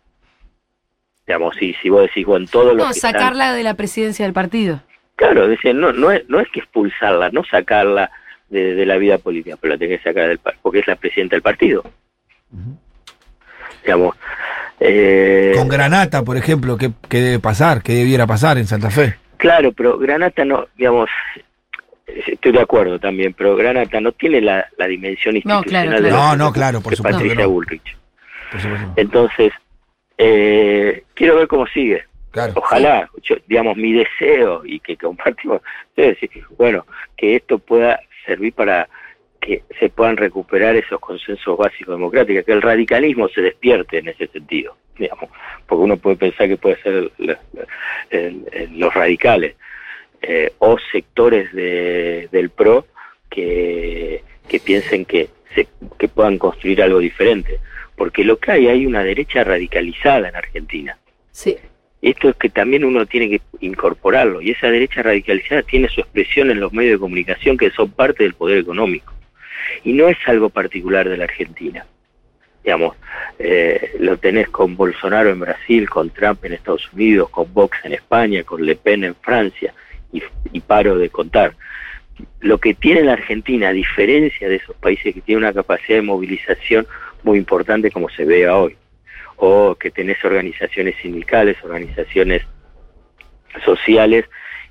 Digamos, 1.25 1.55
si, 1.55 1.73
si 1.81 1.89
vos 1.89 2.03
decís, 2.03 2.25
bueno, 2.25 2.45
todos 2.51 2.67
los 2.67 2.77
No, 2.77 2.83
que 2.85 2.91
están- 2.91 3.13
sacarla 3.13 3.53
de 3.53 3.63
la 3.63 3.73
presidencia 3.73 4.25
del 4.25 4.33
partido. 4.33 4.81
Claro, 5.15 5.47
decía, 5.47 5.73
no, 5.73 5.91
no, 5.93 6.11
es, 6.11 6.27
no 6.29 6.39
es 6.39 6.47
que 6.49 6.59
expulsarla, 6.59 7.29
no 7.31 7.43
sacarla 7.45 8.11
de, 8.49 8.75
de 8.75 8.85
la 8.85 8.97
vida 8.97 9.17
política, 9.17 9.55
pero 9.59 9.73
la 9.73 9.79
tenés 9.79 9.99
que 10.01 10.09
sacar 10.09 10.27
del 10.27 10.37
par- 10.39 10.57
porque 10.61 10.79
es 10.79 10.87
la 10.87 10.97
presidenta 10.97 11.35
del 11.35 11.41
partido. 11.41 11.83
Digamos, 13.83 14.15
eh, 14.79 15.53
Con 15.55 15.67
Granata, 15.67 16.23
por 16.23 16.37
ejemplo, 16.37 16.77
¿qué, 16.77 16.91
qué 17.09 17.19
debe 17.21 17.39
pasar? 17.39 17.81
¿Qué 17.81 17.93
debiera 17.93 18.27
pasar 18.27 18.57
en 18.57 18.67
Santa 18.67 18.89
Fe? 18.91 19.15
claro, 19.37 19.71
pero 19.73 19.97
Granata 19.99 20.43
no, 20.43 20.65
digamos, 20.75 21.09
estoy 22.07 22.51
de 22.51 22.59
acuerdo 22.61 22.99
también, 22.99 23.33
pero 23.33 23.55
Granata 23.55 23.99
no 24.01 24.11
tiene 24.11 24.41
la, 24.41 24.67
la 24.77 24.87
dimensión 24.87 25.35
No, 25.43 25.61
claro, 25.63 25.63
institucional 25.63 25.87
claro. 25.89 26.03
de 26.03 26.11
No, 26.11 26.17
la- 26.17 26.35
no, 26.37 26.51
claro, 26.53 26.81
por 26.81 26.91
de 26.91 26.97
supuesto 26.97 27.17
que 27.19 27.23
Patricia 27.25 27.45
no. 27.45 27.51
Bullrich. 27.51 27.97
Por 28.51 28.61
supuesto. 28.61 28.93
Entonces, 28.95 29.53
eh, 30.17 31.03
quiero 31.13 31.35
ver 31.37 31.47
cómo 31.47 31.67
sigue. 31.67 32.03
Claro. 32.31 32.53
Ojalá, 32.57 33.09
yo, 33.23 33.35
digamos, 33.47 33.77
mi 33.77 33.93
deseo 33.93 34.61
y 34.65 34.79
que 34.79 34.97
compartimos, 34.97 35.61
es 35.95 36.19
decir, 36.19 36.43
bueno, 36.57 36.85
que 37.17 37.37
esto 37.37 37.59
pueda 37.59 37.99
servir 38.25 38.53
para 38.53 38.87
que 39.39 39.63
se 39.79 39.89
puedan 39.89 40.17
recuperar 40.17 40.75
esos 40.75 40.99
consensos 40.99 41.57
básicos 41.57 41.95
democráticos, 41.95 42.43
que 42.45 42.51
el 42.51 42.61
radicalismo 42.63 43.29
se 43.29 43.41
despierte 43.41 43.99
en 43.99 44.07
ese 44.09 44.27
sentido, 44.27 44.75
digamos, 44.97 45.29
porque 45.67 45.83
uno 45.83 45.97
puede 45.97 46.15
pensar 46.15 46.47
que 46.47 46.57
puede 46.57 46.81
ser 46.81 46.93
el- 46.93 47.11
el- 47.19 47.37
el- 48.09 48.45
el- 48.51 48.79
los 48.79 48.91
radicales 48.93 49.55
eh, 50.27 50.53
o 50.59 50.77
sectores 50.91 51.51
de- 51.53 52.27
del 52.31 52.49
PRO 52.49 52.85
que, 53.29 54.23
que 54.47 54.59
piensen 54.59 55.05
que, 55.05 55.29
se, 55.53 55.67
que 55.99 56.07
puedan 56.07 56.37
construir 56.37 56.81
algo 56.81 56.99
diferente, 56.99 57.59
porque 57.95 58.23
lo 58.23 58.37
que 58.37 58.51
hay, 58.51 58.67
hay 58.67 58.85
una 58.85 59.03
derecha 59.03 59.43
radicalizada 59.43 60.29
en 60.29 60.35
Argentina. 60.35 60.97
Sí. 61.31 61.57
Esto 62.01 62.29
es 62.29 62.35
que 62.35 62.49
también 62.49 62.85
uno 62.85 63.05
tiene 63.05 63.29
que 63.29 63.41
incorporarlo 63.61 64.41
y 64.41 64.51
esa 64.51 64.69
derecha 64.69 65.01
radicalizada 65.01 65.63
tiene 65.63 65.89
su 65.89 66.01
expresión 66.01 66.51
en 66.51 66.59
los 66.59 66.71
medios 66.71 66.93
de 66.93 66.99
comunicación 66.99 67.57
que 67.57 67.71
son 67.71 67.89
parte 67.91 68.23
del 68.23 68.35
poder 68.35 68.59
económico 68.59 69.11
y 69.83 69.93
no 69.93 70.07
es 70.07 70.17
algo 70.27 70.49
particular 70.49 71.09
de 71.09 71.17
la 71.17 71.23
Argentina. 71.23 71.85
Digamos, 72.63 72.95
eh, 73.39 73.91
lo 73.99 74.17
tenés 74.17 74.49
con 74.49 74.75
Bolsonaro 74.75 75.29
en 75.31 75.39
Brasil, 75.39 75.89
con 75.89 76.09
Trump 76.11 76.43
en 76.45 76.53
Estados 76.53 76.91
Unidos, 76.93 77.29
con 77.29 77.51
Vox 77.53 77.77
en 77.83 77.93
España, 77.93 78.43
con 78.43 78.63
Le 78.65 78.75
Pen 78.75 79.03
en 79.03 79.15
Francia 79.15 79.73
y, 80.17 80.23
y 80.53 80.59
paro 80.61 80.97
de 80.97 81.09
contar. 81.09 81.55
lo 82.39 82.57
que 82.59 82.73
tiene 82.73 83.01
la 83.03 83.13
Argentina, 83.13 83.69
a 83.69 83.73
diferencia 83.73 84.47
de 84.47 84.55
esos 84.55 84.75
países 84.77 85.13
que 85.13 85.21
tienen 85.21 85.43
una 85.43 85.53
capacidad 85.53 85.97
de 85.97 86.01
movilización 86.01 86.87
muy 87.23 87.37
importante 87.37 87.91
como 87.91 88.07
se 88.09 88.23
ve 88.23 88.47
hoy, 88.47 88.75
o 89.37 89.75
que 89.75 89.91
tenés 89.91 90.23
organizaciones 90.23 90.95
sindicales, 91.01 91.57
organizaciones 91.63 92.41
sociales 93.63 94.25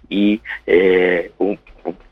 y 0.09 0.40
eh, 0.66 1.30
un- 1.38 1.59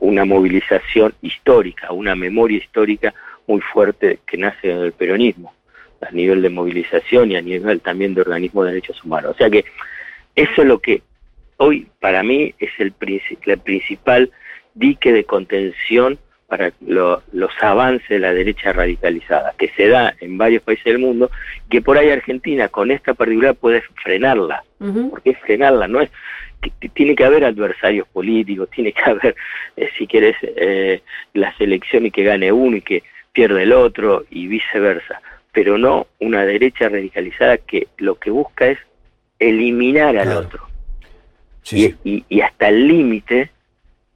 una 0.01 0.25
movilización 0.25 1.15
histórica, 1.23 1.93
una 1.93 2.15
memoria 2.15 2.59
histórica 2.59 3.15
muy 3.47 3.61
fuerte 3.61 4.19
que 4.27 4.37
nace 4.37 4.69
del 4.69 4.93
peronismo, 4.93 5.55
a 6.01 6.11
nivel 6.11 6.43
de 6.43 6.51
movilización 6.51 7.33
y 7.33 7.37
a 7.37 7.43
nivel 7.43 7.81
también 7.81 8.15
de 8.15 8.21
organismos 8.21 8.65
de 8.67 8.73
derechos 8.73 9.03
humanos. 9.05 9.33
O 9.35 9.39
sea 9.39 9.49
que 9.49 9.65
eso 10.35 10.63
es 10.63 10.69
lo 10.69 10.79
que 10.81 11.03
hoy 11.63 11.87
para 12.01 12.23
mí 12.23 12.55
es 12.59 12.71
el, 12.79 12.93
el 13.47 13.59
principal 13.59 14.31
dique 14.75 15.13
de 15.13 15.25
contención 15.25 16.19
para 16.49 16.73
lo- 16.87 17.23
los 17.33 17.51
avances 17.63 18.09
de 18.09 18.19
la 18.19 18.33
derecha 18.35 18.73
radicalizada, 18.73 19.55
que 19.59 19.69
se 19.77 19.89
da 19.89 20.15
en 20.21 20.37
varios 20.37 20.63
países 20.63 20.85
del 20.85 20.99
mundo, 20.99 21.31
que 21.71 21.81
por 21.81 21.97
ahí 21.97 22.11
Argentina 22.11 22.69
con 22.69 22.91
esta 22.91 23.15
particular 23.15 23.55
puede 23.55 23.83
frenarla, 24.03 24.63
Ujú. 24.81 25.11
porque 25.11 25.31
es 25.31 25.39
frenarla, 25.39 25.89
no 25.89 26.01
es 26.01 26.11
que 26.81 26.89
tiene 26.91 27.15
que 27.17 27.25
haber 27.25 27.45
adversarios 27.45 28.07
políticos, 28.09 28.69
tiene 28.71 28.93
que 28.93 29.03
haber, 29.03 29.35
eh, 29.77 29.89
si 29.97 30.07
quieres, 30.07 30.37
eh, 30.43 31.01
la 31.35 31.57
selección 31.57 32.07
y 32.07 32.11
que 32.11 32.23
gane 32.25 32.53
uno 32.53 32.77
y 32.77 32.83
que 32.83 33.03
pierde 33.33 33.63
el 33.63 33.73
otro 33.73 34.25
y 34.31 34.47
viceversa, 34.47 35.21
pero 35.53 35.79
no 35.79 36.07
una 36.21 36.45
derecha 36.45 36.89
radicalizada 36.89 37.57
que 37.59 37.89
lo 37.99 38.17
que 38.17 38.31
busca 38.31 38.67
es 38.69 38.79
eliminar 39.39 40.17
al 40.19 40.25
Claro. 40.27 40.41
otro 40.41 40.72
Sí, 41.63 41.95
y, 42.05 42.11
y- 42.17 42.25
y 42.29 42.41
hasta 42.41 42.69
el 42.69 42.87
límite 42.89 43.51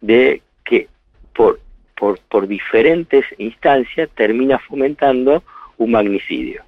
de 0.01 0.43
que 0.65 0.89
por, 1.35 1.61
por, 1.97 2.19
por 2.29 2.47
diferentes 2.49 3.25
instancias 3.39 4.09
termina 4.15 4.59
fomentando 4.59 5.43
un 5.79 5.91
magnicidio. 5.93 6.63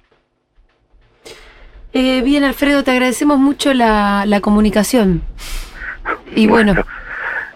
Eh, 1.93 2.21
bien, 2.21 2.43
Alfredo, 2.43 2.83
te 2.83 2.91
agradecemos 2.91 3.39
mucho 3.39 3.73
la, 3.73 4.23
la 4.27 4.41
comunicación. 4.41 5.21
Y 6.35 6.47
bueno, 6.47 6.73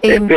Eh, 0.01 0.15
em, 0.15 0.27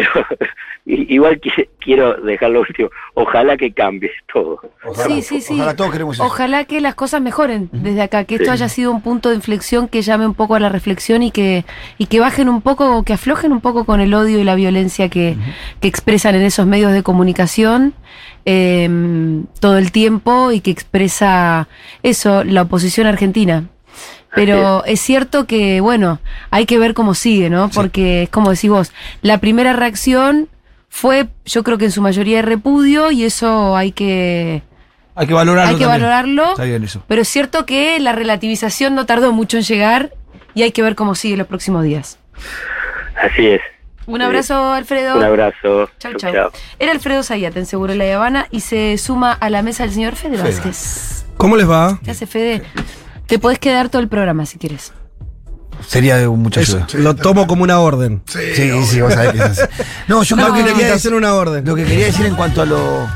igual 0.86 1.40
qui- 1.40 1.68
quiero 1.80 2.14
dejar 2.22 2.50
lo 2.50 2.60
último, 2.60 2.88
ojalá 3.14 3.56
que 3.56 3.72
cambie 3.72 4.10
todo. 4.32 4.60
Ojalá, 4.84 5.06
sí, 5.16 5.22
sí, 5.22 5.40
sí. 5.40 5.54
Ojalá 5.54 5.74
todos 5.74 5.90
queremos 5.90 6.16
eso. 6.16 6.24
Ojalá 6.24 6.64
que 6.64 6.80
las 6.80 6.94
cosas 6.94 7.20
mejoren 7.20 7.68
desde 7.72 8.02
acá, 8.02 8.24
que 8.24 8.36
esto 8.36 8.46
Sí. 8.46 8.50
haya 8.52 8.68
sido 8.68 8.92
un 8.92 9.02
punto 9.02 9.30
de 9.30 9.34
inflexión 9.34 9.88
que 9.88 10.02
llame 10.02 10.26
un 10.26 10.34
poco 10.34 10.54
a 10.54 10.60
la 10.60 10.68
reflexión 10.68 11.22
y 11.24 11.30
que, 11.32 11.64
y 11.98 12.06
que 12.06 12.20
bajen 12.20 12.48
un 12.48 12.62
poco, 12.62 13.02
que 13.02 13.12
aflojen 13.12 13.52
un 13.52 13.60
poco 13.60 13.84
con 13.84 14.00
el 14.00 14.14
odio 14.14 14.38
y 14.38 14.44
la 14.44 14.54
violencia 14.54 15.08
que, 15.08 15.36
que 15.80 15.88
expresan 15.88 16.34
en 16.36 16.42
esos 16.42 16.66
medios 16.66 16.92
de 16.92 17.02
comunicación 17.02 17.92
eh, 18.44 18.88
todo 19.60 19.78
el 19.78 19.90
tiempo 19.92 20.52
y 20.52 20.60
que 20.60 20.70
expresa 20.70 21.68
eso, 22.02 22.44
la 22.44 22.62
oposición 22.62 23.06
argentina. 23.06 23.64
Pero 24.34 24.84
es 24.84 25.00
cierto 25.00 25.46
que, 25.46 25.80
bueno, 25.80 26.20
hay 26.50 26.66
que 26.66 26.78
ver 26.78 26.92
cómo 26.92 27.14
sigue, 27.14 27.48
¿no? 27.48 27.70
Porque 27.70 28.24
es 28.24 28.28
como 28.28 28.50
decís 28.50 28.68
vos, 28.68 28.92
la 29.22 29.38
primera 29.38 29.72
reacción 29.72 30.48
fue, 30.88 31.28
yo 31.44 31.62
creo 31.62 31.78
que 31.78 31.86
en 31.86 31.92
su 31.92 32.02
mayoría 32.02 32.36
de 32.36 32.42
repudio 32.42 33.10
y 33.10 33.24
eso 33.24 33.76
hay 33.76 33.92
que, 33.92 34.62
Hay 35.14 35.26
que 35.26 35.34
valorarlo. 35.34 35.70
hay 35.70 35.76
que 35.76 35.84
también. 35.84 36.02
valorarlo. 36.02 36.50
Está 36.52 36.64
bien 36.64 36.84
eso. 36.84 37.02
Pero 37.06 37.22
es 37.22 37.28
cierto 37.28 37.66
que 37.66 37.98
la 38.00 38.12
relativización 38.12 38.94
no 38.94 39.06
tardó 39.06 39.32
mucho 39.32 39.56
en 39.58 39.62
llegar 39.64 40.12
y 40.54 40.62
hay 40.62 40.72
que 40.72 40.82
ver 40.82 40.94
cómo 40.94 41.14
sigue 41.14 41.36
los 41.36 41.46
próximos 41.46 41.84
días. 41.84 42.18
Así 43.22 43.46
es. 43.46 43.60
Un 44.06 44.22
abrazo, 44.22 44.72
Alfredo. 44.72 45.16
Un 45.16 45.24
abrazo. 45.24 45.90
Chau, 45.98 46.14
Chau. 46.14 46.50
Era 46.78 46.92
Alfredo 46.92 47.22
Zayat 47.24 47.56
en 47.56 47.66
Seguro 47.66 47.92
La 47.94 48.14
Habana 48.14 48.46
y 48.52 48.60
se 48.60 48.96
suma 48.98 49.32
a 49.32 49.50
la 49.50 49.62
mesa 49.62 49.82
el 49.84 49.90
señor 49.90 50.14
Fede 50.14 50.36
Fede 50.38 50.48
Vázquez. 50.50 51.26
¿Cómo 51.36 51.56
les 51.56 51.68
va? 51.68 51.98
¿Qué 52.04 52.12
hace 52.12 52.26
Fede? 52.26 52.62
Te 53.26 53.38
podés 53.40 53.58
quedar 53.58 53.88
todo 53.88 54.00
el 54.00 54.08
programa 54.08 54.46
si 54.46 54.58
quieres. 54.58 54.92
Sería 55.86 56.16
de 56.16 56.28
mucha 56.28 56.60
Es- 56.60 56.70
ayuda. 56.74 56.86
lo 56.94 57.14
tomo 57.16 57.46
como 57.46 57.62
una 57.62 57.78
orden. 57.80 58.22
Sí, 58.26 58.38
Sí, 58.54 58.70
sí, 58.84 59.00
vos 59.00 59.12
sabés 59.14 59.32
que 59.32 59.38
es 59.38 59.44
así. 59.44 59.60
No, 60.08 60.22
yo 60.22 60.36
No, 60.36 60.42
creo 60.44 60.54
que 60.54 60.70
no, 60.70 60.76
quería 60.78 60.94
hacer 60.94 61.14
una 61.14 61.34
orden. 61.34 61.64
Lo 61.64 61.74
que 61.74 61.84
quería 61.84 62.06
decir 62.06 62.26
en 62.26 62.34
cuanto 62.34 62.62
a 62.62 62.66
lo. 62.66 63.06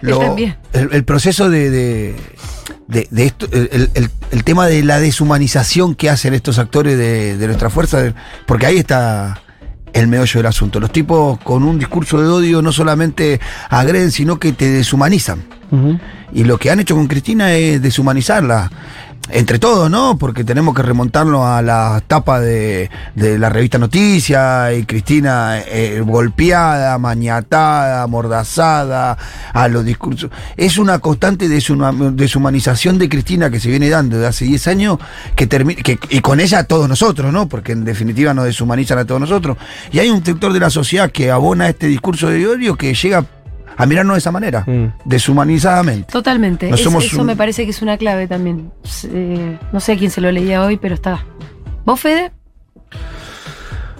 lo- 0.00 0.36
el, 0.36 0.54
el 0.92 1.04
proceso 1.04 1.48
de. 1.50 1.70
de, 1.70 2.16
de- 2.88 3.08
de 3.10 3.24
esto, 3.26 3.46
el, 3.52 3.90
el- 3.94 4.10
el 4.30 4.44
tema 4.44 4.66
de 4.66 4.82
la 4.84 4.98
deshumanización 5.00 5.94
que 5.94 6.10
hacen 6.10 6.34
estos 6.34 6.58
actores 6.58 6.96
de, 6.98 7.36
de 7.36 7.46
nuestra 7.46 7.70
fuerza, 7.70 8.12
porque 8.46 8.66
ahí 8.66 8.78
está 8.78 9.40
el 9.92 10.08
meollo 10.08 10.38
del 10.40 10.46
asunto. 10.46 10.78
Los 10.80 10.92
tipos 10.92 11.38
con 11.40 11.62
un 11.62 11.78
discurso 11.78 12.20
de 12.20 12.28
odio 12.28 12.60
no 12.62 12.70
solamente 12.72 13.40
agreden, 13.70 14.10
sino 14.12 14.38
que 14.38 14.52
te 14.52 14.68
deshumanizan. 14.70 15.44
Y 16.32 16.44
lo 16.44 16.58
que 16.58 16.70
han 16.70 16.78
hecho 16.80 16.94
con 16.94 17.06
Cristina 17.08 17.52
es 17.54 17.82
deshumanizarla. 17.82 18.70
Entre 19.28 19.58
todos, 19.58 19.90
¿no? 19.90 20.16
Porque 20.18 20.44
tenemos 20.44 20.72
que 20.74 20.82
remontarnos 20.82 21.44
a 21.44 21.60
la 21.60 22.00
tapa 22.06 22.38
de, 22.38 22.88
de 23.16 23.38
la 23.40 23.48
revista 23.48 23.76
Noticias 23.76 24.72
y 24.78 24.84
Cristina 24.84 25.58
eh, 25.66 26.00
golpeada, 26.06 26.96
mañatada, 26.98 28.04
amordazada, 28.04 29.18
a 29.52 29.68
los 29.68 29.84
discursos. 29.84 30.30
Es 30.56 30.78
una 30.78 31.00
constante 31.00 31.48
deshuma- 31.48 32.14
deshumanización 32.14 32.98
de 32.98 33.08
Cristina 33.08 33.50
que 33.50 33.58
se 33.58 33.68
viene 33.68 33.88
dando 33.88 34.16
desde 34.16 34.28
hace 34.28 34.44
10 34.44 34.68
años 34.68 34.98
que 35.34 35.48
termina, 35.48 35.82
que, 35.82 35.98
y 36.10 36.20
con 36.20 36.38
ella 36.38 36.60
a 36.60 36.64
todos 36.64 36.88
nosotros, 36.88 37.32
¿no? 37.32 37.48
Porque 37.48 37.72
en 37.72 37.84
definitiva 37.84 38.32
nos 38.32 38.44
deshumanizan 38.44 38.98
a 38.98 39.04
todos 39.06 39.20
nosotros. 39.20 39.56
Y 39.90 39.98
hay 39.98 40.08
un 40.08 40.24
sector 40.24 40.52
de 40.52 40.60
la 40.60 40.70
sociedad 40.70 41.10
que 41.10 41.32
abona 41.32 41.68
este 41.68 41.88
discurso 41.88 42.28
de 42.28 42.46
odio 42.46 42.76
que 42.76 42.94
llega 42.94 43.24
a 43.76 43.86
mirarnos 43.86 44.14
de 44.14 44.18
esa 44.18 44.30
manera, 44.32 44.64
Mm. 44.66 44.86
deshumanizadamente. 45.04 46.10
Totalmente. 46.12 46.68
No 46.68 46.76
Es- 46.76 46.82
somos 46.82 47.04
eso 47.04 47.20
un- 47.20 47.26
me 47.26 47.36
parece 47.36 47.64
que 47.64 47.70
es 47.70 47.82
una 47.82 47.96
clave 47.98 48.26
también. 48.26 48.70
Eh, 49.12 49.58
no 49.72 49.80
sé 49.80 49.92
a 49.92 49.96
quién 49.96 50.10
se 50.10 50.20
lo 50.20 50.30
leía 50.32 50.62
hoy, 50.64 50.76
pero 50.76 50.94
está. 50.94 51.24
¿Vos, 51.84 52.00
Fede? 52.00 52.32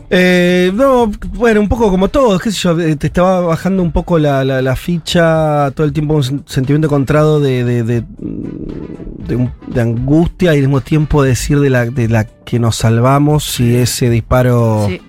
Eh, 0.08 0.70
no, 0.72 1.10
bueno, 1.34 1.60
un 1.60 1.68
poco 1.68 1.90
como 1.90 2.06
todos, 2.08 2.40
qué 2.40 2.52
sé 2.52 2.58
yo, 2.58 2.78
eh, 2.78 2.94
te 2.94 3.08
estaba 3.08 3.40
bajando 3.40 3.82
un 3.82 3.90
poco 3.90 4.20
la, 4.20 4.44
la- 4.44 4.62
la 4.62 4.76
ficha, 4.76 5.72
todo 5.72 5.84
el 5.84 5.92
tiempo 5.92 6.14
un 6.14 6.22
sen- 6.22 6.42
sentimiento 6.46 6.86
encontrado 6.86 7.40
de, 7.40 7.64
de, 7.64 7.82
de, 7.82 8.04
de 8.20 9.34
un- 9.36 9.50
de 9.66 9.80
angustia 9.80 10.52
y 10.54 10.58
al 10.58 10.62
mismo 10.62 10.80
tiempo 10.80 11.24
decir 11.24 11.58
de 11.58 11.70
la, 11.70 11.86
de 11.86 12.08
la 12.08 12.22
que 12.24 12.60
nos 12.60 12.76
salvamos 12.76 13.42
si 13.44 13.74
ese 13.74 14.08
disparo 14.08 14.86
Sí. 14.88 15.00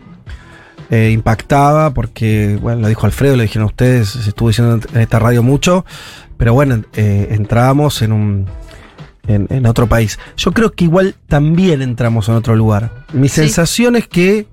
Eh, 0.90 1.12
impactaba, 1.14 1.94
porque, 1.94 2.58
bueno, 2.62 2.82
lo 2.82 2.88
dijo 2.88 3.06
Alfredo, 3.06 3.36
lo 3.36 3.42
dijeron 3.44 3.66
ustedes, 3.68 4.10
se 4.10 4.30
estuvo 4.30 4.50
diciendo 4.50 4.80
en 4.94 5.02
esta 5.02 5.20
radio 5.20 5.44
mucho, 5.44 5.86
pero 6.38 6.54
bueno, 6.54 6.84
eh, 6.94 7.28
entramos 7.32 8.02
en 8.02 8.12
un... 8.12 8.46
En, 9.30 9.46
en 9.50 9.66
otro 9.66 9.88
país. 9.88 10.18
Yo 10.38 10.54
creo 10.54 10.72
que 10.72 10.86
igual 10.86 11.16
también 11.28 11.82
entramos 11.82 12.30
en 12.30 12.36
otro 12.36 12.56
lugar. 12.56 12.92
Mi 13.12 13.28
Sí. 13.28 13.42
sensación 13.42 13.98
es 13.98 14.08
que 14.08 14.48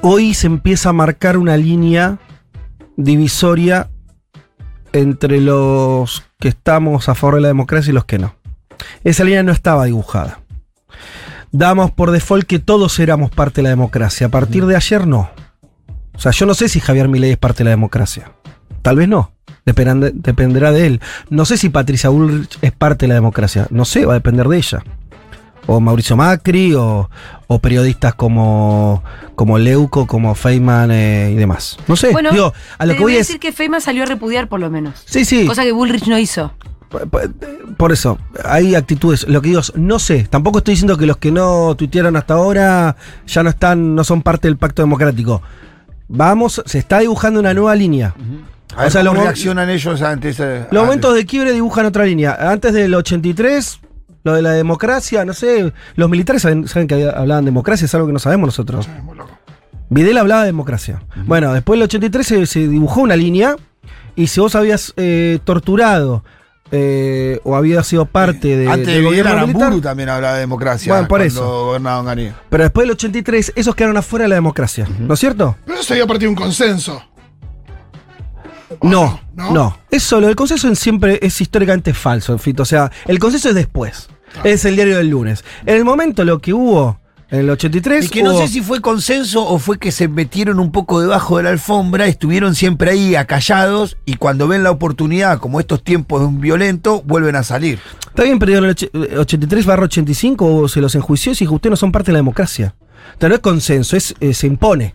hoy 0.00 0.34
se 0.34 0.46
empieza 0.46 0.88
a 0.88 0.92
marcar 0.92 1.36
una 1.36 1.58
línea 1.58 2.18
divisoria 2.96 3.90
entre 4.94 5.40
los 5.42 6.22
que 6.38 6.48
estamos 6.48 7.08
a 7.08 7.14
favor 7.14 7.34
de 7.36 7.40
la 7.42 7.48
democracia 7.48 7.90
y 7.90 7.94
los 7.94 8.04
que 8.06 8.18
no. 8.18 8.34
Esa 9.04 9.24
línea 9.24 9.42
no 9.42 9.52
estaba 9.52 9.84
dibujada. 9.84 10.40
Damos 11.52 11.90
por 11.90 12.10
default 12.10 12.46
que 12.46 12.58
todos 12.58 12.98
éramos 12.98 13.30
parte 13.30 13.56
de 13.56 13.64
la 13.64 13.68
democracia. 13.70 14.26
A 14.28 14.30
partir 14.30 14.64
de 14.66 14.74
ayer 14.76 15.06
no. 15.06 15.30
O 16.14 16.18
sea, 16.18 16.32
yo 16.32 16.46
no 16.46 16.54
sé 16.54 16.68
si 16.68 16.80
Javier 16.80 17.08
Milei 17.08 17.32
es 17.32 17.36
parte 17.38 17.58
de 17.58 17.64
la 17.64 17.70
democracia. 17.70 18.32
Tal 18.82 18.96
vez 18.96 19.08
no. 19.08 19.32
Depende- 19.66 20.12
dependerá 20.14 20.72
de 20.72 20.86
él. 20.86 21.00
No 21.30 21.44
sé 21.44 21.56
si 21.56 21.68
Patricia 21.68 22.10
Bullrich 22.10 22.58
es 22.62 22.72
parte 22.72 23.04
de 23.04 23.08
la 23.08 23.14
democracia. 23.14 23.66
No 23.70 23.84
sé, 23.84 24.04
va 24.06 24.12
a 24.14 24.16
depender 24.16 24.48
de 24.48 24.56
ella. 24.56 24.82
O 25.66 25.78
Mauricio 25.78 26.16
Macri, 26.16 26.74
o, 26.74 27.08
o 27.46 27.58
periodistas 27.60 28.14
como, 28.14 29.04
como 29.36 29.58
Leuco, 29.58 30.06
como 30.08 30.34
Feynman 30.34 30.90
eh, 30.90 31.30
y 31.32 31.36
demás. 31.36 31.76
No 31.86 31.94
sé. 31.94 32.10
Bueno, 32.10 32.32
Digo, 32.32 32.52
a 32.78 32.86
lo 32.86 32.92
te 32.92 32.96
que 32.96 33.02
voy 33.04 33.12
a 33.16 33.20
es. 33.20 33.28
decir 33.28 33.38
que 33.40 33.52
Feynman 33.52 33.80
salió 33.80 34.02
a 34.02 34.06
repudiar 34.06 34.48
por 34.48 34.58
lo 34.58 34.70
menos. 34.70 35.02
Sí, 35.06 35.24
sí. 35.24 35.46
Cosa 35.46 35.62
que 35.62 35.70
Bullrich 35.72 36.08
no 36.08 36.18
hizo. 36.18 36.52
Por- 37.76 37.92
eso, 37.92 38.18
hay 38.44 38.74
actitudes. 38.74 39.26
Lo 39.28 39.40
que 39.42 39.48
digo 39.48 39.60
es, 39.60 39.72
no 39.76 39.98
sé, 39.98 40.26
tampoco 40.30 40.58
estoy 40.58 40.72
diciendo 40.72 40.96
que 40.96 41.06
los 41.06 41.16
que 41.16 41.32
no 41.32 41.74
tuitearon 41.74 42.16
hasta 42.16 42.34
ahora 42.34 42.96
ya 43.26 43.42
no 43.42 43.50
están, 43.50 43.94
no 43.94 44.04
son 44.04 44.22
parte 44.22 44.48
del 44.48 44.56
pacto 44.56 44.82
democrático. 44.82 45.42
Vamos, 46.08 46.62
se 46.66 46.78
está 46.78 46.98
dibujando 47.00 47.40
una 47.40 47.54
nueva 47.54 47.74
línea. 47.74 48.14
A 48.76 48.86
O 48.86 48.90
sea, 48.90 49.02
cómo 49.02 49.14
los 49.14 49.24
reaccionan 49.24 49.70
ellos 49.70 50.00
ante 50.02 50.30
ese. 50.30 50.66
Los 50.70 50.84
momentos 50.84 51.14
de 51.14 51.26
quiebre 51.26 51.52
dibujan 51.52 51.86
otra 51.86 52.04
línea. 52.04 52.36
Antes 52.50 52.72
del 52.72 52.94
83, 52.94 53.80
lo 54.24 54.34
de 54.34 54.42
la 54.42 54.50
democracia, 54.52 55.24
no 55.24 55.32
sé, 55.34 55.72
los 55.96 56.08
militares 56.10 56.42
saben, 56.42 56.68
saben 56.68 56.86
que 56.88 57.08
hablaban 57.08 57.44
de 57.44 57.50
democracia, 57.50 57.84
es 57.86 57.94
algo 57.94 58.06
que 58.06 58.12
no 58.12 58.18
sabemos 58.18 58.46
nosotros. 58.46 58.88
Loco. 59.16 59.30
Videla 59.90 60.20
hablaba 60.20 60.42
de 60.42 60.46
democracia. 60.46 61.02
Bueno, 61.26 61.52
después 61.52 61.76
del 61.78 61.84
83 61.84 62.26
se, 62.26 62.46
se 62.46 62.66
dibujó 62.68 63.02
una 63.02 63.14
línea 63.16 63.56
y 64.16 64.26
si 64.28 64.40
vos 64.40 64.54
habías 64.54 64.94
eh, 64.96 65.38
torturado 65.44 66.24
eh, 66.74 67.38
o 67.44 67.54
había 67.54 67.82
sido 67.84 68.06
parte 68.06 68.56
de, 68.56 68.66
Antes 68.66 68.86
del 68.86 69.04
de 69.04 69.80
también 69.82 70.08
hablaba 70.08 70.34
de 70.34 70.40
democracia. 70.40 70.90
Bueno, 70.90 71.06
por 71.06 71.20
cuando 71.20 71.76
eso. 71.76 72.32
Pero 72.48 72.64
después 72.64 72.84
del 72.84 72.92
83, 72.92 73.52
esos 73.54 73.74
quedaron 73.74 73.98
afuera 73.98 74.22
de 74.24 74.30
la 74.30 74.36
democracia, 74.36 74.88
¿no 74.98 75.12
es 75.12 75.20
cierto? 75.20 75.54
Pero 75.66 75.74
eso 75.74 75.84
sería 75.84 76.06
parte 76.06 76.24
de 76.24 76.30
un 76.30 76.34
consenso. 76.34 77.02
No, 78.80 79.20
¿no? 79.34 79.52
no. 79.52 79.78
Eso, 79.90 80.18
lo 80.18 80.28
del 80.28 80.36
consenso 80.36 80.66
en 80.66 80.76
siempre 80.76 81.18
es 81.20 81.38
históricamente 81.42 81.92
falso, 81.92 82.38
Fito. 82.38 82.62
O 82.62 82.66
sea, 82.66 82.90
el 83.06 83.18
consenso 83.18 83.50
es 83.50 83.54
después. 83.54 84.08
Es 84.42 84.64
el 84.64 84.74
diario 84.74 84.96
del 84.96 85.08
lunes. 85.08 85.44
En 85.66 85.76
el 85.76 85.84
momento 85.84 86.24
lo 86.24 86.40
que 86.40 86.54
hubo 86.54 87.01
en 87.32 87.40
el 87.40 87.50
83. 87.50 88.04
Y 88.04 88.08
que 88.10 88.22
no 88.22 88.38
sé 88.38 88.46
si 88.46 88.60
fue 88.60 88.80
consenso 88.80 89.44
o 89.44 89.58
fue 89.58 89.78
que 89.78 89.90
se 89.90 90.06
metieron 90.06 90.60
un 90.60 90.70
poco 90.70 91.00
debajo 91.00 91.38
de 91.38 91.42
la 91.42 91.50
alfombra, 91.50 92.06
estuvieron 92.06 92.54
siempre 92.54 92.90
ahí 92.92 93.16
acallados 93.16 93.96
y 94.04 94.14
cuando 94.14 94.46
ven 94.46 94.62
la 94.62 94.70
oportunidad, 94.70 95.38
como 95.40 95.58
estos 95.58 95.82
tiempos 95.82 96.20
de 96.20 96.26
un 96.28 96.40
violento, 96.40 97.02
vuelven 97.04 97.34
a 97.34 97.42
salir. 97.42 97.80
Está 98.06 98.22
bien, 98.22 98.38
pero 98.38 98.52
en 98.58 98.64
el 98.64 98.76
och- 98.76 99.18
83 99.18 99.66
barra 99.66 99.84
85 99.84 100.68
se 100.68 100.80
los 100.80 100.94
enjuició 100.94 101.32
y 101.32 101.34
dijo, 101.34 101.54
ustedes 101.54 101.70
no 101.72 101.76
son 101.76 101.90
parte 101.90 102.06
de 102.10 102.12
la 102.12 102.18
democracia. 102.20 102.74
Entonces 103.14 103.28
no 103.30 103.34
es 103.34 103.40
consenso, 103.40 103.96
es, 103.96 104.14
eh, 104.20 104.34
se 104.34 104.46
impone. 104.46 104.94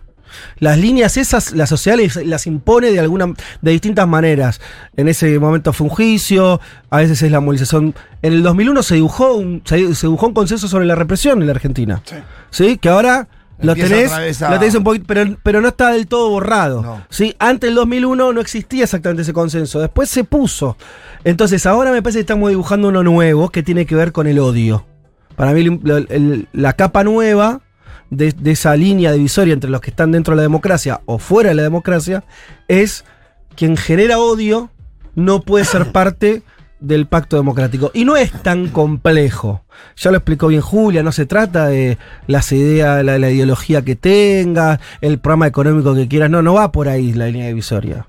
Las 0.58 0.78
líneas 0.78 1.16
esas, 1.16 1.52
la 1.52 1.66
sociedad 1.66 1.98
las 2.24 2.46
impone 2.46 2.90
de 2.90 3.00
alguna, 3.00 3.32
de 3.62 3.70
distintas 3.70 4.06
maneras. 4.08 4.60
En 4.96 5.08
ese 5.08 5.38
momento 5.38 5.72
fue 5.72 5.84
un 5.86 5.90
juicio, 5.90 6.60
a 6.90 6.96
veces 6.98 7.22
es 7.22 7.30
la 7.32 7.40
movilización. 7.40 7.94
En 8.22 8.32
el 8.32 8.42
2001 8.42 8.82
se 8.82 8.94
dibujó 8.96 9.34
un, 9.34 9.62
se, 9.64 9.94
se 9.94 10.06
dibujó 10.06 10.26
un 10.28 10.34
consenso 10.34 10.68
sobre 10.68 10.86
la 10.86 10.94
represión 10.94 11.40
en 11.40 11.46
la 11.46 11.52
Argentina. 11.52 12.02
Sí. 12.04 12.16
¿Sí? 12.50 12.78
Que 12.78 12.88
ahora 12.88 13.28
lo 13.60 13.74
tenés, 13.74 14.12
a- 14.42 14.50
lo 14.50 14.58
tenés 14.60 14.74
un 14.76 14.84
poquito, 14.84 15.04
pero, 15.08 15.36
pero 15.42 15.60
no 15.60 15.68
está 15.68 15.90
del 15.90 16.06
todo 16.06 16.30
borrado. 16.30 16.82
No. 16.82 17.02
¿sí? 17.10 17.34
Antes 17.40 17.68
del 17.68 17.74
2001 17.74 18.32
no 18.32 18.40
existía 18.40 18.84
exactamente 18.84 19.22
ese 19.22 19.32
consenso, 19.32 19.80
después 19.80 20.08
se 20.08 20.22
puso. 20.24 20.76
Entonces 21.24 21.66
ahora 21.66 21.90
me 21.90 22.00
parece 22.00 22.18
que 22.18 22.22
estamos 22.22 22.50
dibujando 22.50 22.88
uno 22.88 23.02
nuevo 23.02 23.48
que 23.50 23.62
tiene 23.64 23.84
que 23.86 23.96
ver 23.96 24.12
con 24.12 24.26
el 24.28 24.38
odio. 24.38 24.84
Para 25.34 25.52
mí 25.52 25.60
el- 25.62 26.06
el- 26.08 26.48
la 26.52 26.72
capa 26.74 27.02
nueva 27.04 27.60
de, 28.10 28.32
de 28.32 28.50
esa 28.50 28.74
línea 28.76 29.12
divisoria 29.12 29.54
entre 29.54 29.70
los 29.70 29.80
que 29.80 29.90
están 29.90 30.12
dentro 30.12 30.32
de 30.32 30.36
la 30.36 30.42
democracia 30.42 31.00
o 31.06 31.18
fuera 31.18 31.50
de 31.50 31.56
la 31.56 31.62
democracia 31.62 32.24
es 32.68 33.04
quien 33.54 33.76
genera 33.76 34.18
odio 34.18 34.70
no 35.14 35.42
puede 35.42 35.64
ser 35.64 35.86
parte 35.92 36.42
del 36.80 37.06
pacto 37.06 37.36
democrático. 37.36 37.90
Y 37.92 38.04
no 38.04 38.16
es 38.16 38.30
tan 38.42 38.68
complejo. 38.68 39.64
Ya 39.96 40.10
lo 40.10 40.18
explicó 40.18 40.48
bien 40.48 40.60
Julia, 40.60 41.02
no 41.02 41.12
se 41.12 41.26
trata 41.26 41.66
de 41.66 41.98
las 42.26 42.52
ideas, 42.52 43.04
la, 43.04 43.18
la 43.18 43.30
ideología 43.30 43.82
que 43.82 43.96
tengas, 43.96 44.80
el 45.00 45.18
programa 45.18 45.46
económico 45.46 45.94
que 45.94 46.08
quieras, 46.08 46.30
no, 46.30 46.42
no 46.42 46.54
va 46.54 46.72
por 46.72 46.88
ahí 46.88 47.12
la 47.12 47.26
línea 47.26 47.48
divisoria. 47.48 48.06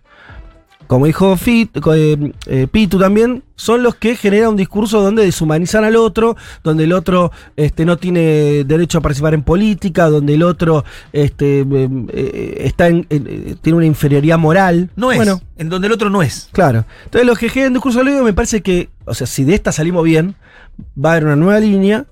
Como 0.90 1.06
dijo 1.06 1.38
Fit, 1.38 1.70
eh, 1.94 2.32
eh, 2.48 2.66
Pitu 2.66 2.98
también, 2.98 3.44
son 3.56 3.84
los 3.84 3.94
que 3.94 4.16
generan 4.16 4.50
un 4.50 4.56
discurso 4.56 5.04
donde 5.04 5.24
deshumanizan 5.24 5.84
al 5.84 5.96
otro, 5.96 6.36
donde 6.64 6.86
el 6.86 6.94
otro 6.94 7.32
este, 7.56 7.86
no 7.86 7.98
tiene 7.98 8.64
derecho 8.64 8.98
a 8.98 9.02
participar 9.02 9.36
en 9.36 9.44
política, 9.44 10.10
donde 10.10 10.34
el 10.34 10.42
otro 10.42 10.84
este, 11.14 11.60
eh, 11.60 11.90
eh, 12.12 12.62
está 12.66 12.88
en- 12.88 13.06
eh, 13.12 13.56
tiene 13.62 13.78
una 13.78 13.86
inferioridad 13.86 14.40
moral. 14.40 14.90
No 14.96 15.12
es. 15.12 15.18
Bueno, 15.18 15.40
en 15.58 15.70
donde 15.70 15.86
el 15.86 15.94
otro 15.94 16.10
no 16.10 16.24
es. 16.24 16.50
Claro. 16.54 16.86
Entonces, 17.06 17.28
los 17.28 17.38
que 17.38 17.50
generan 17.50 17.74
discurso 17.74 18.00
del 18.00 18.08
odio, 18.08 18.24
me 18.24 18.34
parece 18.34 18.62
que, 18.62 18.90
o 19.06 19.14
sea, 19.14 19.28
si 19.28 19.44
de 19.44 19.54
esta 19.54 19.72
salimos 19.72 20.04
bien, 20.04 20.34
va 20.98 21.10
a 21.10 21.12
haber 21.12 21.26
una 21.26 21.36
nueva 21.36 21.60
línea. 21.60 22.08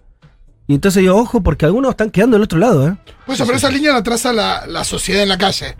Y 0.69 0.75
entonces 0.75 1.01
digo, 1.01 1.15
ojo, 1.15 1.41
porque 1.41 1.65
algunos 1.65 1.91
están 1.91 2.09
quedando 2.09 2.35
del 2.35 2.43
otro 2.43 2.59
lado, 2.59 2.89
¿eh? 2.89 2.97
Pues, 3.25 3.41
pero 3.41 3.55
esa 3.55 3.69
línea 3.71 3.93
la 3.93 4.03
traza 4.03 4.33
la, 4.33 4.67
la 4.67 4.83
sociedad 4.83 5.23
en 5.23 5.29
la 5.29 5.37
calle. 5.37 5.77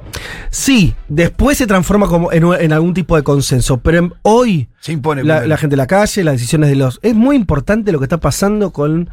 Sí, 0.50 0.96
después 1.10 1.58
se 1.58 1.68
transforma 1.68 2.08
como 2.08 2.32
en, 2.32 2.46
en 2.62 2.72
algún 2.72 2.94
tipo 2.94 3.18
de 3.18 3.24
consenso. 3.24 3.80
Pero 3.80 3.98
en- 4.00 4.14
hoy, 4.22 4.70
Se 4.80 4.94
impone. 4.94 5.26
la, 5.26 5.42
gente 5.58 5.74
de 5.74 5.78
la 5.78 5.88
calle, 5.88 6.24
las 6.24 6.36
decisiones 6.36 6.70
de 6.70 6.76
los. 6.78 7.00
Es 7.02 7.14
muy 7.16 7.36
importante 7.36 7.92
lo 7.92 8.00
que 8.00 8.06
está 8.06 8.20
pasando 8.22 8.72
con, 8.72 9.10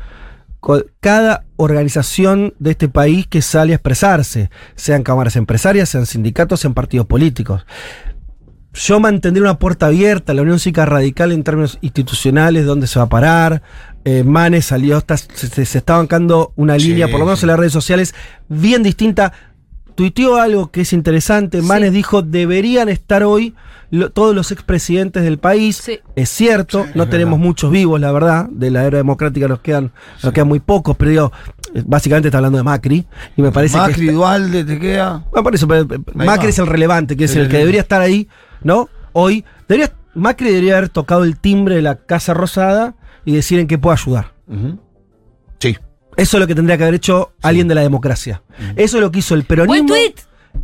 con 0.60 0.84
cada 1.00 1.44
organización 1.56 2.54
de 2.60 2.70
este 2.70 2.88
país 2.88 3.26
que 3.26 3.42
sale 3.42 3.72
a 3.72 3.76
expresarse, 3.76 4.50
sean 4.76 5.02
cámaras 5.02 5.34
empresarias, 5.34 5.88
sean 5.88 6.06
sindicatos, 6.06 6.60
sean 6.60 6.74
partidos 6.74 7.06
políticos. 7.06 7.66
Yo 8.74 8.98
mantendré 8.98 9.40
una 9.42 9.58
puerta 9.58 9.86
abierta, 9.86 10.34
la 10.34 10.42
Unión 10.42 10.58
Cívica 10.58 10.84
Radical 10.84 11.30
en 11.32 11.44
términos 11.44 11.78
institucionales, 11.80 12.64
dónde 12.64 12.86
se 12.88 12.98
va 12.98 13.04
a 13.04 13.08
parar. 13.08 13.62
Eh, 14.04 14.22
Manes 14.24 14.66
salió, 14.66 14.98
está- 14.98 15.16
se, 15.16 15.62
está 15.62 15.96
bancando 15.96 16.52
una 16.56 16.78
Sí, 16.78 16.88
línea, 16.88 17.08
por 17.08 17.20
lo 17.20 17.26
menos 17.26 17.40
sí. 17.40 17.44
en 17.44 17.48
las 17.48 17.58
redes 17.58 17.72
sociales, 17.72 18.14
bien 18.48 18.82
distinta. 18.82 19.32
Tuiteó 19.94 20.36
algo 20.36 20.70
que 20.70 20.80
es 20.82 20.92
interesante. 20.92 21.60
Sí. 21.60 21.66
Manes 21.66 21.92
dijo, 21.92 22.20
deberían 22.22 22.88
estar 22.88 23.22
hoy 23.22 23.54
lo- 23.90 24.10
todos 24.10 24.34
los 24.34 24.50
expresidentes 24.50 25.22
del 25.22 25.38
país. 25.38 25.76
Sí. 25.76 26.00
Es 26.16 26.28
cierto, 26.28 26.84
Sí, 26.84 26.90
no 26.96 27.04
es 27.04 27.10
tenemos 27.10 27.38
verdad. 27.38 27.46
muchos 27.46 27.70
vivos, 27.70 28.00
la 28.00 28.10
verdad. 28.12 28.46
De 28.50 28.70
la 28.70 28.84
era 28.84 28.98
democrática 28.98 29.46
nos 29.48 29.60
quedan, 29.60 29.92
nos 30.22 30.32
quedan 30.32 30.48
muy 30.48 30.58
pocos, 30.60 30.96
pero 30.96 31.10
digo, 31.10 31.32
eh, 31.74 31.82
básicamente 31.86 32.28
está 32.28 32.38
hablando 32.38 32.58
de 32.58 32.64
Macri. 32.64 33.06
Y 33.36 33.42
me 33.42 33.52
parece 33.52 33.76
Macri, 33.76 33.94
que. 33.94 34.00
está- 34.06 34.12
Dualde, 34.14 34.64
te 34.64 34.78
queda. 34.80 35.24
bueno, 35.30 35.44
por 35.44 35.54
eso, 35.54 35.68
pero, 35.68 35.82
eh, 35.82 35.98
Macri 36.12 36.44
va. 36.46 36.50
es 36.50 36.58
el 36.58 36.66
relevante, 36.66 37.16
que 37.16 37.24
es 37.24 37.36
El 37.36 37.42
el, 37.42 37.48
que 37.48 37.58
debería 37.58 37.80
estar 37.82 38.00
ahí, 38.00 38.28
¿no? 38.64 38.88
Hoy. 39.12 39.44
Debería, 39.68 39.92
Macri 40.14 40.48
debería 40.48 40.76
haber 40.76 40.88
tocado 40.88 41.22
el 41.24 41.38
timbre 41.38 41.76
de 41.76 41.82
la 41.82 41.94
Casa 41.96 42.34
Rosada 42.34 42.94
y 43.24 43.32
decir 43.34 43.58
en 43.58 43.66
qué 43.66 43.78
puede 43.78 43.96
ayudar. 44.00 44.32
Sí. 45.58 45.76
Eso 46.16 46.36
es 46.36 46.40
lo 46.40 46.46
que 46.46 46.54
tendría 46.54 46.76
que 46.76 46.84
haber 46.84 46.94
hecho 46.94 47.32
alguien 47.42 47.66
de 47.68 47.74
la 47.74 47.80
democracia. 47.82 48.42
Eso 48.76 48.96
es 48.98 49.00
lo 49.02 49.10
que 49.10 49.18
hizo 49.20 49.34
el 49.34 49.40
Buen 49.42 49.46
peronismo. 49.66 49.88
tweet. 49.88 50.14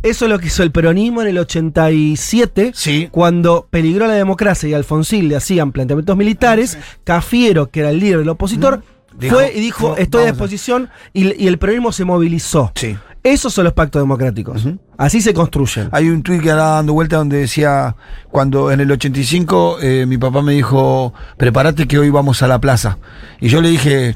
Eso 0.03 0.25
es 0.25 0.31
lo 0.31 0.39
que 0.39 0.47
hizo 0.47 0.63
el 0.63 0.71
peronismo 0.71 1.21
en 1.21 1.27
el 1.27 1.37
87. 1.37 2.71
Sí. 2.73 3.09
Cuando 3.11 3.67
peligró 3.69 4.07
la 4.07 4.13
democracia 4.13 4.69
y 4.69 4.73
Alfonsín 4.73 5.27
le 5.27 5.35
hacían 5.35 5.71
planteamientos 5.71 6.15
militares, 6.15 6.77
Cafiero, 7.03 7.69
que 7.69 7.81
era 7.81 7.89
el 7.89 7.99
líder 7.99 8.19
del 8.19 8.29
opositor, 8.29 8.83
Dijo, 9.17 9.35
fue 9.35 9.51
y 9.53 9.59
dijo, 9.59 9.89
"No, 9.89 9.97
estoy 9.97 10.21
a 10.21 10.25
vamos 10.25 10.27
a-". 10.27 10.31
disposición, 10.31 10.89
y, 11.13 11.43
y 11.43 11.47
el 11.47 11.57
peronismo 11.59 11.91
se 11.91 12.05
movilizó. 12.05 12.71
Sí. 12.75 12.95
Esos 13.23 13.53
son 13.53 13.65
los 13.65 13.73
pactos 13.73 14.01
democráticos. 14.01 14.65
Así 14.97 15.21
se 15.21 15.33
construyen. 15.33 15.89
Hay 15.91 16.09
un 16.09 16.23
tuit 16.23 16.41
que 16.41 16.49
andaba 16.51 16.75
dando 16.77 16.93
vuelta 16.93 17.17
donde 17.17 17.37
decía, 17.37 17.95
cuando 18.31 18.71
en 18.71 18.79
el 18.79 18.91
85 18.91 19.77
eh, 19.81 20.05
mi 20.07 20.17
papá 20.17 20.41
me 20.41 20.53
dijo, 20.53 21.13
prepárate 21.37 21.87
que 21.87 21.99
hoy 21.99 22.09
vamos 22.09 22.41
a 22.41 22.47
la 22.47 22.59
plaza. 22.59 22.97
Y 23.39 23.47
yo 23.49 23.61
le 23.61 23.69
dije, 23.69 24.15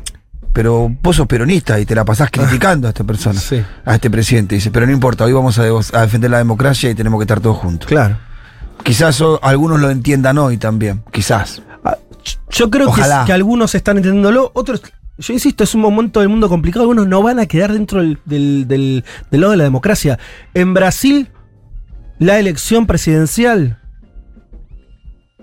pero 0.53 0.89
vos 1.03 1.17
sos 1.17 1.27
peronista 1.27 1.79
y 1.79 1.85
te 1.85 1.93
la 1.93 2.03
pasás 2.03 2.31
criticando 2.31 2.87
a 2.87 2.89
esta 2.89 3.03
persona, 3.03 3.39
Sí. 3.39 3.61
a 3.85 3.93
este 3.95 4.09
presidente. 4.09 4.55
Dice, 4.55 4.71
pero 4.71 4.87
no 4.87 4.91
importa, 4.91 5.23
hoy 5.25 5.33
vamos 5.33 5.59
a, 5.59 5.63
de- 5.63 5.85
a 5.93 6.01
defender 6.01 6.31
la 6.31 6.39
democracia 6.39 6.89
y 6.89 6.95
tenemos 6.95 7.19
que 7.19 7.23
estar 7.25 7.39
todos 7.41 7.57
juntos. 7.57 7.87
Claro. 7.87 8.17
Quizás 8.83 9.21
o- 9.21 9.39
algunos 9.43 9.79
lo 9.81 9.89
entiendan 9.91 10.37
hoy 10.39 10.57
también, 10.57 11.03
quizás. 11.11 11.61
Ah, 11.83 11.97
Yo 12.49 12.71
creo 12.71 12.91
que, 12.91 13.01
que 13.27 13.33
algunos 13.33 13.75
están 13.75 13.97
entendiéndolo, 13.97 14.49
otros, 14.55 14.81
yo 15.17 15.33
insisto, 15.33 15.63
es 15.63 15.73
un 15.75 15.81
momento 15.81 16.19
del 16.19 16.29
mundo 16.29 16.49
complicado, 16.49 16.83
algunos 16.83 17.07
no 17.07 17.21
van 17.23 17.39
a 17.39 17.45
quedar 17.45 17.71
dentro 17.73 18.01
del, 18.01 18.19
del- 18.25 18.67
del- 18.67 19.03
del 19.31 19.41
lado 19.41 19.51
de 19.51 19.57
la 19.57 19.63
democracia. 19.63 20.19
En 20.53 20.73
Brasil, 20.73 21.29
la 22.19 22.39
elección 22.39 22.85
presidencial, 22.87 23.79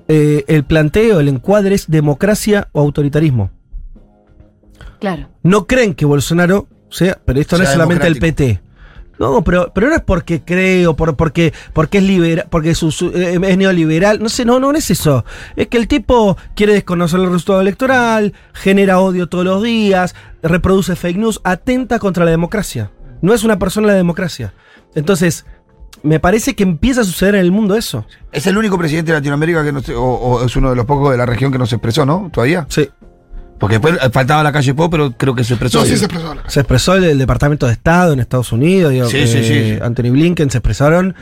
eh, 0.08 0.44
el 0.48 0.64
planteo, 0.64 1.20
el 1.20 1.28
encuadre 1.28 1.74
es 1.74 1.90
democracia 1.90 2.68
o 2.72 2.80
autoritarismo. 2.80 3.50
Claro. 5.00 5.28
No 5.42 5.66
creen 5.66 5.94
que 5.94 6.04
Bolsonaro 6.04 6.68
sea, 6.90 7.18
pero 7.24 7.40
esto 7.40 7.56
no 7.56 7.64
es 7.64 7.70
solamente 7.70 8.06
el. 8.06 8.18
PT. 8.18 8.60
No, 9.18 9.42
pero, 9.44 9.70
pero 9.74 9.88
no 9.88 9.94
es 9.94 10.00
porque 10.02 10.42
creo, 10.42 10.96
por, 10.96 11.16
porque, 11.16 11.52
porque 11.72 11.98
es 11.98 12.04
libera, 12.04 12.46
porque 12.50 12.74
su- 12.74 12.90
su- 12.90 13.10
eh, 13.10 13.38
es 13.42 13.58
neoliberal. 13.58 14.20
No 14.20 14.28
sé, 14.28 14.44
no, 14.44 14.58
no 14.58 14.72
es 14.72 14.90
eso. 14.90 15.24
Es 15.54 15.68
que 15.68 15.76
el 15.76 15.86
tipo 15.86 16.36
quiere 16.56 16.72
desconocer 16.72 17.20
el 17.20 17.26
resultado 17.26 17.60
electoral, 17.60 18.32
genera 18.52 18.98
odio 18.98 19.28
todos 19.28 19.44
los 19.44 19.62
días, 19.62 20.14
reproduce 20.42 20.96
fake 20.96 21.18
news, 21.18 21.40
atenta 21.44 21.98
contra 21.98 22.24
la 22.24 22.30
democracia. 22.32 22.90
No 23.20 23.32
es 23.34 23.44
una 23.44 23.58
persona 23.58 23.88
la 23.88 23.94
democracia. 23.94 24.54
Entonces, 24.94 25.46
me 26.02 26.18
parece 26.18 26.56
que 26.56 26.64
empieza 26.64 27.02
a 27.02 27.04
suceder 27.04 27.36
en 27.36 27.42
el 27.42 27.52
mundo 27.52 27.76
eso. 27.76 28.04
Es 28.32 28.46
el 28.48 28.56
único 28.58 28.76
presidente 28.76 29.12
de 29.12 29.18
Latinoamérica 29.18 29.62
que 29.62 29.70
no 29.72 29.80
o 30.00 30.44
es 30.44 30.56
uno 30.56 30.70
de 30.70 30.76
los 30.76 30.84
pocos 30.86 31.12
de 31.12 31.16
la 31.18 31.26
región 31.26 31.52
que 31.52 31.58
no 31.58 31.66
se 31.66 31.76
expresó, 31.76 32.04
¿no? 32.04 32.28
Todavía. 32.32 32.66
Sí. 32.68 32.88
Porque 33.62 33.76
después 33.78 33.94
eh, 34.02 34.10
faltaba 34.10 34.42
la 34.42 34.50
calle 34.50 34.74
Po, 34.74 34.90
pero 34.90 35.12
creo 35.12 35.36
que 35.36 35.44
se 35.44 35.54
expresó. 35.54 35.78
No, 35.78 35.84
sí 35.84 35.96
se 35.96 36.06
expresó 36.06 36.34
Se 36.48 36.58
expresó 36.58 36.94
el, 36.96 37.04
el 37.04 37.16
Departamento 37.18 37.66
de 37.66 37.72
Estado 37.72 38.12
en 38.12 38.18
Estados 38.18 38.50
Unidos, 38.50 38.90
digo, 38.90 39.06
Sí, 39.06 39.24
sí, 39.28 39.38
eh, 39.38 39.44
sí, 39.44 39.74
sí. 39.76 39.78
Anthony 39.80 40.10
Blinken 40.10 40.50
se 40.50 40.58
expresaron. 40.58 41.14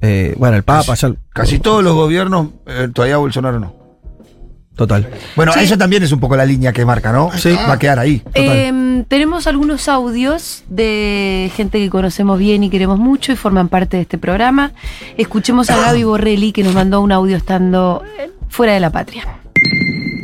Eh, 0.00 0.34
bueno, 0.38 0.56
el 0.56 0.62
Papa, 0.62 0.94
ya, 0.94 1.12
Casi 1.34 1.58
todos 1.58 1.84
los 1.84 1.92
gobiernos, 1.94 2.48
eh, 2.66 2.88
todavía 2.90 3.18
Bolsonaro 3.18 3.60
no. 3.60 3.76
total. 4.74 5.10
Bueno, 5.36 5.52
Sí. 5.52 5.60
eso 5.60 5.76
también 5.76 6.02
es 6.02 6.10
un 6.10 6.20
poco 6.20 6.36
la 6.36 6.46
línea 6.46 6.72
que 6.72 6.86
marca, 6.86 7.12
¿no? 7.12 7.30
Sí. 7.36 7.52
Va 7.52 7.74
a 7.74 7.78
quedar 7.78 7.98
ahí. 7.98 8.22
Eh, 8.32 9.04
tenemos 9.08 9.46
algunos 9.46 9.88
audios 9.90 10.64
de 10.70 11.52
gente 11.54 11.78
que 11.78 11.90
conocemos 11.90 12.38
bien 12.38 12.64
y 12.64 12.70
queremos 12.70 12.98
mucho 12.98 13.30
y 13.30 13.36
forman 13.36 13.68
parte 13.68 13.98
de 13.98 14.04
este 14.04 14.16
programa. 14.16 14.72
Escuchemos 15.18 15.68
a 15.68 15.76
Gaby 15.84 16.04
Borrelli 16.04 16.52
que 16.52 16.62
nos 16.64 16.72
mandó 16.74 17.02
un 17.02 17.12
audio 17.12 17.36
estando 17.36 18.02
fuera 18.48 18.72
de 18.72 18.80
la 18.80 18.88
patria. 18.88 19.24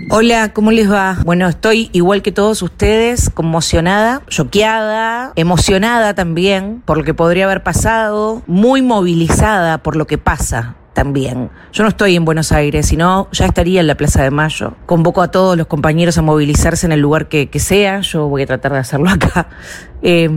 Hola, 0.08 0.52
¿cómo 0.52 0.70
les 0.70 0.90
va? 0.90 1.18
Bueno, 1.24 1.48
estoy 1.48 1.90
igual 1.92 2.22
que 2.22 2.30
todos 2.30 2.62
ustedes, 2.62 3.28
conmocionada, 3.28 4.22
choqueada, 4.28 5.32
emocionada 5.34 6.14
también 6.14 6.80
por 6.84 6.98
lo 6.98 7.02
que 7.02 7.12
podría 7.12 7.46
haber 7.46 7.64
pasado, 7.64 8.42
muy 8.46 8.82
movilizada 8.82 9.78
por 9.78 9.96
lo 9.96 10.06
que 10.06 10.16
pasa 10.16 10.76
también. 10.92 11.50
Yo 11.72 11.82
no 11.82 11.88
estoy 11.88 12.14
en 12.14 12.24
Buenos 12.24 12.52
Aires, 12.52 12.86
sino 12.86 13.28
ya 13.32 13.46
estaría 13.46 13.80
en 13.80 13.88
la 13.88 13.96
Plaza 13.96 14.22
de 14.22 14.30
Mayo. 14.30 14.76
Convoco 14.86 15.22
a 15.22 15.32
todos 15.32 15.56
los 15.56 15.66
compañeros 15.66 16.16
a 16.18 16.22
movilizarse 16.22 16.86
en 16.86 16.92
el 16.92 17.00
lugar 17.00 17.28
que, 17.28 17.50
sea. 17.58 18.00
Yo 18.00 18.28
voy 18.28 18.42
a 18.42 18.46
tratar 18.46 18.72
de 18.72 18.78
hacerlo 18.78 19.10
acá, 19.10 19.48
eh, 20.02 20.30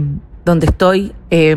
donde 0.45 0.65
estoy. 0.65 1.13
Eh, 1.29 1.55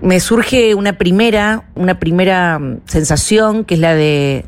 me 0.00 0.20
surge 0.20 0.74
una 0.74 0.92
primera, 0.92 1.64
una 1.74 1.98
primera 1.98 2.58
mm, 2.58 2.82
sensación 2.84 3.64
que 3.64 3.74
es 3.74 3.80
la 3.80 3.94
de 3.94 4.44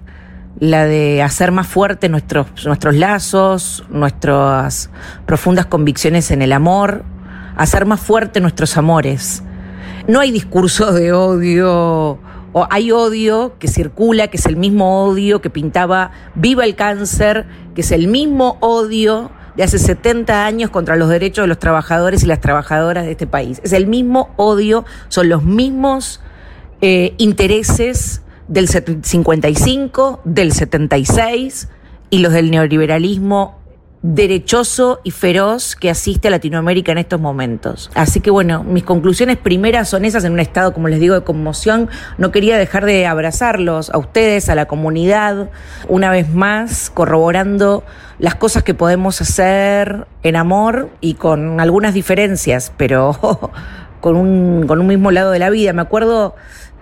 la 0.58 0.84
de 0.86 1.22
hacer 1.22 1.52
más 1.52 1.66
fuertes 1.66 2.10
nuestros, 2.10 2.46
nuestros 2.66 2.94
lazos, 2.94 3.84
nuestras 3.88 4.90
profundas 5.26 5.66
convicciones 5.66 6.30
en 6.30 6.42
el 6.42 6.52
amor, 6.52 7.04
hacer 7.56 7.86
más 7.86 8.00
fuertes 8.00 8.42
nuestros 8.42 8.76
amores. 8.76 9.42
No 10.08 10.20
hay 10.20 10.30
discurso 10.30 10.92
de 10.92 11.12
odio, 11.12 12.18
o 12.52 12.66
hay 12.70 12.90
odio 12.90 13.54
que 13.58 13.68
circula, 13.68 14.28
que 14.28 14.36
es 14.36 14.46
el 14.46 14.56
mismo 14.56 15.04
odio 15.04 15.40
que 15.40 15.50
pintaba 15.50 16.10
Viva 16.34 16.64
el 16.64 16.74
cáncer, 16.74 17.46
que 17.74 17.82
es 17.82 17.92
el 17.92 18.08
mismo 18.08 18.58
odio 18.60 19.30
de 19.56 19.62
hace 19.62 19.78
70 19.78 20.46
años 20.46 20.70
contra 20.70 20.96
los 20.96 21.08
derechos 21.08 21.44
de 21.44 21.48
los 21.48 21.58
trabajadores 21.58 22.22
y 22.22 22.26
las 22.26 22.40
trabajadoras 22.40 23.04
de 23.04 23.12
este 23.12 23.26
país. 23.26 23.60
Es 23.64 23.72
el 23.72 23.86
mismo 23.86 24.30
odio, 24.36 24.84
son 25.08 25.28
los 25.28 25.44
mismos 25.44 26.20
eh, 26.80 27.14
intereses 27.18 28.22
del 28.50 28.68
55, 28.68 30.20
del 30.24 30.52
76 30.52 31.68
y 32.10 32.18
los 32.18 32.32
del 32.32 32.50
neoliberalismo 32.50 33.60
derechoso 34.02 35.00
y 35.04 35.12
feroz 35.12 35.76
que 35.76 35.88
asiste 35.90 36.28
a 36.28 36.30
Latinoamérica 36.32 36.90
en 36.90 36.98
estos 36.98 37.20
momentos. 37.20 37.90
Así 37.94 38.20
que 38.20 38.30
bueno, 38.30 38.64
mis 38.64 38.82
conclusiones 38.82 39.36
primeras 39.36 39.88
son 39.88 40.04
esas 40.04 40.24
en 40.24 40.32
un 40.32 40.40
estado, 40.40 40.72
como 40.72 40.88
les 40.88 40.98
digo, 40.98 41.14
de 41.14 41.22
conmoción. 41.22 41.88
No 42.18 42.32
quería 42.32 42.58
dejar 42.58 42.86
de 42.86 43.06
abrazarlos 43.06 43.90
a 43.90 43.98
ustedes, 43.98 44.48
a 44.48 44.56
la 44.56 44.66
comunidad, 44.66 45.50
una 45.88 46.10
vez 46.10 46.32
más, 46.34 46.90
corroborando 46.90 47.84
las 48.18 48.34
cosas 48.34 48.64
que 48.64 48.74
podemos 48.74 49.20
hacer 49.20 50.08
en 50.24 50.34
amor 50.34 50.90
y 51.00 51.14
con 51.14 51.60
algunas 51.60 51.94
diferencias, 51.94 52.72
pero 52.76 53.52
con 54.00 54.16
un, 54.16 54.66
con 54.66 54.80
un 54.80 54.88
mismo 54.88 55.12
lado 55.12 55.30
de 55.30 55.38
la 55.38 55.50
vida. 55.50 55.72
Me 55.72 55.82
acuerdo 55.82 56.34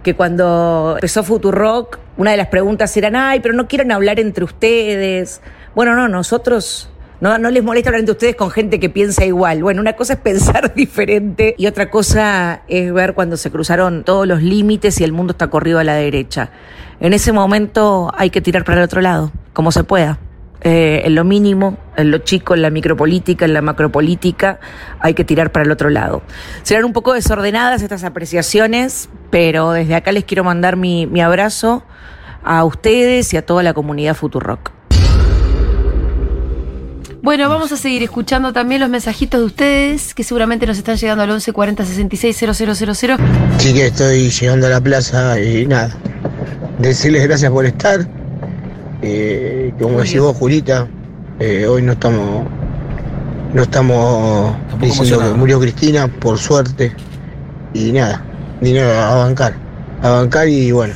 que 0.03 0.15
cuando 0.15 0.95
empezó 0.97 1.23
Futurock, 1.25 1.99
una 2.17 2.31
de 2.33 2.37
las 2.37 2.49
preguntas 2.49 2.97
eran, 2.97 3.17
ay, 3.17 3.41
pero 3.41 3.55
no 3.55 3.69
quieren 3.69 3.93
hablar 3.93 4.21
entre 4.21 4.45
ustedes. 4.45 5.41
Bueno, 5.75 5.95
no, 5.95 6.09
nosotros 6.09 6.91
no, 7.21 7.37
no 7.37 7.51
les 7.51 7.65
molesta 7.65 7.91
hablar 7.91 8.01
entre 8.01 8.13
ustedes 8.13 8.37
con 8.37 8.51
gente 8.51 8.79
que 8.79 8.89
piensa 8.89 9.25
igual. 9.25 9.63
Bueno, 9.63 9.81
una 9.81 9.95
cosa 9.95 10.15
es 10.15 10.19
pensar 10.23 10.75
diferente 10.75 11.55
y 11.59 11.67
otra 11.67 11.91
cosa 11.91 12.63
es 12.69 12.93
ver 12.93 13.15
cuando 13.15 13.37
se 13.37 13.51
cruzaron 13.51 14.05
todos 14.05 14.27
los 14.27 14.43
límites 14.43 15.01
y 15.01 15.05
el 15.05 15.13
mundo 15.13 15.33
está 15.33 15.49
corrido 15.49 15.79
a 15.79 15.85
la 15.85 15.95
derecha. 15.95 16.51
En 17.01 17.13
ese 17.13 17.33
momento 17.33 18.13
hay 18.17 18.31
que 18.31 18.41
tirar 18.41 18.65
para 18.65 18.79
el 18.79 18.85
otro 18.85 19.01
lado, 19.01 19.33
como 19.53 19.73
se 19.73 19.85
pueda. 19.85 20.19
Eh, 20.63 21.03
en 21.05 21.15
lo 21.15 21.25
mínimo, 21.25 21.79
en 21.97 22.11
lo 22.11 22.19
chico, 22.19 22.55
en 22.55 22.63
la 22.63 22.71
micropolítica, 22.71 23.45
en 23.45 23.55
la 23.55 23.63
macropolítica, 23.63 24.59
hay 24.99 25.15
que 25.15 25.25
tirar 25.25 25.53
para 25.53 25.65
el 25.65 25.71
otro 25.71 25.89
lado. 25.89 26.23
Serán 26.63 26.85
un 26.85 26.93
poco 26.93 27.13
desordenadas 27.13 27.83
estas 27.83 28.03
apreciaciones, 28.03 29.09
pero 29.31 29.71
desde 29.71 29.95
acá 29.95 30.11
les 30.11 30.25
quiero 30.25 30.43
mandar 30.43 30.77
mi, 30.77 31.07
mi 31.07 31.21
abrazo 31.21 31.85
a 32.43 32.65
ustedes 32.65 33.33
y 33.35 33.37
a 33.37 33.47
toda 33.47 33.63
la 33.63 33.73
comunidad 33.73 34.15
Futurock. 34.15 34.73
Bueno, 37.21 37.49
vamos 37.49 37.71
a 37.73 37.77
seguir 37.77 38.03
escuchando 38.03 38.53
también 38.53 38.81
los 38.81 38.89
mensajitos 38.89 39.41
de 39.41 39.47
ustedes, 39.47 40.15
que 40.15 40.25
seguramente 40.25 40.67
nos 40.67 40.79
están 40.79 40.97
llegando 40.97 41.25
al 41.25 41.31
11 41.31 41.53
40 41.53 41.85
66 41.85 42.37
000. 42.39 43.17
Sí 43.59 43.75
que 43.75 43.87
estoy 43.87 44.31
llegando 44.31 44.67
a 44.67 44.71
la 44.71 44.81
plaza 44.81 45.39
y 45.41 45.67
nada. 45.67 45.97
Decirles 46.79 47.25
gracias 47.25 47.51
por 47.51 47.67
estar. 47.67 48.18
Eh, 49.03 49.73
como 49.81 50.01
decís 50.01 50.21
vos, 50.21 50.37
Julita, 50.37 50.89
eh, 51.39 51.67
hoy 51.67 51.83
no 51.83 51.93
estamos 51.93 52.45
no 53.55 53.63
estamos 53.63 54.57
Tampoco 54.69 54.85
diciendo 54.85 55.21
que 55.21 55.39
murió 55.39 55.61
Cristina, 55.61 56.09
por 56.09 56.39
suerte. 56.39 56.95
Y 57.75 57.93
nada, 57.93 58.23
dinero 58.61 58.91
a 58.93 59.15
bancar. 59.17 59.55
A 60.03 60.11
bancar 60.11 60.49
y 60.49 60.71
bueno. 60.73 60.95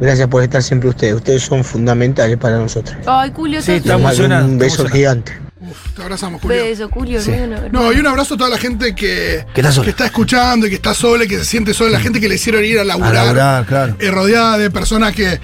Gracias 0.00 0.26
por 0.28 0.42
estar 0.42 0.62
siempre 0.62 0.88
ustedes. 0.88 1.14
Ustedes 1.14 1.42
son 1.42 1.62
fundamentales 1.62 2.36
para 2.36 2.58
nosotros. 2.58 2.96
Ay, 3.06 3.30
Julio, 3.34 3.62
Sí, 3.62 3.72
está 3.72 3.94
emocionado, 3.94 4.46
Un 4.46 4.58
beso 4.58 4.82
emocionado. 4.82 4.96
gigante. 4.96 5.32
Uf, 5.60 5.92
te 5.94 6.02
abrazamos, 6.02 6.42
Julio. 6.42 6.56
beso, 6.64 6.88
Julio. 6.88 7.20
Sí. 7.22 7.30
No, 7.70 7.92
y 7.92 8.00
un 8.00 8.06
abrazo 8.08 8.34
a 8.34 8.36
toda 8.36 8.50
la 8.50 8.58
gente 8.58 8.94
que, 8.96 9.46
Que 9.54 9.60
está 9.60 10.04
escuchando 10.06 10.66
y 10.66 10.70
que 10.70 10.76
está 10.76 10.92
sola 10.92 11.24
y 11.24 11.28
que 11.28 11.38
se 11.38 11.44
siente 11.44 11.72
sola. 11.72 11.92
La 11.92 12.00
gente 12.00 12.20
que 12.20 12.28
le 12.28 12.34
hicieron 12.34 12.64
ir 12.64 12.78
a 12.78 12.82
A 12.82 12.84
laburar. 12.84 13.14
laburar, 13.14 13.64
claro. 13.66 13.96
eh, 14.00 14.10
rodeada 14.10 14.58
de 14.58 14.70
personas 14.70 15.14
que, 15.14 15.38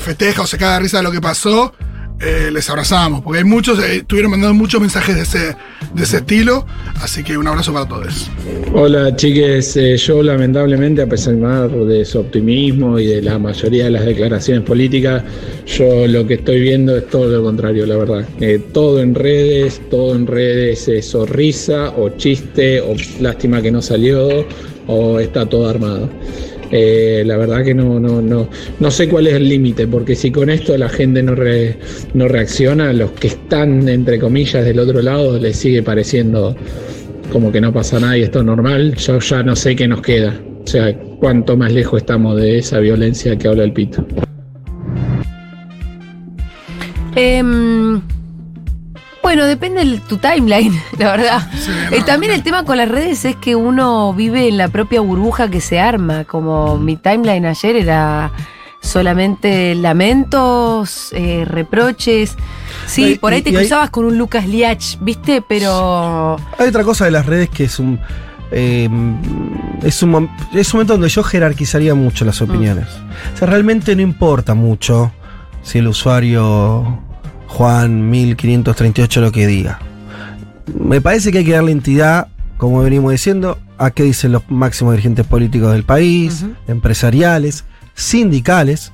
festeja 0.00 0.42
o 0.42 0.46
se 0.46 0.58
caga 0.58 0.74
de 0.74 0.80
risa 0.80 0.98
de 0.98 1.02
lo 1.04 1.12
que 1.12 1.20
pasó. 1.20 1.72
eh, 2.20 2.50
les 2.52 2.68
abrazamos, 2.68 3.22
porque 3.22 3.38
hay 3.38 3.44
muchos, 3.44 3.78
eh, 3.78 3.98
estuvieron 3.98 4.32
mandando 4.32 4.54
muchos 4.54 4.80
mensajes 4.80 5.14
de 5.14 5.22
ese, 5.22 5.56
de 5.94 6.02
ese 6.02 6.16
estilo, 6.16 6.66
así 7.00 7.22
que 7.22 7.38
un 7.38 7.46
abrazo 7.46 7.72
para 7.72 7.86
todos. 7.86 8.28
Hola 8.74 9.14
chiques, 9.14 9.76
Eh, 9.76 9.96
yo 9.96 10.22
lamentablemente 10.22 11.02
a 11.02 11.06
pesar 11.06 11.36
de 11.70 12.04
su 12.04 12.18
optimismo 12.18 12.98
y 12.98 13.06
de 13.06 13.22
la 13.22 13.38
mayoría 13.38 13.84
de 13.84 13.90
las 13.90 14.04
declaraciones 14.04 14.64
políticas, 14.64 15.22
yo 15.66 16.06
lo 16.08 16.26
que 16.26 16.34
estoy 16.34 16.60
viendo 16.60 16.96
es 16.96 17.08
todo 17.08 17.28
lo 17.28 17.42
contrario, 17.44 17.86
la 17.86 17.96
verdad. 17.96 18.24
Eh, 18.40 18.60
todo 18.72 19.00
en 19.00 19.14
redes, 19.14 19.80
todo 19.88 20.16
en 20.16 20.26
redes 20.26 20.88
es 20.88 21.14
o 21.14 21.24
risa 21.24 21.90
o 21.96 22.08
chiste 22.16 22.80
o 22.80 22.96
lástima 23.20 23.62
que 23.62 23.70
no 23.70 23.80
salió 23.80 24.44
o 24.88 25.20
está 25.20 25.46
todo 25.46 25.68
armado. 25.68 26.08
Eh, 26.70 27.22
la 27.24 27.36
verdad 27.36 27.64
que 27.64 27.74
no, 27.74 27.98
no, 27.98 28.20
no, 28.20 28.48
no 28.78 28.90
sé 28.90 29.08
cuál 29.08 29.26
es 29.26 29.34
el 29.34 29.48
límite, 29.48 29.86
porque 29.86 30.14
si 30.14 30.30
con 30.30 30.50
esto 30.50 30.76
la 30.76 30.88
gente 30.88 31.22
no, 31.22 31.34
re- 31.34 31.76
no 32.14 32.28
reacciona, 32.28 32.92
los 32.92 33.12
que 33.12 33.28
están, 33.28 33.88
entre 33.88 34.18
comillas, 34.18 34.64
del 34.64 34.78
otro 34.78 35.00
lado, 35.00 35.38
les 35.38 35.56
sigue 35.56 35.82
pareciendo 35.82 36.54
como 37.32 37.50
que 37.52 37.60
no 37.60 37.72
pasa 37.72 37.98
nada 38.00 38.16
y 38.18 38.22
esto 38.22 38.40
es 38.40 38.44
normal, 38.44 38.94
yo 38.96 39.18
ya 39.18 39.42
no 39.42 39.56
sé 39.56 39.76
qué 39.76 39.88
nos 39.88 40.02
queda. 40.02 40.38
O 40.64 40.66
sea, 40.66 40.94
cuánto 41.18 41.56
más 41.56 41.72
lejos 41.72 42.02
estamos 42.02 42.36
de 42.40 42.58
esa 42.58 42.78
violencia 42.80 43.36
que 43.36 43.48
habla 43.48 43.64
el 43.64 43.72
pito. 43.72 44.06
Em, 47.16 48.00
bueno, 49.28 49.44
depende 49.44 49.84
de 49.84 49.98
tu 49.98 50.16
timeline, 50.16 50.72
la 50.98 51.10
verdad. 51.10 51.50
Sí, 51.54 51.70
Eh, 51.92 52.02
también 52.06 52.30
no. 52.32 52.36
el 52.36 52.42
tema 52.42 52.64
con 52.64 52.78
las 52.78 52.88
redes 52.88 53.24
es 53.26 53.36
que 53.36 53.54
uno 53.56 54.14
vive 54.14 54.48
en 54.48 54.56
la 54.56 54.68
propia 54.68 55.00
burbuja 55.02 55.48
que 55.50 55.60
se 55.60 55.78
arma. 55.78 56.24
Como 56.24 56.78
mi 56.78 56.96
timeline 56.96 57.44
ayer 57.44 57.76
era 57.76 58.32
solamente 58.80 59.74
lamentos, 59.74 61.10
eh, 61.12 61.44
reproches. 61.46 62.36
Sí, 62.86 63.12
Y- 63.12 63.18
por 63.18 63.32
ahí 63.34 63.42
te 63.42 63.50
hay- 63.50 63.56
cruzabas 63.56 63.90
con 63.90 64.06
un 64.06 64.16
Lucas 64.16 64.46
Liach, 64.46 64.96
¿viste? 65.00 65.42
Pero. 65.46 66.36
Hay 66.58 66.68
otra 66.68 66.82
cosa 66.84 67.04
de 67.04 67.10
las 67.10 67.26
redes 67.26 67.50
que 67.50 67.64
es 67.64 67.78
un. 67.78 68.00
eh, 68.50 68.88
es, 69.82 70.02
un 70.02 70.30
es 70.54 70.72
un 70.72 70.78
momento 70.78 70.94
donde 70.94 71.10
yo 71.10 71.22
jerarquizaría 71.22 71.94
mucho 71.94 72.24
las 72.24 72.40
opiniones. 72.40 72.86
O 73.34 73.36
sea, 73.36 73.46
realmente 73.46 73.94
no 73.94 74.00
importa 74.00 74.54
mucho 74.54 75.12
si 75.62 75.78
el 75.80 75.88
usuario 75.88 76.98
Juan 77.48 78.08
1538 78.10 79.20
lo 79.20 79.32
que 79.32 79.46
diga. 79.46 79.80
Me 80.78 81.00
parece 81.00 81.32
que 81.32 81.38
hay 81.38 81.44
que 81.44 81.52
darle 81.52 81.72
entidad, 81.72 82.28
como 82.58 82.82
venimos 82.82 83.10
diciendo, 83.10 83.58
a 83.78 83.90
qué 83.90 84.02
dicen 84.04 84.32
los 84.32 84.42
máximos 84.50 84.92
dirigentes 84.92 85.26
políticos 85.26 85.72
del 85.72 85.82
país, 85.84 86.44
empresariales, 86.68 87.64
sindicales. 87.94 88.92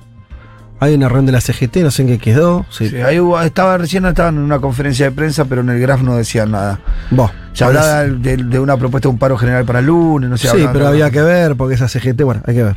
Hay 0.80 0.94
una 0.94 1.08
reunión 1.08 1.26
de 1.26 1.32
la 1.32 1.40
CGT, 1.40 1.78
no 1.78 1.90
sé 1.90 2.02
en 2.02 2.08
qué 2.08 2.18
quedó. 2.18 2.66
sí. 2.70 2.88
Sí, 2.90 2.96
ahí 2.96 3.18
hubo- 3.18 3.40
estaba 3.40 3.78
recién 3.78 4.04
estaban 4.06 4.36
en 4.36 4.42
una 4.42 4.58
conferencia 4.58 5.06
de 5.06 5.12
prensa, 5.12 5.44
pero 5.46 5.60
en 5.62 5.70
el 5.70 5.80
graph 5.80 6.02
no 6.02 6.16
decían 6.16 6.50
nada. 6.50 6.80
Vos, 7.10 7.30
Se 7.54 7.64
hablaba 7.64 8.02
de, 8.04 8.36
de 8.36 8.58
una 8.60 8.76
propuesta 8.76 9.08
de 9.08 9.12
un 9.12 9.18
paro 9.18 9.36
general 9.38 9.64
para 9.64 9.78
el 9.78 9.86
lunes, 9.86 10.28
no 10.30 10.36
sé. 10.36 10.48
Sí, 10.48 10.66
pero 10.72 10.88
había 10.88 11.10
que 11.10 11.22
ver, 11.22 11.56
porque 11.56 11.74
esa 11.74 11.88
CGT, 11.88 12.22
bueno, 12.24 12.42
hay 12.46 12.54
que 12.54 12.62
ver. 12.64 12.76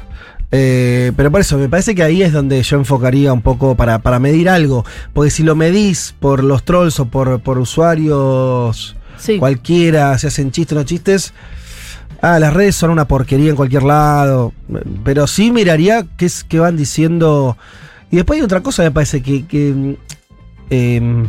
Eh, 0.51 1.11
pero 1.17 1.29
por 1.31 1.41
eso, 1.41 1.57
me 1.57 1.67
parece 1.67 1.93
que 1.93 2.03
ahí 2.03 2.21
es 2.21 2.31
donde 2.31 2.61
yo 2.63 2.77
enfocaría 2.77 3.33
un 3.33 3.41
poco 3.41 3.75
para, 3.75 3.99
para 3.99 4.19
medir 4.19 4.49
algo. 4.49 4.85
Porque 5.13 5.29
si 5.31 5.43
lo 5.43 5.55
medís 5.55 6.15
por 6.19 6.43
los 6.43 6.63
trolls 6.63 6.99
o 6.99 7.05
por, 7.05 7.39
por 7.41 7.57
usuarios 7.59 8.95
Sí. 9.17 9.39
cualquiera, 9.39 10.17
se 10.17 10.27
hacen 10.27 10.51
chistes 10.51 10.75
o 10.77 10.79
no 10.79 10.85
chistes, 10.85 11.33
ah, 12.21 12.39
las 12.39 12.53
redes 12.53 12.75
son 12.75 12.91
una 12.91 13.07
porquería 13.07 13.49
en 13.49 13.55
cualquier 13.55 13.83
lado. 13.83 14.53
Pero 15.03 15.27
sí 15.27 15.51
miraría 15.51 16.05
qué 16.17 16.25
es 16.27 16.43
que 16.43 16.59
van 16.59 16.77
diciendo. 16.77 17.57
Y 18.11 18.15
después 18.17 18.37
hay 18.39 18.43
otra 18.45 18.61
cosa, 18.61 18.83
me 18.83 18.91
parece 18.91 19.21
que. 19.21 19.45
que 19.45 19.97
em, 20.69 21.27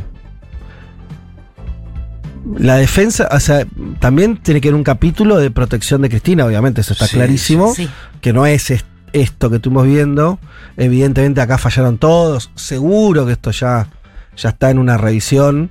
la 2.57 2.77
defensa, 2.77 3.29
o 3.31 3.41
sea, 3.41 3.67
también 4.01 4.37
tiene 4.39 4.61
que 4.61 4.69
haber 4.69 4.77
un 4.77 4.85
capítulo 4.85 5.37
de 5.37 5.51
protección 5.51 6.01
de 6.03 6.09
Cristina, 6.09 6.47
obviamente, 6.47 6.81
eso 6.81 6.95
está 6.95 7.07
Sí, 7.07 7.17
clarísimo, 7.17 7.75
Sí. 7.75 7.91
que 8.23 8.33
no 8.33 8.47
es 8.47 8.71
est- 8.71 8.87
esto 9.13 9.51
que 9.51 9.57
estuvimos 9.57 9.87
viendo. 9.87 10.39
Evidentemente 10.77 11.41
acá 11.41 11.59
fallaron 11.59 11.99
todos, 11.99 12.51
seguro 12.55 13.27
que 13.27 13.33
esto 13.33 13.51
ya, 13.51 13.89
ya 14.37 14.49
está 14.51 14.71
en 14.71 14.79
una 14.79 14.97
revisión. 14.97 15.71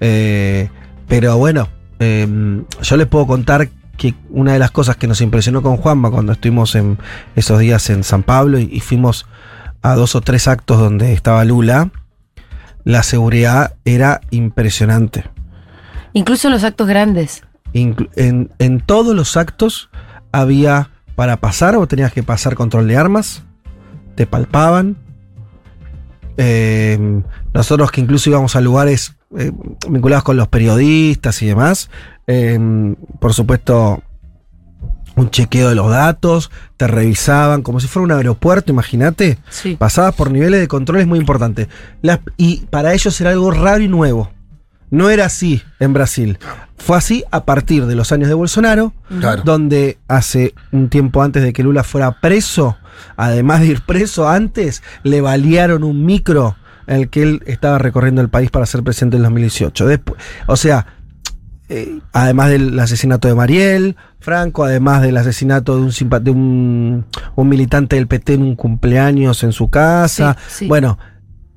eh, 0.00 0.68
pero 1.06 1.38
bueno, 1.38 1.68
eh, 2.00 2.62
yo 2.82 2.96
les 2.96 3.06
puedo 3.06 3.26
contar 3.26 3.68
que 3.96 4.14
una 4.30 4.52
de 4.52 4.58
las 4.58 4.70
cosas 4.70 4.96
que 4.96 5.08
nos 5.08 5.20
impresionó 5.20 5.62
con 5.62 5.76
Juanma 5.76 6.10
cuando 6.10 6.32
estuvimos 6.32 6.74
en 6.74 6.98
esos 7.34 7.58
días 7.58 7.90
en 7.90 8.04
San 8.04 8.22
Pablo 8.22 8.58
y, 8.58 8.68
y 8.70 8.80
fuimos 8.80 9.26
a 9.82 9.94
dos 9.94 10.14
o 10.14 10.20
tres 10.20 10.46
actos 10.48 10.78
donde 10.78 11.12
estaba 11.12 11.44
Lula, 11.44 11.90
la 12.84 13.02
seguridad 13.02 13.74
era 13.84 14.20
impresionante. 14.30 15.24
Incluso 16.12 16.48
en 16.48 16.54
los 16.54 16.64
actos 16.64 16.86
grandes. 16.86 17.42
Inclu- 17.74 18.08
en, 18.16 18.50
en 18.58 18.80
todos 18.80 19.14
los 19.14 19.36
actos 19.36 19.90
había 20.32 20.90
para 21.18 21.38
pasar 21.38 21.74
o 21.74 21.84
tenías 21.88 22.12
que 22.12 22.22
pasar 22.22 22.54
control 22.54 22.86
de 22.86 22.96
armas, 22.96 23.42
te 24.14 24.24
palpaban. 24.24 24.96
Eh, 26.36 26.96
nosotros 27.52 27.90
que 27.90 28.00
incluso 28.00 28.30
íbamos 28.30 28.54
a 28.54 28.60
lugares 28.60 29.16
eh, 29.36 29.50
vinculados 29.88 30.22
con 30.22 30.36
los 30.36 30.46
periodistas 30.46 31.42
y 31.42 31.46
demás, 31.46 31.90
eh, 32.28 32.56
por 33.18 33.34
supuesto 33.34 34.00
un 35.16 35.28
chequeo 35.30 35.70
de 35.70 35.74
los 35.74 35.90
datos, 35.90 36.52
te 36.76 36.86
revisaban 36.86 37.62
como 37.62 37.80
si 37.80 37.88
fuera 37.88 38.04
un 38.04 38.12
aeropuerto, 38.12 38.70
imagínate, 38.70 39.38
Sí. 39.50 39.74
pasabas 39.76 40.14
por 40.14 40.30
niveles 40.30 40.60
de 40.60 40.68
controles 40.68 41.08
muy 41.08 41.18
importantes. 41.18 41.66
Las- 42.00 42.20
y 42.36 42.58
para 42.70 42.94
ellos 42.94 43.20
era 43.20 43.30
algo 43.30 43.50
raro 43.50 43.82
y 43.82 43.88
nuevo. 43.88 44.30
No 44.90 45.10
era 45.10 45.26
así 45.26 45.62
en 45.80 45.92
Brasil. 45.92 46.38
Fue 46.76 46.96
así 46.96 47.24
a 47.30 47.44
partir 47.44 47.86
de 47.86 47.94
los 47.94 48.12
años 48.12 48.28
de 48.28 48.34
Bolsonaro, 48.34 48.92
Claro. 49.20 49.42
donde 49.44 49.98
hace 50.08 50.54
un 50.72 50.88
tiempo 50.88 51.22
antes 51.22 51.42
de 51.42 51.52
que 51.52 51.62
Lula 51.62 51.84
fuera 51.84 52.20
preso, 52.20 52.76
además 53.16 53.60
de 53.60 53.66
ir 53.66 53.80
preso 53.82 54.28
antes, 54.28 54.82
le 55.02 55.20
balearon 55.20 55.84
un 55.84 56.06
micro 56.06 56.56
en 56.86 56.96
el 56.96 57.10
que 57.10 57.22
él 57.22 57.42
estaba 57.46 57.78
recorriendo 57.78 58.22
el 58.22 58.30
país 58.30 58.50
para 58.50 58.64
ser 58.64 58.82
presidente 58.82 59.16
en 59.18 59.24
2018. 59.24 59.86
Después, 59.86 60.18
o 60.46 60.56
sea, 60.56 60.86
eh, 61.68 61.98
además 62.14 62.48
del 62.48 62.78
asesinato 62.80 63.28
de 63.28 63.34
Mariel, 63.34 63.96
Franco, 64.20 64.64
además 64.64 65.02
del 65.02 65.18
asesinato 65.18 65.76
de 65.76 65.82
un, 65.82 65.92
simpa- 65.92 66.18
de 66.20 66.30
un, 66.30 67.04
un 67.36 67.48
militante 67.48 67.96
del 67.96 68.06
PT 68.06 68.34
en 68.34 68.42
un 68.42 68.56
cumpleaños 68.56 69.44
en 69.44 69.52
su 69.52 69.68
casa. 69.68 70.34
Sí, 70.48 70.60
sí. 70.60 70.66
Bueno, 70.66 70.98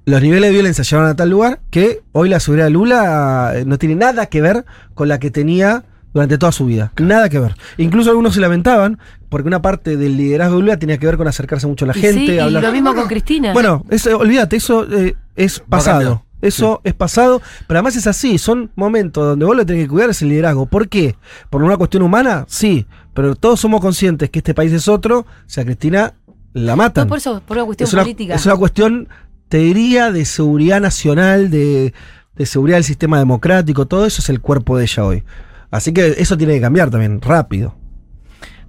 los 0.05 0.21
niveles 0.21 0.49
de 0.49 0.53
violencia 0.53 0.83
llevaron 0.83 1.11
a 1.11 1.15
tal 1.15 1.29
lugar 1.29 1.59
que 1.69 2.01
hoy 2.11 2.29
la 2.29 2.39
seguridad 2.39 2.65
de 2.65 2.71
Lula 2.71 3.51
eh, 3.55 3.65
no 3.65 3.77
tiene 3.77 3.95
nada 3.95 4.25
que 4.27 4.41
ver 4.41 4.65
con 4.93 5.07
la 5.07 5.19
que 5.19 5.31
tenía 5.31 5.83
durante 6.13 6.37
toda 6.37 6.51
su 6.51 6.65
vida. 6.65 6.91
Nada 6.99 7.29
que 7.29 7.39
ver. 7.39 7.55
Incluso 7.77 8.09
algunos 8.09 8.33
se 8.33 8.41
lamentaban 8.41 8.99
porque 9.29 9.47
una 9.47 9.61
parte 9.61 9.95
del 9.97 10.17
liderazgo 10.17 10.55
de 10.57 10.61
Lula 10.61 10.77
tenía 10.77 10.97
que 10.97 11.05
ver 11.05 11.17
con 11.17 11.27
acercarse 11.27 11.67
mucho 11.67 11.85
a 11.85 11.89
la 11.89 11.97
Y 11.97 12.01
gente. 12.01 12.25
sí, 12.27 12.31
y 12.33 12.39
hablar- 12.39 12.63
lo 12.63 12.71
mismo 12.71 12.93
con 12.95 13.07
Cristina. 13.07 13.53
bueno, 13.53 13.85
eso, 13.89 14.17
olvídate, 14.17 14.55
eso 14.57 14.85
eh, 14.91 15.15
es 15.35 15.59
pasado. 15.59 16.25
Eso 16.41 16.81
es 16.83 16.95
pasado, 16.95 17.39
pero 17.67 17.77
además 17.77 17.95
es 17.95 18.07
así, 18.07 18.39
son 18.39 18.71
momentos 18.75 19.23
donde 19.23 19.45
vos 19.45 19.55
lo 19.55 19.63
tenés 19.63 19.83
que 19.83 19.89
cuidar 19.89 20.09
es 20.09 20.23
el 20.23 20.29
liderazgo. 20.29 20.65
¿Por 20.65 20.89
qué? 20.89 21.15
¿Por 21.51 21.61
una 21.61 21.77
cuestión 21.77 22.01
humana? 22.01 22.45
Sí, 22.47 22.87
pero 23.13 23.35
todos 23.35 23.59
somos 23.59 23.79
conscientes 23.79 24.31
que 24.31 24.39
este 24.39 24.55
país 24.55 24.71
es 24.73 24.87
otro, 24.87 25.27
si 25.45 25.61
a 25.61 25.65
Cristina 25.65 26.15
la 26.53 26.75
matan. 26.75 27.05
no, 27.05 27.09
por 27.09 27.19
eso, 27.19 27.43
por 27.45 27.57
una 27.57 27.65
cuestión 27.67 27.87
es, 27.87 27.93
una, 27.93 28.01
política. 28.01 28.33
es 28.33 28.45
una 28.47 28.55
cuestión, 28.55 29.07
te 29.51 29.57
diría, 29.57 30.11
de 30.11 30.23
seguridad 30.23 30.79
nacional, 30.79 31.51
de, 31.51 31.93
de 32.35 32.45
seguridad 32.45 32.77
del 32.77 32.85
sistema 32.85 33.19
democrático, 33.19 33.85
todo 33.85 34.05
eso 34.05 34.21
es 34.21 34.29
el 34.29 34.39
cuerpo 34.39 34.77
de 34.77 34.85
ella 34.85 35.03
hoy. 35.05 35.23
Así 35.69 35.91
que 35.93 36.15
eso 36.17 36.37
tiene 36.37 36.53
que 36.55 36.61
cambiar 36.61 36.89
también, 36.89 37.19
rápido. 37.21 37.75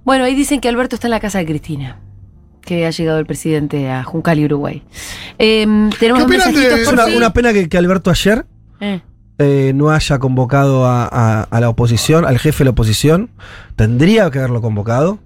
Bueno, 0.03 0.25
ahí 0.25 0.35
dicen 0.35 0.59
que 0.59 0.67
Alberto 0.67 0.95
está 0.95 1.07
en 1.07 1.11
la 1.11 1.21
casa 1.21 1.39
de 1.39 1.45
Cristina. 1.45 1.99
Que 2.61 2.85
ha 2.85 2.89
llegado 2.89 3.17
el 3.19 3.25
presidente 3.25 3.89
a 3.89 4.03
Juncal, 4.03 4.39
Uruguay. 4.43 4.83
Em, 5.37 5.89
tenemos 5.91 6.19
¿Qué 6.21 6.25
opinan 6.25 6.47
mensajitos 6.53 6.75
de- 6.75 6.81
Es 6.81 6.85
por 6.89 6.93
una, 6.95 7.05
una 7.17 7.33
pena 7.33 7.53
que, 7.53 7.69
que 7.69 7.77
Alberto 7.77 8.09
ayer 8.11 8.45
Eh, 8.81 8.99
eh, 9.39 9.71
no 9.73 9.89
haya 9.89 10.19
convocado 10.19 10.85
a, 10.85 11.07
a- 11.09 11.43
a 11.43 11.59
la 11.61 11.69
oposición, 11.69 12.25
al 12.25 12.39
jefe 12.39 12.59
de 12.59 12.65
la 12.65 12.71
oposición. 12.71 13.29
Tendría 13.77 14.29
que 14.31 14.39
haberlo 14.39 14.61
convocado. 14.61 15.19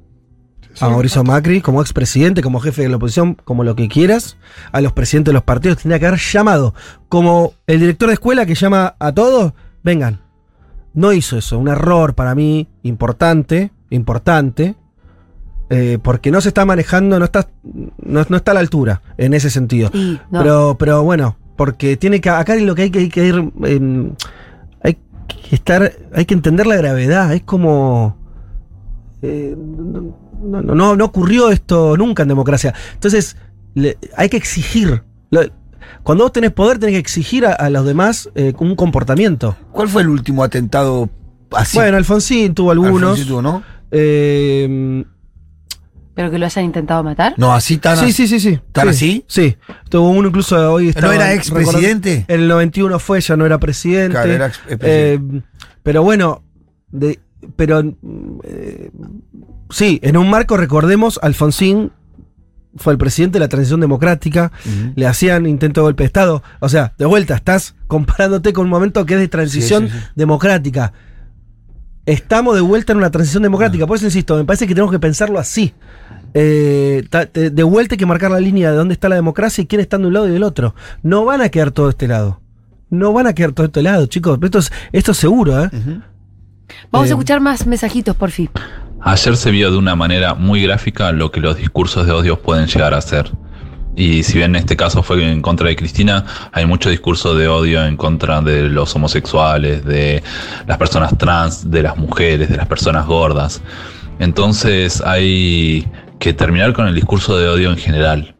A 0.79 0.89
Mauricio 0.89 1.23
Macri, 1.23 1.61
como 1.61 1.81
expresidente, 1.81 2.41
como 2.41 2.59
jefe 2.59 2.83
de 2.83 2.89
la 2.89 2.97
oposición, 2.97 3.35
como 3.43 3.63
lo 3.63 3.75
que 3.75 3.87
quieras. 3.87 4.37
A 4.71 4.81
los 4.81 4.91
presidentes 4.93 5.31
de 5.31 5.33
los 5.33 5.43
partidos 5.43 5.77
tendría 5.79 5.99
que 5.99 6.07
haber 6.07 6.19
llamado. 6.19 6.73
Como 7.09 7.53
el 7.65 7.79
director 7.79 8.07
de 8.09 8.13
escuela 8.13 8.45
que 8.45 8.55
llama 8.55 8.95
a 8.99 9.11
todos, 9.11 9.53
vengan. 9.83 10.19
No 10.93 11.13
hizo 11.13 11.37
eso. 11.37 11.57
Un 11.59 11.67
error 11.67 12.13
para 12.15 12.35
mí 12.35 12.67
importante, 12.83 13.71
importante. 13.89 14.75
eh, 15.69 15.97
porque 16.01 16.31
no 16.31 16.39
se 16.41 16.47
está 16.49 16.65
manejando, 16.65 17.19
no 17.19 17.25
está, 17.25 17.47
no, 17.63 18.23
no 18.29 18.37
está 18.37 18.51
a 18.51 18.53
la 18.53 18.59
altura 18.61 19.01
en 19.17 19.33
ese 19.33 19.49
sentido. 19.49 19.89
no. 19.93 20.19
Pero, 20.31 20.75
pero 20.79 21.03
bueno, 21.03 21.37
porque 21.55 21.97
tiene 21.97 22.21
que. 22.21 22.29
Acá 22.29 22.55
lo 22.55 22.73
que 22.75 22.83
hay 22.83 22.89
que, 22.91 22.99
hay 22.99 23.09
que 23.09 23.25
ir. 23.25 23.51
em, 23.63 24.13
hay 24.83 24.97
que 25.27 25.55
estar. 25.55 25.91
Hay 26.13 26.25
que 26.25 26.33
entender 26.35 26.67
la 26.67 26.75
gravedad. 26.77 27.33
Es 27.33 27.43
como. 27.43 28.15
eh, 29.21 29.55
no, 29.57 30.26
no, 30.41 30.61
no, 30.61 30.95
no 30.95 31.05
ocurrió 31.05 31.49
esto 31.51 31.95
nunca 31.97 32.23
en 32.23 32.29
democracia. 32.29 32.73
Entonces, 32.93 33.37
le- 33.73 33.97
hay 34.15 34.29
que 34.29 34.37
exigir. 34.37 35.03
Lo- 35.29 35.41
cuando 36.03 36.23
vos 36.25 36.31
tenés 36.33 36.51
poder, 36.51 36.79
tenés 36.79 36.93
que 36.93 36.99
exigir 36.99 37.45
a, 37.45 37.53
a 37.53 37.69
los 37.69 37.85
demás 37.85 38.29
eh, 38.35 38.53
un 38.59 38.75
comportamiento. 38.75 39.55
¿Cuál 39.71 39.87
fue 39.89 40.01
el 40.01 40.09
último 40.09 40.43
atentado 40.43 41.09
así? 41.51 41.77
Bueno, 41.77 41.97
Alfonsín 41.97 42.53
tuvo 42.53 42.71
algunos. 42.71 43.01
Alfonsín 43.11 43.27
tuvo, 43.27 43.41
¿no? 43.41 43.63
eh, 43.91 45.03
Pero 46.13 46.31
que 46.31 46.37
lo 46.39 46.45
hayan 46.45 46.65
intentado 46.65 47.03
matar. 47.03 47.33
No, 47.37 47.53
así 47.53 47.77
tan 47.77 47.97
sí, 47.97 48.11
sí, 48.11 48.27
sí, 48.27 48.39
sí. 48.39 48.59
¿Tan 48.71 48.85
sí, 48.85 48.89
así? 48.89 49.25
Sí. 49.27 49.57
Tuvo 49.89 50.09
uno 50.09 50.29
incluso 50.29 50.73
hoy. 50.73 50.93
¿No 51.01 51.11
era 51.11 51.33
expresidente? 51.33 52.25
En 52.27 52.41
el 52.41 52.47
91 52.47 52.99
fue, 52.99 53.21
ya 53.21 53.35
no 53.37 53.45
era 53.45 53.59
presidente. 53.59 54.11
Claro, 54.13 54.31
era 54.31 54.45
ex- 54.47 54.57
expresidente. 54.67 55.37
Eh, 55.37 55.41
pero 55.83 56.03
bueno, 56.03 56.43
de, 56.89 57.19
pero 57.55 57.81
eh, 58.43 58.91
sí, 59.69 59.99
en 60.03 60.17
un 60.17 60.29
marco 60.29 60.57
recordemos, 60.57 61.19
Alfonsín 61.21 61.91
fue 62.75 62.93
el 62.93 62.99
presidente 62.99 63.35
de 63.39 63.45
la 63.45 63.47
transición 63.49 63.79
democrática, 63.79 64.51
le 64.95 65.07
hacían 65.07 65.47
intento 65.47 65.81
de 65.81 65.85
golpe 65.85 66.03
de 66.03 66.07
Estado. 66.07 66.43
O 66.59 66.69
sea, 66.69 66.93
de 66.97 67.05
vuelta, 67.05 67.35
estás 67.35 67.75
comparándote 67.87 68.53
con 68.53 68.65
un 68.65 68.69
momento 68.69 69.05
que 69.05 69.15
es 69.15 69.19
de 69.19 69.27
transición 69.27 69.87
Sí, 69.87 69.93
sí, 69.93 69.99
sí. 69.99 70.05
democrática. 70.15 70.93
Estamos 72.05 72.55
de 72.55 72.61
vuelta 72.61 72.93
en 72.93 72.99
una 72.99 73.09
transición 73.11 73.43
democrática. 73.43 73.85
Por 73.87 73.97
eso 73.97 74.05
insisto, 74.05 74.37
me 74.37 74.45
parece 74.45 74.65
que 74.67 74.73
tenemos 74.75 74.91
que 74.91 74.99
pensarlo 74.99 75.39
así. 75.39 75.73
Eh, 76.33 77.03
de 77.33 77.63
vuelta 77.63 77.95
hay 77.95 77.97
que 77.97 78.05
marcar 78.05 78.29
la 78.31 78.39
línea 78.39 78.69
de 78.71 78.77
dónde 78.77 78.93
está 78.93 79.09
la 79.09 79.15
democracia 79.15 79.61
y 79.63 79.65
quién 79.65 79.81
está 79.81 79.97
de 79.97 80.05
un 80.07 80.13
lado 80.13 80.27
y 80.27 80.31
del 80.31 80.43
otro. 80.43 80.75
No 81.03 81.25
van 81.25 81.41
a 81.41 81.49
quedar 81.49 81.71
todo 81.71 81.89
este 81.89 82.07
lado. 82.07 82.39
No 82.89 83.11
van 83.11 83.27
a 83.27 83.33
quedar 83.33 83.51
todo 83.53 83.65
este 83.65 83.81
lado, 83.81 84.05
chicos. 84.05 84.37
Esto 84.41 84.59
es, 84.59 84.71
esto 84.93 85.11
es 85.11 85.17
seguro, 85.17 85.63
¿eh? 85.63 85.69
Vamos 86.91 87.07
Eh, 87.07 87.11
a 87.11 87.13
escuchar 87.15 87.41
más 87.41 87.65
mensajitos, 87.67 88.15
por 88.15 88.29
fin. 88.31 88.49
Ayer 89.01 89.37
se 89.37 89.51
vio 89.51 89.71
de 89.71 89.77
una 89.77 89.95
manera 89.95 90.33
muy 90.33 90.63
gráfica 90.63 91.11
lo 91.11 91.31
que 91.31 91.39
los 91.39 91.57
discursos 91.57 92.05
de 92.05 92.11
odio 92.11 92.41
pueden 92.41 92.67
llegar 92.67 92.93
a 92.93 93.01
ser. 93.01 93.31
Y 93.95 94.23
si 94.23 94.37
bien 94.37 94.51
en 94.55 94.57
este 94.57 94.75
caso 94.75 95.01
fue 95.01 95.23
en 95.27 95.41
contra 95.41 95.69
de 95.69 95.75
Cristina, 95.75 96.25
hay 96.51 96.65
mucho 96.65 96.89
discurso 96.89 97.35
de 97.35 97.47
odio 97.47 97.83
en 97.83 97.97
contra 97.97 98.41
de 98.41 98.69
los 98.69 98.95
homosexuales, 98.95 99.83
de 99.85 100.21
las 100.67 100.77
personas 100.77 101.17
trans, 101.17 101.69
de 101.71 101.83
las 101.83 101.97
mujeres, 101.97 102.49
de 102.49 102.57
las 102.57 102.67
personas 102.67 103.07
gordas. 103.07 103.61
Entonces 104.19 105.01
hay 105.01 105.87
que 106.19 106.33
terminar 106.33 106.73
con 106.73 106.87
el 106.87 106.95
discurso 106.95 107.37
de 107.37 107.47
odio 107.47 107.71
en 107.71 107.77
general, 107.77 108.35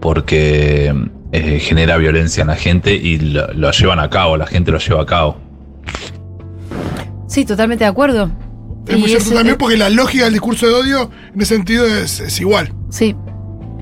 porque 0.00 0.92
eh, 1.32 1.58
genera 1.60 1.96
violencia 1.96 2.42
en 2.42 2.48
la 2.48 2.56
gente 2.56 2.94
y 2.94 3.18
lo, 3.18 3.52
lo 3.52 3.70
llevan 3.70 4.00
a 4.00 4.10
cabo, 4.10 4.36
la 4.36 4.46
gente 4.46 4.72
lo 4.72 4.78
lleva 4.78 5.02
a 5.02 5.06
cabo. 5.06 5.36
Sí, 7.28 7.44
totalmente 7.44 7.84
de 7.84 7.90
acuerdo. 7.90 8.30
Es 8.86 8.98
muy 8.98 9.08
cierto 9.08 9.30
también 9.32 9.56
porque 9.56 9.76
la 9.76 9.90
lógica 9.90 10.24
del 10.24 10.32
discurso 10.32 10.66
de 10.66 10.74
odio 10.74 11.10
en 11.34 11.40
ese 11.40 11.54
sentido 11.54 11.86
es, 11.86 12.20
es 12.20 12.40
igual. 12.40 12.72
Sí. 12.90 13.16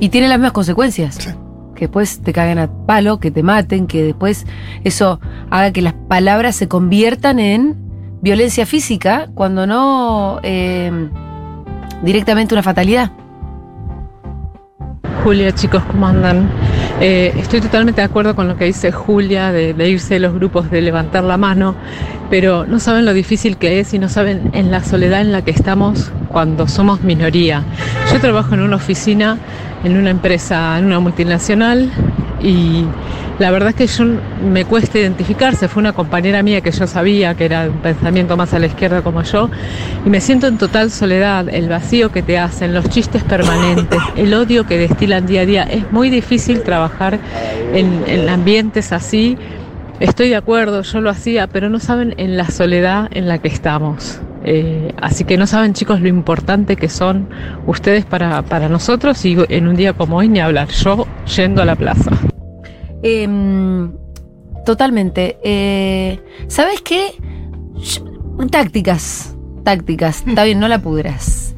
Y 0.00 0.08
tiene 0.08 0.28
las 0.28 0.38
mismas 0.38 0.52
consecuencias. 0.52 1.16
Sí. 1.16 1.30
Que 1.74 1.86
después 1.86 2.20
te 2.22 2.32
caguen 2.32 2.58
a 2.58 2.70
palo, 2.86 3.18
que 3.18 3.30
te 3.30 3.42
maten, 3.42 3.86
que 3.86 4.02
después 4.02 4.46
eso 4.84 5.20
haga 5.50 5.72
que 5.72 5.82
las 5.82 5.94
palabras 5.94 6.56
se 6.56 6.68
conviertan 6.68 7.38
en 7.38 7.76
violencia 8.20 8.66
física 8.66 9.28
cuando 9.34 9.66
no 9.66 10.38
eh, 10.42 10.90
directamente 12.02 12.54
una 12.54 12.62
fatalidad. 12.62 13.12
Julia, 15.22 15.54
chicos, 15.54 15.84
¿cómo 15.84 16.08
andan? 16.08 16.48
Eh, 17.00 17.32
estoy 17.36 17.60
totalmente 17.60 18.00
de 18.00 18.04
acuerdo 18.04 18.34
con 18.34 18.48
lo 18.48 18.56
que 18.56 18.64
dice 18.64 18.90
Julia 18.90 19.52
de, 19.52 19.72
de 19.72 19.88
irse 19.88 20.14
de 20.14 20.20
los 20.20 20.34
grupos, 20.34 20.68
de 20.68 20.82
levantar 20.82 21.22
la 21.22 21.36
mano, 21.36 21.76
pero 22.28 22.66
no 22.66 22.80
saben 22.80 23.04
lo 23.04 23.12
difícil 23.12 23.56
que 23.56 23.78
es 23.78 23.94
y 23.94 24.00
no 24.00 24.08
saben 24.08 24.50
en 24.52 24.72
la 24.72 24.82
soledad 24.82 25.20
en 25.20 25.30
la 25.30 25.42
que 25.42 25.52
estamos 25.52 26.10
cuando 26.26 26.66
somos 26.66 27.02
minoría. 27.02 27.62
Yo 28.12 28.18
trabajo 28.18 28.54
en 28.54 28.62
una 28.62 28.76
oficina, 28.76 29.38
en 29.84 29.96
una 29.96 30.10
empresa, 30.10 30.76
en 30.76 30.86
una 30.86 30.98
multinacional 30.98 31.88
y 32.42 32.84
la 33.38 33.50
verdad 33.50 33.70
es 33.70 33.74
que 33.76 33.86
yo 33.86 34.04
me 34.44 34.64
cuesta 34.64 34.98
identificarse. 34.98 35.68
Fue 35.68 35.80
una 35.80 35.92
compañera 35.92 36.42
mía 36.42 36.60
que 36.60 36.70
yo 36.70 36.86
sabía 36.86 37.34
que 37.34 37.44
era 37.44 37.68
un 37.68 37.78
pensamiento 37.78 38.36
más 38.36 38.52
a 38.54 38.58
la 38.58 38.66
izquierda 38.66 39.02
como 39.02 39.22
yo 39.22 39.50
y 40.04 40.10
me 40.10 40.20
siento 40.20 40.46
en 40.46 40.58
total 40.58 40.90
soledad, 40.90 41.48
el 41.48 41.68
vacío 41.68 42.10
que 42.12 42.22
te 42.22 42.38
hacen, 42.38 42.74
los 42.74 42.88
chistes 42.88 43.22
permanentes, 43.24 44.00
el 44.16 44.34
odio 44.34 44.66
que 44.66 44.78
destilan 44.78 45.26
día 45.26 45.42
a 45.42 45.46
día. 45.46 45.62
Es 45.62 45.90
muy 45.92 46.10
difícil 46.10 46.62
trabajar 46.62 47.18
en, 47.72 48.04
en 48.06 48.28
ambientes 48.28 48.92
así. 48.92 49.38
Estoy 50.00 50.30
de 50.30 50.36
acuerdo, 50.36 50.82
yo 50.82 51.00
lo 51.00 51.10
hacía, 51.10 51.46
pero 51.46 51.68
no 51.68 51.78
saben 51.78 52.14
en 52.16 52.36
la 52.36 52.50
soledad 52.50 53.08
en 53.12 53.28
la 53.28 53.38
que 53.38 53.48
estamos. 53.48 54.20
Eh, 54.44 54.92
así 55.00 55.24
que 55.24 55.36
no 55.36 55.46
saben, 55.46 55.72
chicos, 55.72 56.00
lo 56.00 56.08
importante 56.08 56.76
que 56.76 56.88
son 56.88 57.28
ustedes 57.66 58.04
para, 58.04 58.42
para 58.42 58.68
nosotros 58.68 59.24
y 59.24 59.36
en 59.48 59.68
un 59.68 59.76
día 59.76 59.92
como 59.92 60.16
hoy 60.16 60.28
ni 60.28 60.40
hablar, 60.40 60.68
yo 60.68 61.06
yendo 61.36 61.62
a 61.62 61.64
la 61.64 61.76
plaza. 61.76 62.10
Em, 63.02 63.92
totalmente. 64.64 65.38
Eh, 65.42 66.20
¿Sabes 66.48 66.80
qué? 66.80 67.14
Tácticas. 68.50 69.36
Tácticas. 69.64 70.24
Está 70.26 70.44
bien, 70.44 70.60
no 70.60 70.68
la 70.68 70.80
pudras. 70.80 71.54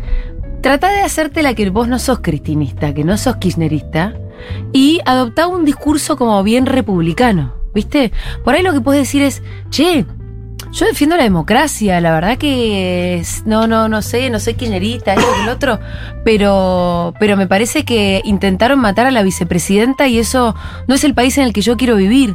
Trata 0.60 0.90
de 0.90 1.02
hacerte 1.02 1.42
la 1.42 1.54
que 1.54 1.68
vos 1.70 1.88
no 1.88 1.98
sos 1.98 2.20
cristinista, 2.20 2.94
que 2.94 3.04
no 3.04 3.18
sos 3.18 3.36
kirchnerista, 3.36 4.14
y 4.72 5.00
adoptá 5.04 5.46
un 5.46 5.64
discurso 5.64 6.16
como 6.16 6.42
bien 6.42 6.66
republicano. 6.66 7.54
¿Viste? 7.74 8.12
Por 8.44 8.54
ahí 8.54 8.62
lo 8.62 8.72
que 8.72 8.80
puedes 8.80 9.02
decir 9.02 9.22
es, 9.22 9.42
che, 9.68 10.06
yo 10.74 10.86
defiendo 10.86 11.16
la 11.16 11.22
democracia, 11.22 12.00
la 12.00 12.12
verdad 12.12 12.36
que 12.36 13.22
no, 13.46 13.68
no, 13.68 13.88
no 13.88 14.02
sé, 14.02 14.28
no 14.28 14.40
soy 14.40 14.54
kirchnerista, 14.54 15.14
esto 15.14 15.26
y 15.38 15.42
el 15.44 15.48
otro, 15.48 15.78
pero, 16.24 17.14
pero 17.20 17.36
me 17.36 17.46
parece 17.46 17.84
que 17.84 18.20
intentaron 18.24 18.80
matar 18.80 19.06
a 19.06 19.12
la 19.12 19.22
vicepresidenta 19.22 20.08
y 20.08 20.18
eso 20.18 20.56
no 20.88 20.96
es 20.96 21.04
el 21.04 21.14
país 21.14 21.38
en 21.38 21.44
el 21.44 21.52
que 21.52 21.60
yo 21.60 21.76
quiero 21.76 21.94
vivir. 21.96 22.34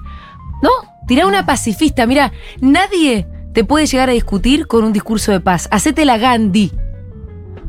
¿No? 0.61 0.69
Tirá 1.07 1.25
una 1.25 1.45
pacifista, 1.45 2.05
mira, 2.05 2.31
nadie 2.61 3.27
te 3.53 3.65
puede 3.65 3.85
llegar 3.87 4.09
a 4.09 4.13
discutir 4.13 4.67
con 4.67 4.83
un 4.85 4.93
discurso 4.93 5.31
de 5.31 5.41
paz. 5.41 5.67
Hacete 5.71 6.05
la 6.05 6.17
Gandhi. 6.17 6.71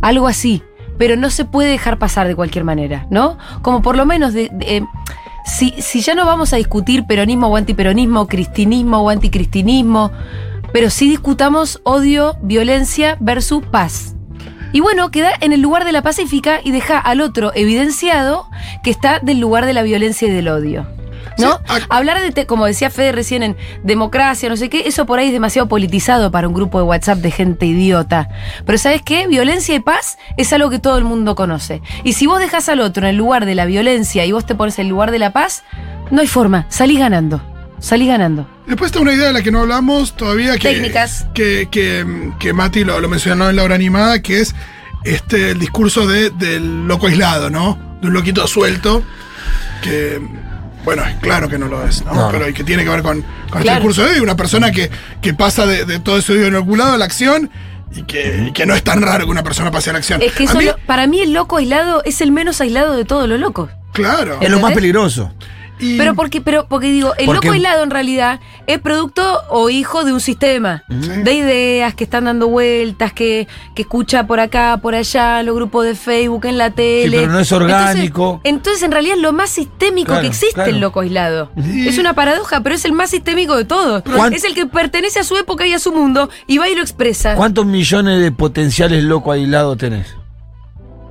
Algo 0.02 0.28
así. 0.28 0.62
Pero 0.98 1.16
no 1.16 1.30
se 1.30 1.46
puede 1.46 1.70
dejar 1.70 1.98
pasar 1.98 2.28
de 2.28 2.36
cualquier 2.36 2.64
manera, 2.64 3.06
¿no? 3.10 3.38
Como 3.62 3.80
por 3.80 3.96
lo 3.96 4.04
menos 4.04 4.34
de, 4.34 4.50
eh, 4.60 4.82
si, 5.46 5.70
si 5.78 6.02
ya 6.02 6.14
no 6.14 6.26
vamos 6.26 6.52
a 6.52 6.56
discutir 6.56 7.06
peronismo 7.06 7.46
o 7.46 7.56
antiperonismo, 7.56 8.26
cristinismo 8.26 8.98
o 8.98 9.08
anticristinismo, 9.08 10.12
pero 10.72 10.90
sí 10.90 11.08
discutamos 11.08 11.80
odio, 11.84 12.36
violencia 12.42 13.16
versus 13.20 13.64
paz. 13.66 14.14
Y 14.72 14.80
bueno, 14.80 15.10
queda 15.10 15.32
en 15.40 15.52
el 15.52 15.60
lugar 15.60 15.84
de 15.84 15.92
la 15.92 16.02
pacífica 16.02 16.60
y 16.62 16.70
deja 16.70 16.98
al 16.98 17.20
otro 17.20 17.50
evidenciado 17.54 18.46
que 18.84 18.90
está 18.90 19.18
del 19.18 19.40
lugar 19.40 19.66
de 19.66 19.72
la 19.72 19.82
violencia 19.82 20.28
y 20.28 20.30
del 20.30 20.48
odio. 20.48 20.86
¿No? 21.38 21.58
Sí, 21.66 21.82
Hablar 21.88 22.20
de, 22.20 22.32
te- 22.32 22.46
como 22.46 22.66
decía 22.66 22.90
Fede 22.90 23.12
recién, 23.12 23.42
en 23.42 23.56
democracia, 23.82 24.48
no 24.50 24.56
sé 24.56 24.68
qué, 24.68 24.82
eso 24.86 25.06
por 25.06 25.18
ahí 25.18 25.28
es 25.28 25.32
demasiado 25.32 25.68
politizado 25.68 26.30
para 26.30 26.46
un 26.46 26.52
grupo 26.54 26.78
de 26.78 26.84
WhatsApp 26.84 27.18
de 27.18 27.30
gente 27.30 27.64
idiota. 27.66 28.28
Pero 28.66 28.76
¿sabes 28.78 29.00
qué? 29.02 29.26
Violencia 29.26 29.74
y 29.74 29.80
paz 29.80 30.18
es 30.36 30.52
algo 30.52 30.68
que 30.70 30.78
todo 30.78 30.98
el 30.98 31.04
mundo 31.04 31.34
conoce. 31.34 31.80
Y 32.04 32.12
si 32.12 32.26
vos 32.26 32.40
dejas 32.40 32.68
al 32.68 32.80
otro 32.80 33.04
en 33.04 33.10
el 33.10 33.16
lugar 33.16 33.46
de 33.46 33.54
la 33.54 33.64
violencia 33.64 34.24
y 34.26 34.32
vos 34.32 34.44
te 34.44 34.54
pones 34.54 34.78
en 34.78 34.86
el 34.86 34.90
lugar 34.90 35.10
de 35.12 35.18
la 35.18 35.32
paz, 35.32 35.64
no 36.10 36.20
hay 36.20 36.26
forma, 36.26 36.66
salís 36.68 36.98
ganando. 36.98 37.40
Salís 37.80 38.08
ganando. 38.08 38.46
Después 38.66 38.90
está 38.90 39.00
una 39.00 39.12
idea 39.14 39.28
de 39.28 39.32
la 39.32 39.42
que 39.42 39.50
no 39.50 39.60
hablamos 39.60 40.14
todavía. 40.16 40.52
Que, 40.58 40.68
Técnicas. 40.74 41.26
Que, 41.34 41.68
que, 41.70 42.32
que 42.38 42.52
Mati 42.52 42.84
lo, 42.84 43.00
lo 43.00 43.08
mencionó 43.08 43.48
en 43.50 43.56
la 43.56 43.62
hora 43.64 43.74
animada, 43.74 44.20
que 44.22 44.40
es 44.40 44.54
este 45.04 45.50
el 45.52 45.58
discurso 45.58 46.06
de, 46.06 46.30
del 46.30 46.86
loco 46.86 47.06
aislado, 47.06 47.48
¿no? 47.50 47.78
De 48.02 48.08
un 48.08 48.12
loquito 48.14 48.46
suelto. 48.46 49.02
Que, 49.82 50.20
bueno, 50.84 51.04
es 51.06 51.16
claro 51.16 51.48
que 51.48 51.58
no 51.58 51.66
lo 51.68 51.86
es, 51.86 52.04
¿no? 52.04 52.28
Pero 52.30 52.48
y 52.48 52.52
que 52.52 52.64
tiene 52.64 52.84
que 52.84 52.90
ver 52.90 53.02
con, 53.02 53.22
con 53.22 53.28
este 53.46 53.60
Claro. 53.62 53.78
discurso 53.80 54.04
de 54.04 54.20
una 54.20 54.36
persona 54.36 54.70
que, 54.72 54.90
que 55.22 55.32
pasa 55.34 55.64
de, 55.66 55.84
de 55.86 55.98
todo 56.00 56.18
ese 56.18 56.32
odio 56.32 56.48
inoculado 56.48 56.92
a 56.94 56.98
la 56.98 57.04
acción 57.06 57.50
y 57.94 58.02
que, 58.02 58.44
y 58.48 58.52
que 58.52 58.66
no 58.66 58.74
es 58.74 58.84
tan 58.84 59.00
raro 59.02 59.24
que 59.24 59.30
una 59.30 59.42
persona 59.42 59.70
pase 59.70 59.90
a 59.90 59.94
la 59.94 59.98
acción. 60.00 60.20
Es 60.22 60.32
que 60.32 60.44
eso 60.44 60.58
mí- 60.58 60.64
lo- 60.66 60.76
para 60.86 61.06
mí 61.06 61.20
el 61.20 61.32
loco 61.32 61.56
aislado 61.56 62.02
es 62.04 62.20
el 62.20 62.30
menos 62.30 62.60
aislado 62.60 62.94
de 62.96 63.04
todos 63.06 63.28
los 63.28 63.40
locos. 63.40 63.70
Claro. 63.92 64.38
Es 64.40 64.50
lo 64.50 64.60
más 64.60 64.72
peligroso. 64.72 65.32
Y- 65.80 65.96
Pero 65.98 66.14
porque, 66.14 66.40
pero 66.40 66.66
porque 66.68 66.88
digo, 66.90 67.14
el 67.16 67.26
Porque- 67.26 67.46
loco 67.46 67.54
aislado 67.54 67.82
en 67.82 67.90
realidad 67.90 68.40
es 68.66 68.78
producto 68.78 69.40
o 69.50 69.70
hijo 69.70 70.04
de 70.04 70.12
un 70.12 70.20
sistema 70.20 70.84
de 70.88 71.32
ideas 71.34 71.94
que 71.94 72.04
están 72.04 72.24
dando 72.24 72.48
vueltas, 72.48 73.12
que, 73.12 73.48
que 73.74 73.82
escucha 73.82 74.26
por 74.26 74.40
acá, 74.40 74.78
por 74.82 74.94
allá, 74.94 75.42
los 75.42 75.54
grupos 75.56 75.84
de 75.86 75.94
Facebook, 75.94 76.44
en 76.46 76.58
la 76.58 76.70
tele. 76.70 77.18
pero 77.20 77.32
no 77.32 77.38
es 77.40 77.50
orgánico. 77.52 78.40
Entonces, 78.44 78.60
entonces, 78.60 78.82
en 78.82 78.92
realidad 78.92 79.16
es 79.16 79.22
lo 79.22 79.32
más 79.32 79.50
sistémico 79.50 80.08
Claro, 80.08 80.20
que 80.22 80.26
existe 80.28 80.54
claro. 80.54 80.70
el 80.70 80.80
loco 80.80 81.00
aislado. 81.00 81.50
Es 81.56 81.98
una 81.98 82.12
paradoja, 82.14 82.60
pero 82.62 82.74
es 82.74 82.84
el 82.84 82.92
más 82.92 83.10
sistémico 83.10 83.56
de 83.56 83.64
todos. 83.64 84.02
¿Cuán- 84.02 84.32
Es 84.34 84.44
el 84.44 84.54
que 84.54 84.66
pertenece 84.66 85.18
a 85.20 85.24
su 85.24 85.36
época 85.36 85.66
y 85.66 85.72
a 85.72 85.78
su 85.78 85.92
mundo 85.92 86.28
y 86.46 86.58
va 86.58 86.68
y 86.68 86.74
lo 86.74 86.82
expresa. 86.82 87.34
¿Cuántos 87.34 87.64
millones 87.66 88.20
de 88.20 88.30
potenciales 88.32 89.02
locos 89.02 89.34
aislados 89.34 89.78
tenés? 89.78 90.14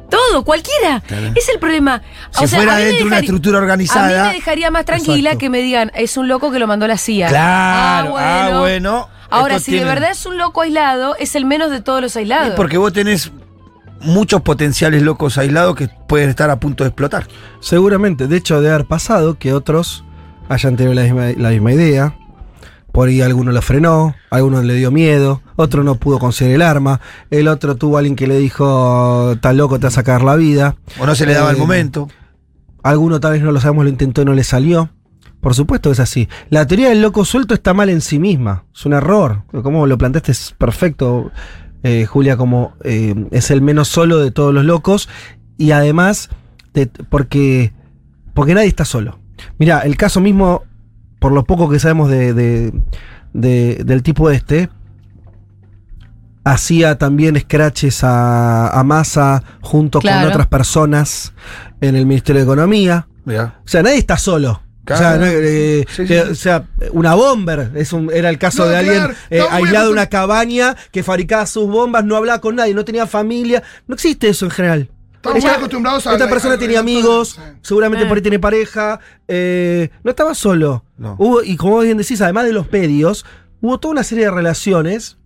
Todo, 0.09 0.43
cualquiera. 0.43 1.01
Claro. 1.07 1.31
Es 1.35 1.47
el 1.49 1.59
problema. 1.59 2.01
Si 2.31 2.45
O 2.45 2.47
sea, 2.47 2.59
fuera 2.59 2.77
dentro 2.77 2.97
de 2.99 3.03
una 3.05 3.19
estructura 3.19 3.57
A 3.57 3.61
mí 3.61 3.65
organizada. 3.65 4.27
me 4.27 4.33
dejaría 4.33 4.71
más 4.71 4.85
tranquila 4.85 5.29
Exacto. 5.29 5.39
que 5.39 5.49
me 5.49 5.59
digan, 5.59 5.91
es 5.95 6.17
un 6.17 6.27
loco 6.27 6.51
que 6.51 6.59
lo 6.59 6.67
mandó 6.67 6.87
la 6.87 6.97
CIA. 6.97 7.27
Claro, 7.27 8.15
ah, 8.17 8.57
bueno. 8.59 9.07
Ahora, 9.29 9.59
si 9.59 9.77
de 9.77 9.85
verdad 9.85 10.11
es 10.11 10.25
un 10.25 10.37
loco 10.37 10.61
aislado, 10.61 11.15
es 11.17 11.35
el 11.35 11.45
menos 11.45 11.69
de 11.69 11.81
todos 11.81 12.01
los 12.01 12.15
aislados. 12.15 12.55
porque 12.55 12.77
vos 12.77 12.91
tenés 12.93 13.31
muchos 14.01 14.41
potenciales 14.41 15.01
locos 15.03 15.37
aislados 15.37 15.75
que 15.75 15.87
pueden 16.07 16.29
estar 16.29 16.49
a 16.49 16.59
punto 16.59 16.83
de 16.83 16.89
explotar. 16.89 17.27
Seguramente, 17.59 18.27
de 18.27 18.37
hecho, 18.37 18.61
debe 18.61 18.73
haber 18.73 18.87
pasado 18.87 19.37
que 19.37 19.53
otros 19.53 20.03
hayan 20.47 20.75
tenido 20.77 20.95
la 20.95 21.03
misma, 21.03 21.27
la 21.37 21.49
misma 21.49 21.73
idea. 21.73 22.15
Por 22.91 23.07
ahí 23.07 23.21
alguno 23.21 23.51
lo 23.51 23.61
frenó, 23.61 24.15
alguno 24.31 24.61
le 24.61 24.73
dio 24.73 24.91
miedo, 24.91 25.41
otro 25.55 25.83
no 25.83 25.95
pudo 25.95 26.17
conseguir 26.19 26.55
el 26.55 26.61
arma, 26.63 26.99
el 27.29 27.47
otro 27.47 27.75
tuvo 27.75 27.97
a 27.97 27.99
alguien 27.99 28.15
que 28.15 28.27
le 28.27 28.37
dijo, 28.39 29.35
tal 29.41 29.57
loco 29.57 29.77
te 29.79 29.83
va 29.83 29.87
a 29.89 29.91
sacar 29.91 30.23
la 30.23 30.35
vida. 30.35 30.75
O 30.99 31.05
no 31.05 31.13
se 31.15 31.25
le 31.25 31.33
daba 31.33 31.51
el 31.51 31.57
Eh, 31.57 31.59
momento. 31.59 32.07
Alguno 32.83 33.19
tal 33.19 33.33
vez 33.33 33.41
no 33.43 33.51
lo 33.51 33.59
sabemos, 33.59 33.83
lo 33.83 33.89
intentó 33.89 34.21
y 34.21 34.25
no 34.25 34.33
le 34.33 34.43
salió. 34.43 34.89
Por 35.41 35.53
supuesto 35.53 35.89
que 35.89 35.93
es 35.93 35.99
así. 35.99 36.27
La 36.49 36.65
teoría 36.67 36.89
del 36.89 37.01
loco 37.01 37.23
suelto 37.25 37.53
está 37.53 37.73
mal 37.73 37.89
en 37.89 38.01
sí 38.01 38.19
misma. 38.19 38.65
Es 38.75 38.85
un 38.85 38.93
error. 38.93 39.43
Como 39.63 39.85
lo 39.87 39.97
planteaste 39.97 40.31
es 40.33 40.53
perfecto, 40.57 41.31
eh, 41.83 42.05
Julia, 42.05 42.35
como 42.37 42.73
eh, 42.83 43.15
es 43.31 43.51
el 43.51 43.61
menos 43.61 43.87
solo 43.87 44.17
de 44.19 44.31
todos 44.31 44.53
los 44.53 44.65
locos. 44.65 45.07
Y 45.57 45.71
además, 45.71 46.29
de- 46.73 46.87
porque, 46.87 47.71
porque 48.33 48.53
nadie 48.53 48.67
está 48.67 48.83
solo. 48.83 49.19
Mira, 49.57 49.79
el 49.81 49.95
caso 49.95 50.19
mismo, 50.19 50.63
por 51.19 51.31
lo 51.31 51.43
poco 51.43 51.69
que 51.69 51.79
sabemos 51.79 52.09
de, 52.09 52.33
de- 52.33 52.73
de- 53.33 53.81
del 53.85 54.01
tipo 54.03 54.29
este, 54.31 54.69
hacía 56.43 56.97
también 56.97 57.39
scratches 57.39 58.03
a, 58.03 58.69
a 58.69 58.83
Massa 58.83 59.43
junto 59.61 59.99
Claro. 59.99 60.21
con 60.21 60.29
otras 60.31 60.47
personas 60.47 61.33
en 61.81 61.95
el 61.95 62.05
Ministerio 62.05 62.41
de 62.41 62.45
Economía. 62.45 63.07
O 63.27 63.67
sea, 63.67 63.83
nadie 63.83 63.97
está 63.97 64.17
solo. 64.17 64.61
Claro. 64.85 65.01
O, 65.01 65.03
sea, 65.03 65.17
no, 65.19 65.25
eh, 65.27 65.85
Sí, 65.95 66.07
sí. 66.07 66.13
eh, 66.15 66.21
o 66.31 66.33
sea, 66.35 66.65
una 66.93 67.13
bomber, 67.13 67.71
es 67.75 67.93
un- 67.93 68.09
era 68.11 68.29
el 68.29 68.39
caso 68.39 68.63
No, 68.63 68.69
de 68.71 68.77
alguien 68.77 68.95
claro, 68.97 69.13
eh, 69.29 69.41
aislado 69.51 69.89
en 69.89 69.91
pues- 69.91 69.91
una 69.91 70.05
cabaña 70.07 70.75
que 70.91 71.03
fabricaba 71.03 71.45
sus 71.45 71.67
bombas, 71.69 72.03
no 72.05 72.15
hablaba 72.15 72.41
con 72.41 72.55
nadie, 72.55 72.73
no 72.73 72.83
tenía 72.85 73.05
familia. 73.05 73.61
No 73.87 73.93
existe 73.93 74.29
eso 74.29 74.45
en 74.45 74.51
general. 74.51 74.89
Estamos 75.19 75.35
muy 75.41 75.45
Esta- 75.49 75.57
acostumbrados 75.57 76.07
a 76.07 76.13
Esta 76.13 76.25
la- 76.25 76.29
persona 76.31 76.57
tenía 76.57 76.79
relato, 76.81 76.97
amigos, 76.99 77.29
sí. 77.29 77.41
seguramente 77.61 78.05
Eh. 78.05 78.07
por 78.07 78.17
ahí 78.17 78.21
tiene 78.21 78.39
pareja. 78.39 78.99
eh, 79.27 79.89
no 80.03 80.09
estaba 80.11 80.33
solo. 80.33 80.85
No. 80.97 81.15
Hubo, 81.19 81.43
y 81.43 81.55
como 81.57 81.79
bien 81.79 81.97
decís, 81.97 82.21
además 82.21 82.45
de 82.45 82.53
los 82.53 82.71
medios, 82.71 83.25
hubo 83.61 83.79
toda 83.79 83.91
una 83.91 84.03
serie 84.03 84.25
de 84.25 84.31
relaciones, 84.31 85.17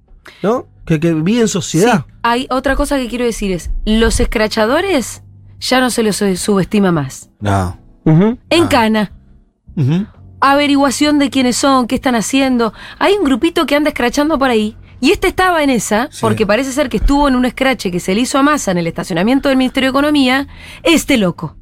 ¿no? 0.42 0.68
Que, 0.86 1.00
que 1.00 1.14
vi 1.14 1.40
en 1.40 1.48
sociedad. 1.48 2.06
Sí, 2.08 2.14
hay 2.24 2.48
otra 2.50 2.76
cosa 2.76 2.98
que 2.98 3.08
quiero 3.08 3.24
decir 3.26 3.52
es, 3.52 3.70
los 3.86 4.20
escrachadores 4.20 5.22
ya 5.60 5.80
no 5.80 5.90
se 5.92 6.02
los 6.04 6.18
subestima 6.18 6.92
más. 6.92 7.30
No. 7.40 7.78
En 8.06 8.68
cana. 8.68 9.12
Averiguación 10.42 11.20
de 11.20 11.30
quiénes 11.30 11.56
son, 11.56 11.88
qué 11.88 11.96
están 11.96 12.16
haciendo. 12.16 12.74
Hay 13.00 13.14
un 13.14 13.24
grupito 13.24 13.66
que 13.66 13.76
anda 13.76 13.90
escrachando 13.90 14.38
por 14.38 14.50
ahí. 14.50 14.76
Y 15.04 15.12
este 15.12 15.28
estaba 15.28 15.64
en 15.64 15.70
esa, 15.70 16.08
Sí. 16.12 16.20
porque 16.22 16.48
parece 16.48 16.72
ser 16.72 16.88
que 16.88 16.96
estuvo 16.96 17.28
en 17.28 17.36
un 17.36 17.44
escrache 17.44 17.92
que 17.92 18.00
se 18.00 18.16
le 18.16 18.22
hizo 18.22 18.38
a 18.38 18.42
masa 18.42 18.72
en 18.72 18.78
el 18.78 18.88
estacionamiento 18.88 19.50
del 19.50 19.58
Ministerio 19.58 19.90
de 19.90 19.92
Economía, 19.92 20.48
este 20.82 21.18
loco. 21.18 21.58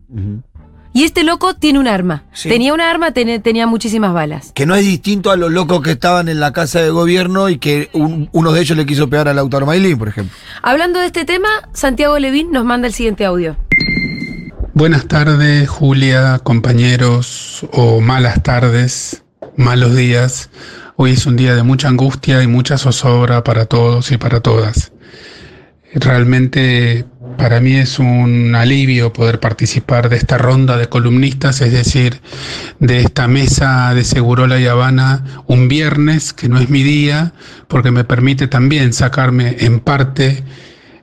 Y 0.93 1.05
este 1.05 1.23
loco 1.23 1.55
tiene 1.55 1.79
un 1.79 1.87
arma. 1.87 2.25
Sí. 2.33 2.49
Tenía 2.49 2.71
un 2.71 2.81
arma, 2.81 3.13
ten- 3.13 3.41
tenía 3.41 3.65
muchísimas 3.65 4.13
balas. 4.13 4.51
Que 4.53 4.67
no 4.67 4.75
es 4.75 4.85
distinto 4.85 5.31
a 5.31 5.37
los 5.37 5.49
locos 5.51 5.81
que 5.81 5.89
estaban 5.89 6.29
en 6.29 6.39
la 6.39 6.53
casa 6.53 6.81
de 6.81 6.91
gobierno 6.91 7.49
y 7.49 7.57
que 7.57 7.89
un- 7.93 8.29
uno 8.31 8.51
de 8.51 8.61
ellos 8.61 8.77
le 8.77 8.85
quiso 8.85 9.09
pegar 9.09 9.27
a 9.27 9.33
Lautaro 9.33 9.65
Mailín, 9.65 9.97
por 9.97 10.09
ejemplo. 10.09 10.37
Hablando 10.61 10.99
de 10.99 11.07
este 11.07 11.25
tema, 11.25 11.47
Santiago 11.73 12.19
Levín 12.19 12.51
nos 12.51 12.63
manda 12.63 12.87
el 12.87 12.93
siguiente 12.93 13.25
audio. 13.25 13.57
Buenas 14.75 15.07
tardes, 15.07 15.67
Julia, 15.67 16.39
compañeros, 16.43 17.65
o 17.73 18.01
malas 18.01 18.43
tardes, 18.43 19.20
malos 19.57 19.95
días. 19.95 20.49
Hoy 20.95 21.11
es 21.11 21.25
un 21.25 21.35
día 21.35 21.55
de 21.55 21.63
mucha 21.63 21.87
angustia 21.87 22.41
y 22.43 22.47
mucha 22.47 22.77
zozobra 22.77 23.43
para 23.43 23.65
todos 23.65 24.11
y 24.11 24.17
para 24.17 24.39
todas. 24.39 24.91
Realmente 25.93 27.05
Para 27.37 27.59
mí 27.59 27.75
es 27.75 27.99
un 27.99 28.55
alivio 28.55 29.13
poder 29.13 29.39
participar 29.39 30.09
de 30.09 30.17
esta 30.17 30.37
ronda 30.37 30.77
de 30.77 30.89
columnistas, 30.89 31.61
es 31.61 31.71
decir, 31.71 32.21
de 32.79 32.99
esta 32.99 33.27
mesa 33.27 33.93
de 33.93 34.03
Segurola 34.03 34.59
y 34.59 34.67
Habana 34.67 35.43
un 35.47 35.67
viernes, 35.67 36.33
que 36.33 36.49
no 36.49 36.59
es 36.59 36.69
mi 36.69 36.83
día, 36.83 37.33
porque 37.67 37.91
me 37.91 38.03
permite 38.03 38.47
también 38.47 38.93
sacarme 38.93 39.55
en 39.59 39.79
parte 39.79 40.43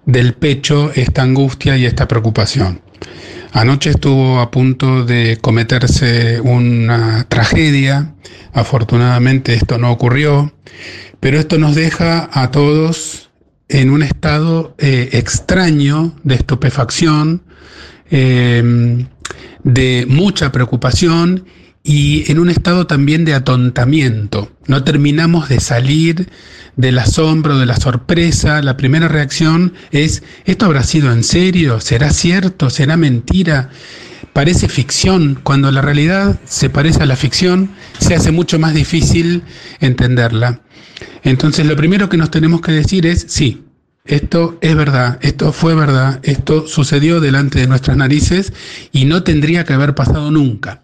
del 0.07 0.35
pecho 0.35 0.93
esta 0.95 1.23
angustia 1.23 1.77
y 1.77 1.87
esta 1.87 2.07
preocupación. 2.07 2.81
Anoche 3.53 3.91
estuvo 3.91 4.41
a 4.41 4.51
punto 4.51 5.05
de 5.05 5.39
cometerse 5.41 6.41
una 6.41 7.25
tragedia, 7.29 8.15
afortunadamente 8.53 9.55
esto 9.55 9.79
no 9.79 9.91
ocurrió, 9.91 10.53
pero 11.21 11.39
esto 11.39 11.59
nos 11.59 11.75
deja 11.75 12.29
a 12.33 12.51
todos 12.51 13.31
en 13.69 13.91
un 13.91 14.03
estado 14.03 14.75
eh, 14.79 15.11
extraño 15.13 16.15
de 16.25 16.35
estupefacción, 16.37 17.43
eh, 18.11 19.07
de 19.65 20.07
mucha 20.09 20.53
preocupación 20.53 21.45
y 21.89 22.30
en 22.30 22.39
un 22.39 22.51
estado 22.51 22.86
también 22.86 23.24
de 23.24 23.32
atontamiento. 23.32 24.53
No 24.66 24.84
terminamos 24.84 25.49
de 25.49 25.59
salir 25.59 26.28
del 26.76 26.99
asombro, 26.99 27.59
de 27.59 27.64
la 27.64 27.76
sorpresa. 27.76 28.61
La 28.61 28.76
primera 28.76 29.09
reacción 29.09 29.72
es, 29.91 30.22
¿esto 30.45 30.66
habrá 30.66 30.82
sido 30.82 31.11
en 31.11 31.24
serio? 31.24 31.80
¿Será 31.80 32.11
cierto? 32.11 32.68
¿Será 32.68 32.99
mentira? 32.99 33.70
Parece 34.34 34.68
ficción. 34.68 35.41
Cuando 35.43 35.72
la 35.72 35.80
realidad 35.80 36.39
se 36.45 36.68
parece 36.68 37.05
a 37.05 37.07
la 37.07 37.16
ficción, 37.16 37.70
se 37.99 38.14
hace 38.14 38.32
mucho 38.32 38.59
más 38.59 38.74
difícil 38.74 39.43
entenderla. 39.80 40.61
Entonces 41.22 41.64
lo 41.64 41.74
primero 41.74 42.11
que 42.11 42.18
nos 42.18 42.30
tenemos 42.30 42.61
que 42.61 42.72
decir 42.72 43.07
es, 43.07 43.24
sí, 43.30 43.64
esto 44.05 44.59
es 44.61 44.76
verdad, 44.76 45.18
esto 45.22 45.55
fue 45.55 45.74
verdad, 45.74 46.20
esto 46.22 46.66
sucedió 46.68 47.18
delante 47.20 47.61
de 47.61 47.66
nuestras 47.66 47.97
narices 47.97 48.53
y 48.93 49.07
no 49.07 49.22
tendría 49.22 49.64
que 49.64 49.72
haber 49.72 49.95
pasado 49.95 50.30
nunca. 50.30 50.82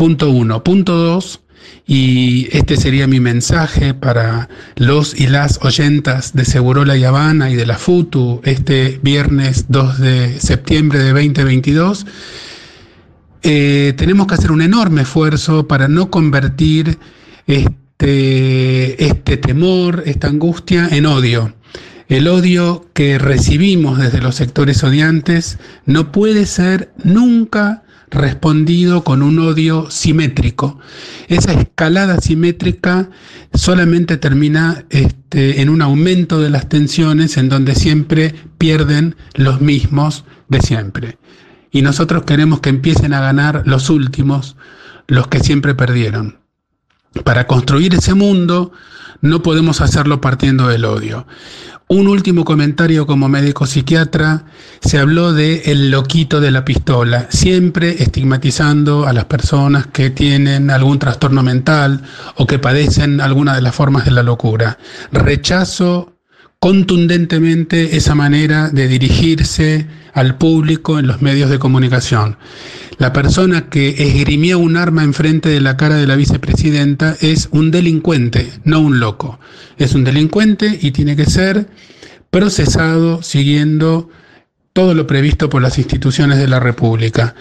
Punto 0.00 0.30
uno. 0.30 0.64
Punto 0.64 0.96
dos, 0.96 1.42
y 1.86 2.48
este 2.56 2.78
sería 2.78 3.06
mi 3.06 3.20
mensaje 3.20 3.92
para 3.92 4.48
los 4.76 5.20
y 5.20 5.26
las 5.26 5.58
oyentas 5.60 6.32
de 6.32 6.46
Segurola 6.46 6.96
y 6.96 7.04
Habana 7.04 7.50
y 7.50 7.54
de 7.54 7.66
la 7.66 7.76
FUTU 7.76 8.40
este 8.44 8.98
viernes 9.02 9.66
2 9.68 9.98
de 9.98 10.40
septiembre 10.40 11.00
de 11.00 11.12
2022. 11.12 12.06
Eh, 13.42 13.92
tenemos 13.98 14.26
que 14.26 14.36
hacer 14.36 14.52
un 14.52 14.62
enorme 14.62 15.02
esfuerzo 15.02 15.68
para 15.68 15.86
no 15.86 16.10
convertir 16.10 16.96
este, 17.46 19.04
este 19.04 19.36
temor, 19.36 20.04
esta 20.06 20.28
angustia 20.28 20.88
en 20.90 21.04
odio. 21.04 21.52
El 22.08 22.26
odio 22.26 22.86
que 22.94 23.18
recibimos 23.18 23.98
desde 23.98 24.22
los 24.22 24.34
sectores 24.34 24.82
odiantes 24.82 25.58
no 25.84 26.10
puede 26.10 26.46
ser 26.46 26.90
nunca 27.04 27.82
respondido 28.10 29.04
con 29.04 29.22
un 29.22 29.38
odio 29.38 29.90
simétrico. 29.90 30.78
Esa 31.28 31.52
escalada 31.52 32.20
simétrica 32.20 33.10
solamente 33.54 34.16
termina 34.16 34.84
este, 34.90 35.62
en 35.62 35.68
un 35.68 35.82
aumento 35.82 36.40
de 36.40 36.50
las 36.50 36.68
tensiones 36.68 37.36
en 37.36 37.48
donde 37.48 37.74
siempre 37.74 38.34
pierden 38.58 39.16
los 39.34 39.60
mismos 39.60 40.24
de 40.48 40.60
siempre. 40.60 41.18
Y 41.70 41.82
nosotros 41.82 42.24
queremos 42.24 42.60
que 42.60 42.70
empiecen 42.70 43.14
a 43.14 43.20
ganar 43.20 43.62
los 43.64 43.90
últimos, 43.90 44.56
los 45.06 45.28
que 45.28 45.40
siempre 45.40 45.74
perdieron. 45.74 46.40
Para 47.24 47.46
construir 47.46 47.94
ese 47.94 48.14
mundo 48.14 48.72
no 49.20 49.42
podemos 49.42 49.80
hacerlo 49.80 50.20
partiendo 50.20 50.68
del 50.68 50.84
odio. 50.84 51.26
Un 51.92 52.06
último 52.06 52.44
comentario 52.44 53.04
como 53.04 53.28
médico 53.28 53.66
psiquiatra, 53.66 54.44
se 54.80 55.00
habló 55.00 55.32
de 55.32 55.62
el 55.64 55.90
loquito 55.90 56.40
de 56.40 56.52
la 56.52 56.64
pistola, 56.64 57.26
siempre 57.30 58.00
estigmatizando 58.00 59.08
a 59.08 59.12
las 59.12 59.24
personas 59.24 59.88
que 59.88 60.10
tienen 60.10 60.70
algún 60.70 61.00
trastorno 61.00 61.42
mental 61.42 62.02
o 62.36 62.46
que 62.46 62.60
padecen 62.60 63.20
alguna 63.20 63.56
de 63.56 63.62
las 63.62 63.74
formas 63.74 64.04
de 64.04 64.12
la 64.12 64.22
locura. 64.22 64.78
Rechazo 65.10 66.19
contundentemente 66.60 67.96
esa 67.96 68.14
manera 68.14 68.68
de 68.68 68.86
dirigirse 68.86 69.86
al 70.12 70.36
público 70.36 70.98
en 70.98 71.06
los 71.06 71.22
medios 71.22 71.48
de 71.48 71.58
comunicación. 71.58 72.36
La 72.98 73.14
persona 73.14 73.70
que 73.70 73.88
esgrimió 73.88 74.58
un 74.58 74.76
arma 74.76 75.02
enfrente 75.02 75.48
de 75.48 75.62
la 75.62 75.78
cara 75.78 75.96
de 75.96 76.06
la 76.06 76.16
vicepresidenta 76.16 77.16
es 77.22 77.48
un 77.50 77.70
delincuente, 77.70 78.52
no 78.64 78.80
un 78.80 79.00
loco. 79.00 79.40
Es 79.78 79.94
un 79.94 80.04
delincuente 80.04 80.78
y 80.82 80.90
tiene 80.90 81.16
que 81.16 81.24
ser 81.24 81.66
procesado 82.30 83.22
siguiendo 83.22 84.10
todo 84.74 84.92
lo 84.92 85.06
previsto 85.06 85.48
por 85.48 85.62
las 85.62 85.78
instituciones 85.78 86.36
de 86.36 86.48
la 86.48 86.60
República. 86.60 87.34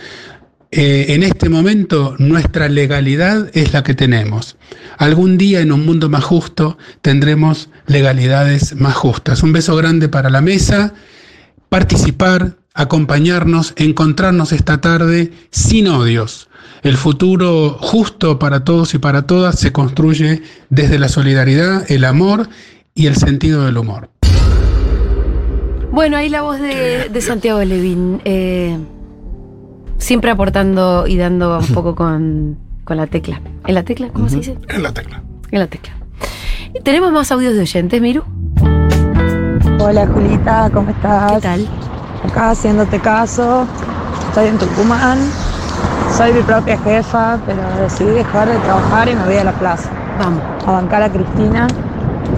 Eh, 0.71 1.15
en 1.15 1.23
este 1.23 1.49
momento 1.49 2.15
nuestra 2.19 2.69
legalidad 2.69 3.49
es 3.53 3.73
la 3.73 3.81
que 3.83 3.95
tenemos. 3.95 4.55
Algún 4.97 5.37
día 5.37 5.61
en 5.61 5.71
un 5.71 5.83
mundo 5.83 6.09
más 6.09 6.23
justo 6.23 6.77
tendremos 7.01 7.69
legalidades 7.87 8.75
más 8.75 8.93
justas. 8.93 9.41
Un 9.41 9.51
beso 9.51 9.75
grande 9.75 10.09
para 10.09 10.29
la 10.29 10.41
mesa, 10.41 10.93
participar, 11.69 12.57
acompañarnos, 12.75 13.73
encontrarnos 13.77 14.51
esta 14.51 14.79
tarde 14.79 15.31
sin 15.49 15.87
odios. 15.87 16.49
El 16.83 16.97
futuro 16.97 17.77
justo 17.81 18.37
para 18.37 18.63
todos 18.63 18.93
y 18.93 18.99
para 18.99 19.23
todas 19.23 19.59
se 19.59 19.71
construye 19.71 20.43
desde 20.69 20.99
la 20.99 21.09
solidaridad, 21.09 21.91
el 21.91 22.05
amor 22.05 22.47
y 22.93 23.07
el 23.07 23.15
sentido 23.15 23.65
del 23.65 23.77
humor. 23.77 24.11
Bueno, 25.91 26.17
ahí 26.17 26.29
la 26.29 26.43
voz 26.43 26.59
de, 26.59 27.09
de 27.09 27.21
Santiago 27.21 27.63
Levín, 27.63 28.21
eh, 28.23 28.77
siempre 29.99 30.31
aportando 30.31 31.05
y 31.05 31.17
dando 31.17 31.59
un 31.59 31.67
poco 31.73 31.93
con, 31.95 32.57
con 32.83 32.97
la 32.97 33.07
tecla. 33.07 33.39
¿En 33.67 33.75
la 33.75 33.83
tecla? 33.83 34.09
¿Cómo 34.11 34.27
se 34.27 34.37
dice? 34.37 34.57
En 34.69 34.81
la 34.81 34.91
tecla. 34.91 35.21
En 35.51 35.59
la 35.59 35.67
tecla. 35.67 35.93
¿Tenemos 36.83 37.11
más 37.11 37.31
audios 37.31 37.53
de 37.53 37.61
oyentes, 37.61 38.01
Miru? 38.01 38.23
Hola 39.79 40.07
Julita, 40.07 40.69
¿cómo 40.73 40.89
estás? 40.89 41.33
¿Qué 41.33 41.41
tal? 41.41 41.67
Acá 42.25 42.51
haciéndote 42.51 42.99
caso, 42.99 43.65
estoy 44.27 44.47
en 44.47 44.57
Tucumán, 44.57 45.17
soy 46.15 46.33
mi 46.33 46.41
propia 46.41 46.77
jefa, 46.79 47.39
pero 47.45 47.61
decidí 47.81 48.11
dejar 48.11 48.49
de 48.49 48.57
trabajar 48.57 49.07
y 49.07 49.15
me 49.15 49.23
voy 49.23 49.35
a 49.37 49.45
la 49.45 49.53
plaza. 49.53 49.89
Vamos. 50.19 50.41
A 50.67 50.71
bancar 50.71 51.01
a 51.03 51.09
Cristina, 51.09 51.67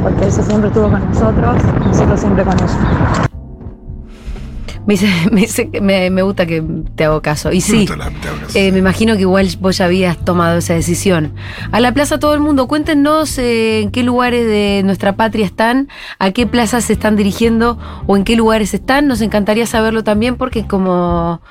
porque 0.04 0.26
ella 0.26 0.44
siempre 0.44 0.68
estuvo 0.68 0.90
con 0.90 1.06
nosotros, 1.10 1.64
nosotros 1.88 2.20
siempre 2.20 2.44
con 2.44 2.54
ella. 2.54 3.31
Me, 4.88 4.94
dice- 4.96 5.08
me, 5.32 5.42
dice 5.42 5.70
me, 5.82 6.10
me 6.10 6.22
gusta 6.22 6.46
que 6.46 6.64
te 6.96 7.06
hago 7.06 7.22
caso. 7.22 7.52
Y 7.52 7.62
sí, 7.62 7.86
la- 7.88 8.12
eh, 8.56 8.72
me 8.72 8.80
imagino 8.80 9.16
que 9.16 9.22
igual 9.22 9.48
vos 9.60 9.78
ya 9.78 9.86
habías 9.86 10.18
tomado 10.24 10.58
esa 10.58 10.74
decisión. 10.74 11.34
A 11.72 11.80
la 11.80 11.94
plaza 11.94 12.20
todo 12.20 12.34
el 12.34 12.40
mundo, 12.40 12.68
cuéntenos 12.68 13.38
eh, 13.38 13.82
en 13.82 13.92
qué 13.92 14.04
lugares 14.04 14.46
de 14.48 14.82
nuestra 14.84 15.16
patria 15.16 15.46
están, 15.46 15.88
a 16.20 16.32
qué 16.32 16.48
plazas 16.48 16.86
se 16.86 16.94
están 16.94 17.16
dirigiendo 17.16 17.78
o 18.08 18.18
en 18.18 18.24
qué 18.24 18.36
lugares 18.36 18.74
están. 18.74 19.08
Nos 19.08 19.22
encantaría 19.22 19.66
saberlo 19.66 20.04
también 20.04 20.36
porque 20.36 20.66
como... 20.68 21.42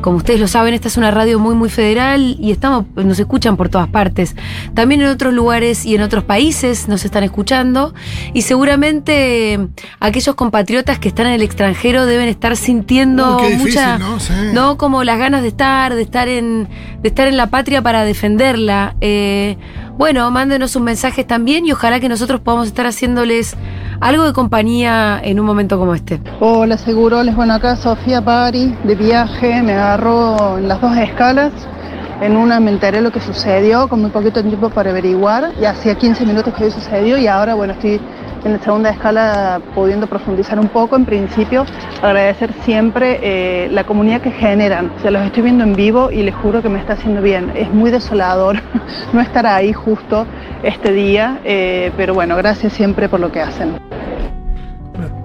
Como 0.00 0.16
ustedes 0.16 0.40
lo 0.40 0.48
saben, 0.48 0.74
esta 0.74 0.88
es 0.88 0.96
una 0.96 1.10
radio 1.10 1.38
muy, 1.38 1.54
muy 1.54 1.68
federal 1.68 2.36
y 2.40 2.50
estamos, 2.50 2.86
nos 2.96 3.18
escuchan 3.18 3.56
por 3.56 3.68
todas 3.68 3.88
partes. 3.88 4.34
También 4.74 5.00
en 5.00 5.08
otros 5.08 5.32
lugares 5.32 5.86
y 5.86 5.94
en 5.94 6.02
otros 6.02 6.24
países 6.24 6.88
nos 6.88 7.04
están 7.04 7.22
escuchando. 7.22 7.94
Y 8.32 8.42
seguramente 8.42 9.54
eh, 9.54 9.68
aquellos 10.00 10.34
compatriotas 10.34 10.98
que 10.98 11.08
están 11.08 11.26
en 11.26 11.34
el 11.34 11.42
extranjero 11.42 12.06
deben 12.06 12.28
estar 12.28 12.56
sintiendo 12.56 13.36
qué 13.38 13.50
difícil, 13.50 13.68
mucha. 13.68 13.98
¿no? 13.98 14.18
Sí. 14.18 14.32
¿no? 14.52 14.76
Como 14.76 15.04
las 15.04 15.18
ganas 15.18 15.42
de 15.42 15.48
estar, 15.48 15.94
de 15.94 16.02
estar 16.02 16.28
en, 16.28 16.68
de 17.00 17.08
estar 17.08 17.28
en 17.28 17.36
la 17.36 17.48
patria 17.48 17.82
para 17.82 18.04
defenderla. 18.04 18.96
Eh, 19.00 19.56
bueno, 19.96 20.30
mándenos 20.30 20.76
un 20.76 20.84
mensaje 20.84 21.24
también 21.24 21.66
y 21.66 21.72
ojalá 21.72 22.00
que 22.00 22.08
nosotros 22.08 22.40
podamos 22.40 22.66
estar 22.66 22.86
haciéndoles 22.86 23.56
algo 24.00 24.24
de 24.24 24.32
compañía 24.32 25.20
en 25.22 25.38
un 25.38 25.46
momento 25.46 25.78
como 25.78 25.94
este. 25.94 26.20
Hola, 26.40 26.76
Seguroles. 26.76 27.36
Bueno, 27.36 27.54
acá 27.54 27.76
Sofía 27.76 28.20
Pari, 28.20 28.74
de 28.84 28.94
viaje, 28.94 29.62
me 29.62 29.74
agarró 29.74 30.58
en 30.58 30.68
las 30.68 30.80
dos 30.80 30.96
escalas. 30.96 31.52
En 32.20 32.36
una 32.36 32.60
me 32.60 32.70
enteré 32.70 33.00
lo 33.00 33.10
que 33.10 33.20
sucedió 33.20 33.88
con 33.88 34.00
muy 34.00 34.10
poquito 34.10 34.42
tiempo 34.42 34.70
para 34.70 34.90
averiguar. 34.90 35.52
Y 35.60 35.64
hacía 35.64 35.96
15 35.96 36.24
minutos 36.24 36.54
que 36.54 36.70
sucedido 36.70 37.18
y 37.18 37.26
ahora, 37.26 37.54
bueno, 37.54 37.72
estoy 37.74 38.00
en 38.44 38.52
la 38.52 38.58
segunda 38.60 38.90
escala 38.90 39.60
pudiendo 39.74 40.06
profundizar 40.06 40.58
un 40.58 40.68
poco. 40.68 40.96
En 40.96 41.04
principio, 41.04 41.64
agradecer 42.02 42.52
siempre 42.64 43.18
eh, 43.22 43.68
la 43.70 43.84
comunidad 43.84 44.20
que 44.20 44.30
generan. 44.30 44.92
O 44.98 45.00
sea, 45.00 45.10
los 45.10 45.24
estoy 45.24 45.44
viendo 45.44 45.64
en 45.64 45.74
vivo 45.74 46.10
y 46.10 46.22
les 46.22 46.34
juro 46.34 46.62
que 46.62 46.68
me 46.68 46.78
está 46.78 46.94
haciendo 46.94 47.22
bien. 47.22 47.52
Es 47.54 47.72
muy 47.72 47.90
desolador 47.90 48.60
no 49.12 49.20
estar 49.20 49.46
ahí 49.46 49.72
justo 49.72 50.26
este 50.62 50.92
día, 50.92 51.40
eh, 51.44 51.92
pero 51.96 52.14
bueno, 52.14 52.36
gracias 52.36 52.72
siempre 52.72 53.08
por 53.08 53.20
lo 53.20 53.30
que 53.30 53.40
hacen. 53.40 53.76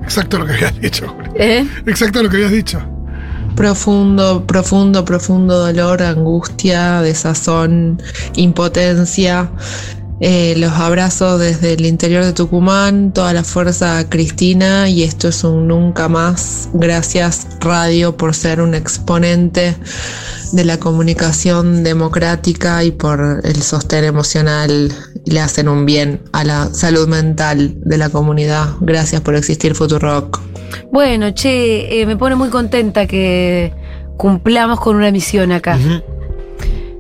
Exacto 0.01 0.39
lo 0.39 0.45
que 0.45 0.53
habías 0.53 0.79
dicho. 0.79 1.15
¿Eh? 1.35 1.67
Exacto 1.85 2.23
lo 2.23 2.29
que 2.29 2.37
habías 2.37 2.51
dicho. 2.51 2.79
Profundo, 3.55 4.45
profundo, 4.45 5.03
profundo 5.03 5.57
dolor, 5.57 6.01
angustia, 6.01 7.01
desazón, 7.01 8.01
impotencia. 8.35 9.49
Eh, 10.19 10.55
los 10.57 10.71
abrazo 10.71 11.37
desde 11.37 11.73
el 11.73 11.85
interior 11.85 12.25
de 12.25 12.33
Tucumán, 12.33 13.13
toda 13.13 13.33
la 13.33 13.43
fuerza 13.43 13.99
a 13.99 14.09
Cristina 14.09 14.89
y 14.89 15.03
esto 15.03 15.27
es 15.27 15.43
un 15.43 15.67
nunca 15.67 16.09
más. 16.09 16.69
Gracias 16.73 17.47
Radio 17.59 18.17
por 18.17 18.33
ser 18.33 18.59
un 18.61 18.73
exponente 18.73 19.75
de 20.53 20.65
la 20.65 20.79
comunicación 20.79 21.83
democrática 21.83 22.83
y 22.83 22.91
por 22.91 23.41
el 23.43 23.61
sostén 23.61 24.05
emocional. 24.05 24.91
Le 25.25 25.39
hacen 25.39 25.67
un 25.69 25.85
bien 25.85 26.21
a 26.31 26.43
la 26.43 26.73
salud 26.73 27.07
mental 27.07 27.75
de 27.81 27.97
la 27.97 28.09
comunidad. 28.09 28.69
Gracias 28.81 29.21
por 29.21 29.35
existir 29.35 29.75
Futurock. 29.75 30.39
Bueno, 30.91 31.31
che, 31.31 32.01
eh, 32.01 32.05
me 32.07 32.17
pone 32.17 32.35
muy 32.35 32.49
contenta 32.49 33.05
que 33.05 33.71
cumplamos 34.17 34.79
con 34.79 34.95
una 34.95 35.11
misión 35.11 35.51
acá. 35.51 35.77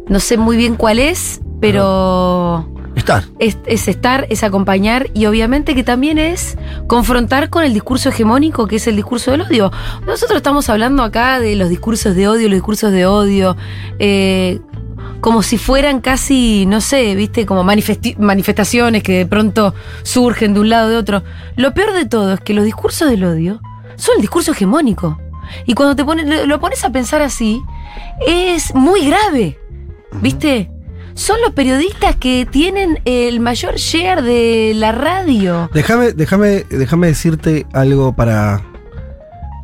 No 0.07 0.19
sé 0.19 0.37
muy 0.37 0.55
bien 0.55 0.75
cuál 0.75 0.99
es, 0.99 1.41
pero 1.59 2.76
Estar. 2.97 3.23
es, 3.39 3.57
es 3.67 3.87
estar, 3.87 4.25
es 4.29 4.43
acompañar 4.43 5.09
y 5.13 5.27
obviamente 5.27 5.75
que 5.75 5.83
también 5.83 6.17
es 6.17 6.57
confrontar 6.87 7.49
con 7.49 7.63
el 7.63 7.73
discurso 7.73 8.09
hegemónico 8.09 8.67
que 8.67 8.77
es 8.77 8.87
el 8.87 8.95
discurso 8.95 9.31
del 9.31 9.41
odio. 9.41 9.71
Nosotros 10.05 10.37
estamos 10.37 10.67
hablando 10.69 11.03
acá 11.03 11.39
de 11.39 11.55
los 11.55 11.69
discursos 11.69 12.15
de 12.15 12.27
odio, 12.27 12.47
los 12.49 12.55
discursos 12.55 12.91
de 12.91 13.05
odio, 13.05 13.55
eh, 13.99 14.59
como 15.21 15.43
si 15.43 15.57
fueran 15.57 16.01
casi, 16.01 16.65
no 16.65 16.81
sé, 16.81 17.15
viste, 17.15 17.45
como 17.45 17.63
manifestaciones 17.63 19.03
que 19.03 19.19
de 19.19 19.25
pronto 19.25 19.73
surgen 20.03 20.53
de 20.53 20.59
un 20.59 20.69
lado 20.69 20.87
o 20.87 20.89
de 20.89 20.97
otro. 20.97 21.23
Lo 21.55 21.73
peor 21.73 21.93
de 21.93 22.05
todo 22.05 22.33
es 22.33 22.39
que 22.41 22.53
los 22.53 22.65
discursos 22.65 23.09
del 23.09 23.23
odio 23.23 23.61
son 23.95 24.15
el 24.15 24.21
discurso 24.21 24.51
hegemónico. 24.51 25.19
Y 25.65 25.73
cuando 25.73 25.95
te 25.95 26.03
pones, 26.03 26.47
lo 26.47 26.59
pones 26.59 26.83
a 26.83 26.91
pensar 26.91 27.21
así, 27.21 27.61
es 28.25 28.73
muy 28.75 29.07
grave. 29.07 29.59
¿Viste? 30.21 30.71
Son 31.17 31.37
los 31.43 31.51
periodistas 31.53 32.15
que 32.15 32.47
tienen 32.49 32.99
el 33.05 33.39
mayor 33.39 33.75
share 33.77 34.21
de 34.21 34.73
la 34.75 34.91
radio. 34.91 35.67
Déjame, 35.73 36.11
déjame, 36.13 36.63
déjame 36.69 37.07
decirte 37.07 37.65
algo 37.73 38.15
para. 38.15 38.61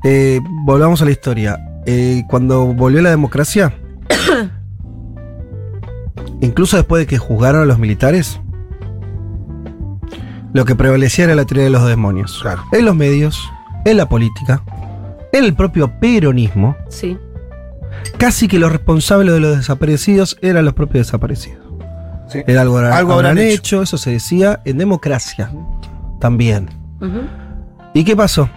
eh, 0.04 0.40
volvamos 0.66 1.02
a 1.04 1.06
la 1.06 1.12
historia. 1.12 1.60
Eh, 1.86 2.24
cuando 2.28 2.66
volvió 2.74 3.02
la 3.04 3.12
democracia, 3.12 3.72
incluso 6.42 6.76
después 6.78 7.02
de 7.02 7.06
que 7.08 7.20
juzgaron 7.20 7.62
a 7.62 7.66
los 7.66 7.78
militares, 7.78 8.40
lo 10.54 10.66
que 10.66 10.76
prevalecía 10.76 11.26
era 11.26 11.36
la 11.36 11.46
teoría 11.46 11.66
de 11.66 11.70
los 11.70 11.86
demonios. 11.88 12.44
En 12.72 12.86
los 12.86 12.96
medios, 12.96 13.40
en 13.86 13.98
la 13.98 14.10
política, 14.10 14.64
en 15.32 15.44
el 15.44 15.54
propio 15.54 16.00
peronismo, 16.00 16.76
Sí. 16.90 17.16
Casi 18.18 18.48
que 18.48 18.60
los 18.60 18.72
responsables 18.72 19.34
de 19.34 19.40
los 19.40 19.58
desaparecidos 19.58 20.38
eran 20.42 20.66
los 20.66 20.74
propios 20.74 21.08
desaparecidos. 21.08 21.62
Era 22.48 22.62
algo, 22.62 22.78
Algo 22.80 22.94
algo 22.94 23.14
habrán 23.14 23.32
habrán 23.32 23.46
hecho. 23.48 23.56
hecho, 23.60 23.82
eso 23.84 23.98
se 23.98 24.12
decía 24.12 24.62
en 24.66 24.78
democracia 24.80 25.52
también. 26.20 26.70
¿Y 27.94 28.04
qué 28.04 28.16
pasó? 28.16 28.50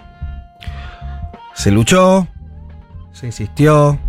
Se 1.53 1.69
luchó, 1.71 2.27
se 3.11 3.27
insistió, 3.27 3.99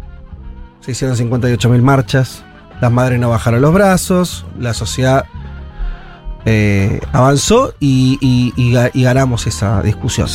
se 0.81 0.93
hicieron 0.93 1.17
58.000 1.17 1.83
marchas, 1.83 2.45
las 2.81 2.93
madres 2.93 3.19
no 3.21 3.31
bajaron 3.31 3.61
los 3.61 3.75
brazos, 3.75 4.47
la 4.59 4.73
sociedad 4.75 5.25
eh, 6.45 7.01
avanzó 7.13 7.75
y, 7.81 8.17
y- 8.21 8.53
y 8.57 8.73
ga- 8.73 8.91
y 8.95 9.03
ganamos 9.03 9.47
esa 9.47 9.83
discusión. 9.83 10.29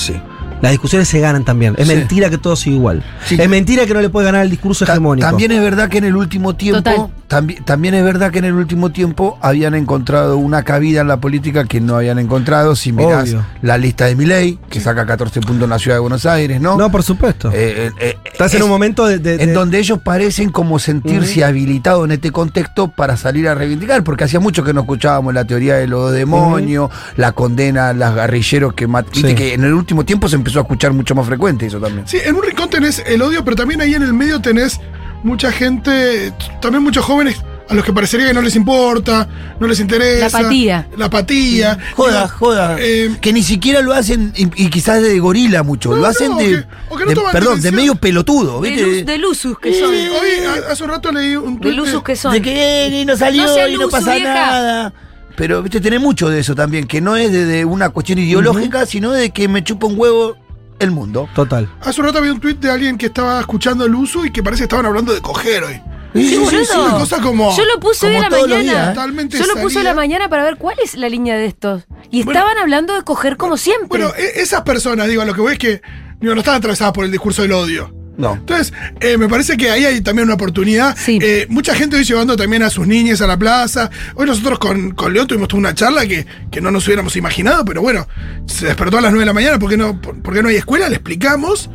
Las 0.64 0.72
discusiones 0.72 1.09
se 1.09 1.20
ganan 1.20 1.43
también. 1.43 1.76
Es 1.78 1.89
Sí. 1.89 1.93
mentira 1.95 2.30
que 2.30 2.38
todo 2.38 2.55
siga 2.55 2.78
igual. 2.78 3.03
Es 3.30 3.49
mentira 3.49 3.86
que 3.86 3.93
no 3.93 3.99
le 3.99 4.09
puede 4.09 4.26
ganar 4.28 4.43
el 4.43 4.49
discurso 4.49 4.86
Ta- 4.86 4.93
hegemónico. 4.93 5.28
También 5.28 5.51
es 5.51 5.61
verdad 5.61 5.89
que 5.89 5.97
en 5.97 6.05
el 6.05 6.16
último 6.16 6.55
tiempo, 6.55 6.82
Total. 6.82 7.09
también, 7.28 7.66
también 7.66 7.93
es 7.95 8.03
verdad 8.05 8.32
que 8.32 8.39
en 8.39 8.45
el 8.45 8.53
último 8.53 8.89
tiempo 8.89 9.38
habían 9.41 9.76
encontrado 9.76 10.38
una 10.38 10.64
cabida 10.64 11.01
en 11.01 11.09
la 11.09 11.18
política 11.18 11.66
que 11.66 11.82
no 11.82 11.97
habían 11.97 12.18
encontrado. 12.18 12.78
Si 12.78 12.93
mirás 12.93 13.24
Obvio. 13.30 13.45
la 13.61 13.78
lista 13.78 14.05
de 14.05 14.16
Milei, 14.16 14.57
que 14.70 14.80
saca 14.80 15.05
14 15.05 15.41
puntos 15.41 15.66
en 15.66 15.70
la 15.70 15.80
ciudad 15.80 15.97
de 15.97 15.99
Buenos 15.99 16.26
Aires, 16.26 16.61
¿no? 16.61 16.78
No, 16.78 16.89
por 16.89 17.03
supuesto. 17.03 17.49
Eh, 17.51 17.88
eh, 17.88 17.91
eh, 17.99 18.18
Estás 18.24 18.53
en 18.53 18.64
un 18.64 18.70
momento 18.70 19.05
de. 19.05 19.20
de- 19.20 19.34
en 19.43 19.47
de- 19.49 19.53
donde 19.53 19.80
ellos 19.80 19.99
parecen 20.01 20.49
como 20.49 20.80
sentirse 20.80 21.39
Ujú. 21.41 21.45
habilitados 21.49 22.05
en 22.05 22.14
este 22.14 22.32
contexto 22.32 22.88
para 22.88 23.18
salir 23.18 23.49
a 23.49 23.53
reivindicar, 23.55 24.01
porque 24.05 24.24
hacía 24.24 24.39
mucho 24.39 24.64
que 24.64 24.72
no 24.74 24.80
escuchábamos 24.82 25.34
la 25.34 25.43
teoría 25.43 25.76
de 25.76 25.88
los 25.88 26.14
demonios, 26.14 26.89
la 27.18 27.34
condena 27.34 27.89
a 27.89 27.93
los 27.93 28.16
guerrilleros 28.16 28.74
que 28.74 28.88
Sí. 29.11 29.36
que 29.36 29.53
en 29.55 29.66
el 29.66 29.74
último 29.74 30.05
tiempo 30.05 30.30
se 30.30 30.36
empezó 30.38 30.53
a 30.60 30.64
escuchar 30.64 30.93
mucho 30.93 31.16
más 31.16 31.26
frecuente 31.26 31.66
eso 31.66 31.80
también. 31.80 32.08
Sí, 32.08 32.18
en 32.24 32.36
un 32.36 32.43
rincón 32.43 32.70
tenés 32.70 33.04
el 33.06 33.22
odio, 33.22 33.43
pero 33.43 33.56
también 33.56 33.82
ahí 33.82 33.93
en 33.93 34.04
el 34.04 34.14
medio 34.14 34.39
tenés 34.41 34.80
mucha 35.24 35.51
gente, 35.51 36.34
también 36.62 36.84
muchos 36.84 37.04
jóvenes 37.06 37.38
a 37.70 37.76
los 37.76 37.86
que 37.86 37.93
parecería 37.93 38.28
que 38.28 38.34
no 38.34 38.41
les 38.41 38.58
importa, 38.58 39.26
no 39.58 39.68
les 39.68 39.80
interesa. 39.80 40.20
La 40.20 40.39
apatía. 40.39 40.88
La 40.97 41.06
apatía. 41.06 41.78
Joda, 41.95 42.28
joda. 42.28 42.76
eh, 42.78 43.16
que 43.22 43.32
ni 43.32 43.41
siquiera 43.41 43.82
lo 43.82 43.93
hacen, 43.93 44.34
y, 44.36 44.66
y 44.66 44.70
quizás 44.70 45.01
de 45.01 45.18
gorila 45.20 45.64
mucho, 45.64 45.89
No, 45.91 45.95
lo 45.95 46.01
no, 46.01 46.08
hacen 46.10 46.34
o 46.34 46.38
de, 46.38 46.45
que- 46.45 46.64
o 46.89 46.97
que 46.97 47.04
no 47.06 47.10
de- 47.12 47.16
toman 47.16 47.32
perdón, 47.32 47.62
de 47.62 47.72
medio 47.72 47.95
pelotudo, 47.95 48.60
De, 48.62 48.70
¿viste? 48.70 48.86
luz, 48.86 49.06
de 49.06 49.18
lusus 49.18 49.60
que 49.60 49.74
Sí, 49.74 49.80
son. 49.80 49.91
hoy 49.93 50.30
hace 50.70 50.84
un 50.84 50.89
rato 50.89 51.10
leí 51.14 51.38
un 51.38 51.56
De 51.56 51.62
tuit 51.62 51.76
lusus 51.78 52.04
que 52.04 52.18
son. 52.18 52.34
De 52.34 52.41
que 52.41 53.01
eh, 53.01 53.06
no 53.06 53.16
salió 53.16 53.68
y 53.70 53.78
no 53.78 53.88
pasa 53.89 54.14
vieja. 54.16 54.34
nada. 54.34 54.93
Pero, 55.38 55.64
viste, 55.64 55.80
tiene 55.82 55.97
mucho 55.99 56.30
de 56.30 56.41
eso 56.41 56.54
también, 56.54 56.86
que 56.86 56.99
no 57.01 57.16
es 57.16 57.32
de, 57.32 57.45
de 57.45 57.66
una 57.66 57.89
cuestión 57.89 58.20
ideológica, 58.20 58.86
sino 58.86 59.12
de 59.14 59.32
que 59.32 59.47
me 59.47 59.64
chupa 59.64 59.88
un 59.88 59.97
huevo 59.97 60.36
el 60.84 60.91
mundo. 60.91 61.27
Total. 61.36 61.69
Hace 61.81 62.01
un 62.01 62.07
rato 62.07 62.19
había 62.19 62.31
un 62.31 62.39
tuit 62.39 62.59
de 62.59 62.69
alguien 62.71 62.97
que 62.97 63.07
estaba 63.07 63.39
escuchando 63.39 63.86
el 63.86 63.95
uso 63.95 64.25
y 64.25 64.31
que 64.31 64.43
parece 64.43 64.61
que 64.61 64.65
estaban 64.65 64.86
hablando 64.86 65.13
de 65.13 65.21
coger 65.21 65.63
hoy. 65.63 65.81
Sí, 66.13 66.38
una 66.38 66.91
cosa 66.91 67.19
como. 67.21 67.55
Yo 67.57 67.63
lo 67.65 67.79
puse 67.79 68.07
hoy 68.07 68.15
a 68.17 68.29
la 68.29 68.29
mañana. 68.29 68.93
días. 68.93 69.39
Yo 69.39 69.47
lo 69.47 69.59
puse 69.61 69.79
a 69.79 69.84
la 69.84 69.95
mañana 69.95 70.29
para 70.29 70.43
ver 70.43 70.57
cuál 70.57 70.75
es 70.84 70.93
la 70.95 71.09
línea 71.09 71.36
de 71.36 71.47
estos. 71.47 71.86
Y 72.11 72.23
Bueno. 72.23 72.39
estaban 72.39 72.57
hablando 72.59 72.93
de 72.93 73.01
coger 73.01 73.36
como 73.38 73.57
siempre. 73.57 73.88
Bueno, 73.88 74.11
esas 74.15 74.61
personas, 74.61 75.07
digo, 75.07 75.25
lo 75.25 75.34
que 75.34 75.41
voy 75.41 75.53
es 75.53 75.59
que 75.59 75.81
digo, 76.19 76.36
no 76.36 76.41
están 76.41 76.55
atravesadas 76.55 76.93
por 76.93 77.05
el 77.05 77.11
discurso 77.11 77.41
del 77.41 77.53
odio. 77.53 77.91
No. 78.18 78.34
Entonces, 78.36 78.72
eh, 78.99 79.18
me 79.18 79.28
parece 79.28 79.57
que 79.57 79.72
ahí 79.72 79.86
hay 79.86 80.01
también 80.01 80.26
una 80.28 80.36
oportunidad. 80.36 80.95
Sí. 80.97 81.18
Eh, 81.22 81.47
mucha 81.49 81.74
gente 81.74 81.95
hoy 81.95 82.03
llevando 82.03 82.36
también 82.38 82.61
a 82.64 82.70
sus 82.70 82.86
niñas 82.86 83.22
a 83.22 83.28
la 83.28 83.38
plaza. 83.38 83.89
Hoy 84.16 84.28
nosotros 84.28 84.59
con, 84.59 84.91
con 84.91 85.14
Leo 85.14 85.26
tuvimos 85.26 85.47
toda 85.47 85.59
una 85.59 85.74
charla 85.74 86.05
que, 86.05 86.26
que 86.51 86.61
no 86.61 86.70
nos 86.70 86.86
hubiéramos 86.86 87.16
imaginado, 87.16 87.66
pero 87.66 87.82
bueno, 87.82 88.07
se 88.45 88.68
despertó 88.68 88.99
a 88.99 89.01
las 89.01 89.11
9 89.11 89.22
de 89.22 89.26
la 89.26 89.34
mañana 89.34 89.57
porque 89.59 89.78
no, 89.78 89.99
por- 89.99 90.22
porque 90.22 90.43
no 90.43 90.49
hay 90.49 90.57
escuela, 90.57 90.89
le 90.89 90.95
explicamos. 90.95 91.70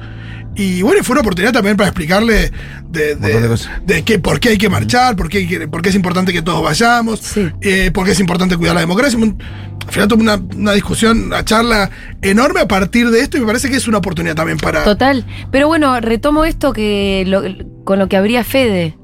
Y 0.58 0.82
bueno, 0.82 1.02
fue 1.04 1.14
una 1.14 1.20
oportunidad 1.20 1.52
también 1.52 1.76
para 1.76 1.88
explicarle 1.88 2.50
de, 2.90 3.14
de, 3.14 3.56
de 3.86 4.02
que, 4.02 4.18
por 4.18 4.40
qué 4.40 4.50
hay 4.50 4.58
que 4.58 4.68
marchar, 4.68 5.14
por 5.14 5.28
qué, 5.28 5.68
por 5.70 5.80
qué 5.82 5.88
es 5.90 5.94
importante 5.94 6.32
que 6.32 6.42
todos 6.42 6.62
vayamos, 6.62 7.20
Sí. 7.20 7.48
eh, 7.62 7.90
por 7.94 8.04
qué 8.04 8.10
es 8.10 8.18
importante 8.20 8.56
cuidar 8.56 8.74
la 8.74 8.80
democracia. 8.80 9.16
Un- 9.18 9.40
Al 9.86 9.92
final 9.94 10.08
tuvo 10.08 10.20
una, 10.20 10.34
una 10.34 10.72
discusión, 10.72 11.22
una 11.26 11.44
charla 11.44 11.88
enorme 12.20 12.60
a 12.60 12.68
partir 12.68 13.08
de 13.10 13.20
esto 13.20 13.36
y 13.38 13.40
me 13.40 13.46
parece 13.46 13.70
que 13.70 13.76
es 13.76 13.86
una 13.88 13.98
oportunidad 13.98 14.34
también 14.34 14.58
para... 14.58 14.82
Total. 14.84 15.24
Pero 15.52 15.68
bueno, 15.68 15.98
retomo 16.00 16.44
esto 16.44 16.72
que 16.74 17.24
lo- 17.26 17.84
con 17.84 17.98
lo 18.00 18.08
que 18.08 18.16
habría 18.18 18.42
Fede. 18.44 18.98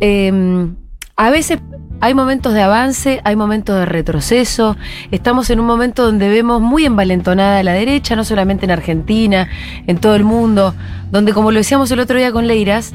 Eh, 0.00 0.32
a 1.16 1.30
veces 1.30 1.58
hay 2.00 2.14
momentos 2.14 2.54
de 2.54 2.62
avance, 2.62 3.20
hay 3.24 3.36
momentos 3.36 3.76
de 3.78 3.84
retroceso. 3.86 4.76
Estamos 5.10 5.50
en 5.50 5.60
un 5.60 5.66
momento 5.66 6.04
donde 6.04 6.28
vemos 6.28 6.60
muy 6.60 6.84
envalentonada 6.84 7.58
a 7.58 7.62
la 7.62 7.72
derecha, 7.72 8.14
no 8.16 8.24
solamente 8.24 8.64
en 8.66 8.70
Argentina, 8.70 9.48
en 9.86 9.98
todo 9.98 10.14
el 10.14 10.24
mundo, 10.24 10.74
donde 11.10 11.32
como 11.32 11.50
lo 11.50 11.58
decíamos 11.58 11.90
el 11.90 12.00
otro 12.00 12.16
día 12.18 12.30
con 12.32 12.46
Leiras, 12.46 12.92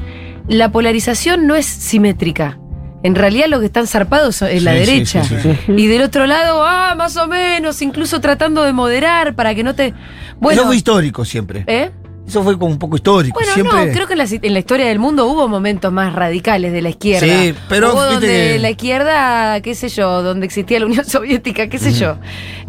la 0.48 0.70
polarización 0.72 1.46
no 1.46 1.54
es 1.54 1.66
simétrica. 1.66 2.58
En 3.02 3.14
realidad 3.14 3.48
lo 3.48 3.60
que 3.60 3.66
están 3.66 3.86
zarpados 3.86 4.40
es 4.40 4.62
la 4.62 4.72
Sí, 4.72 4.78
derecha. 4.78 5.24
sí, 5.24 5.36
sí, 5.42 5.72
Y 5.76 5.86
del 5.88 6.00
otro 6.00 6.26
lado, 6.26 6.64
ah, 6.64 6.94
más 6.96 7.18
o 7.18 7.26
menos, 7.28 7.82
incluso 7.82 8.20
tratando 8.22 8.62
de 8.64 8.72
moderar 8.72 9.34
para 9.34 9.54
que 9.54 9.62
no 9.62 9.74
te... 9.74 9.92
Bueno, 10.40 10.62
Eso 10.62 10.66
fue 10.68 10.76
histórico 10.76 11.24
siempre. 11.26 11.64
¿eh? 11.66 11.90
Eso 12.26 12.42
fue 12.42 12.58
como 12.58 12.72
un 12.72 12.78
poco 12.78 12.96
histórico. 12.96 13.34
Bueno, 13.38 13.52
siempre. 13.52 13.86
no, 13.86 13.92
creo 13.92 14.06
que 14.06 14.14
en 14.14 14.18
la, 14.18 14.24
en 14.30 14.52
la 14.54 14.58
historia 14.58 14.86
del 14.86 14.98
mundo 14.98 15.26
hubo 15.26 15.46
momentos 15.46 15.92
más 15.92 16.12
radicales 16.14 16.72
de 16.72 16.80
la 16.80 16.88
izquierda. 16.88 17.26
Sí, 17.26 17.54
pero 17.68 17.92
Hubo 17.92 18.02
donde 18.04 18.26
que- 18.26 18.58
la 18.58 18.70
izquierda, 18.70 19.60
qué 19.60 19.74
sé 19.74 19.88
yo, 19.90 20.22
donde 20.22 20.46
existía 20.46 20.80
la 20.80 20.86
Unión 20.86 21.04
Soviética, 21.06 21.68
qué 21.68 21.78
sé 21.78 21.92
yo. 21.92 22.16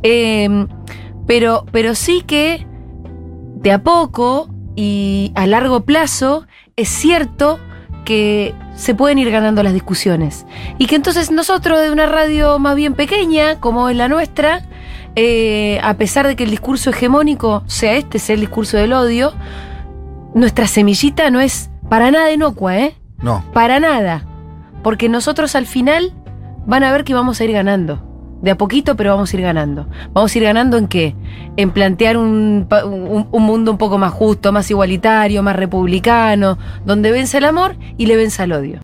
Eh, 0.03 0.68
pero, 1.26 1.66
pero 1.72 1.95
sí 1.95 2.22
que 2.28 2.68
de 3.56 3.72
a 3.72 3.82
poco 3.82 4.49
y 4.76 5.32
a 5.36 5.47
largo 5.47 5.86
plazo 5.86 6.45
es 6.76 6.89
cierto 6.89 7.58
que 8.03 8.53
se 8.76 8.93
pueden 8.93 9.18
ir 9.18 9.32
ganando 9.32 9.64
las 9.64 9.74
discusiones. 9.74 10.45
Y 10.78 10.86
que 10.88 10.95
entonces 10.97 11.32
nosotros 11.32 11.80
de 11.82 11.91
una 11.91 12.06
radio 12.06 12.60
más 12.60 12.76
bien 12.76 12.93
pequeña, 12.93 13.60
como 13.60 13.89
es 13.89 13.95
la 13.95 14.10
nuestra, 14.10 14.64
eh, 15.16 15.80
a 15.82 15.93
pesar 15.95 16.28
de 16.28 16.36
que 16.36 16.43
el 16.43 16.51
discurso 16.51 16.89
hegemónico 16.89 17.63
sea 17.68 17.93
este, 17.93 18.20
sea 18.20 18.36
el 18.36 18.41
discurso 18.41 18.78
del 18.78 18.93
odio, 18.93 19.34
nuestra 20.34 20.68
semillita 20.68 21.30
no 21.30 21.39
es 21.39 21.70
para 21.89 22.11
nada 22.11 22.32
inocua, 22.32 22.78
¿eh? 22.78 22.95
No. 23.22 23.43
Para 23.53 23.80
nada. 23.80 24.26
Porque 24.84 25.07
nosotros 25.09 25.55
al 25.55 25.66
final 25.66 26.13
van 26.66 26.84
a 26.84 26.91
ver 26.91 27.03
que 27.03 27.13
vamos 27.13 27.39
a 27.39 27.45
ir 27.45 27.51
ganando. 27.51 28.01
De 28.41 28.51
a 28.51 28.57
poquito, 28.57 28.95
pero 28.95 29.11
vamos 29.11 29.34
a 29.34 29.38
ir 29.38 29.41
ganando. 29.41 29.88
¿Vamos 30.13 30.36
a 30.36 30.38
ir 30.38 30.43
ganando 30.43 30.78
en 30.78 30.88
qué? 30.88 31.16
En 31.55 31.72
plantear 31.72 32.18
un, 32.18 32.68
un 33.32 33.43
mundo 33.43 33.72
un 33.72 33.78
poco 33.78 33.97
más 33.97 34.11
justo, 34.11 34.51
más 34.51 34.70
igualitario, 34.70 35.41
más 35.41 35.55
republicano, 35.55 36.57
donde 36.86 37.11
vence 37.11 37.38
el 37.38 37.45
amor 37.45 37.78
y 37.97 38.05
le 38.05 38.18
vence 38.18 38.43
el 38.43 38.51
odio. 38.51 38.74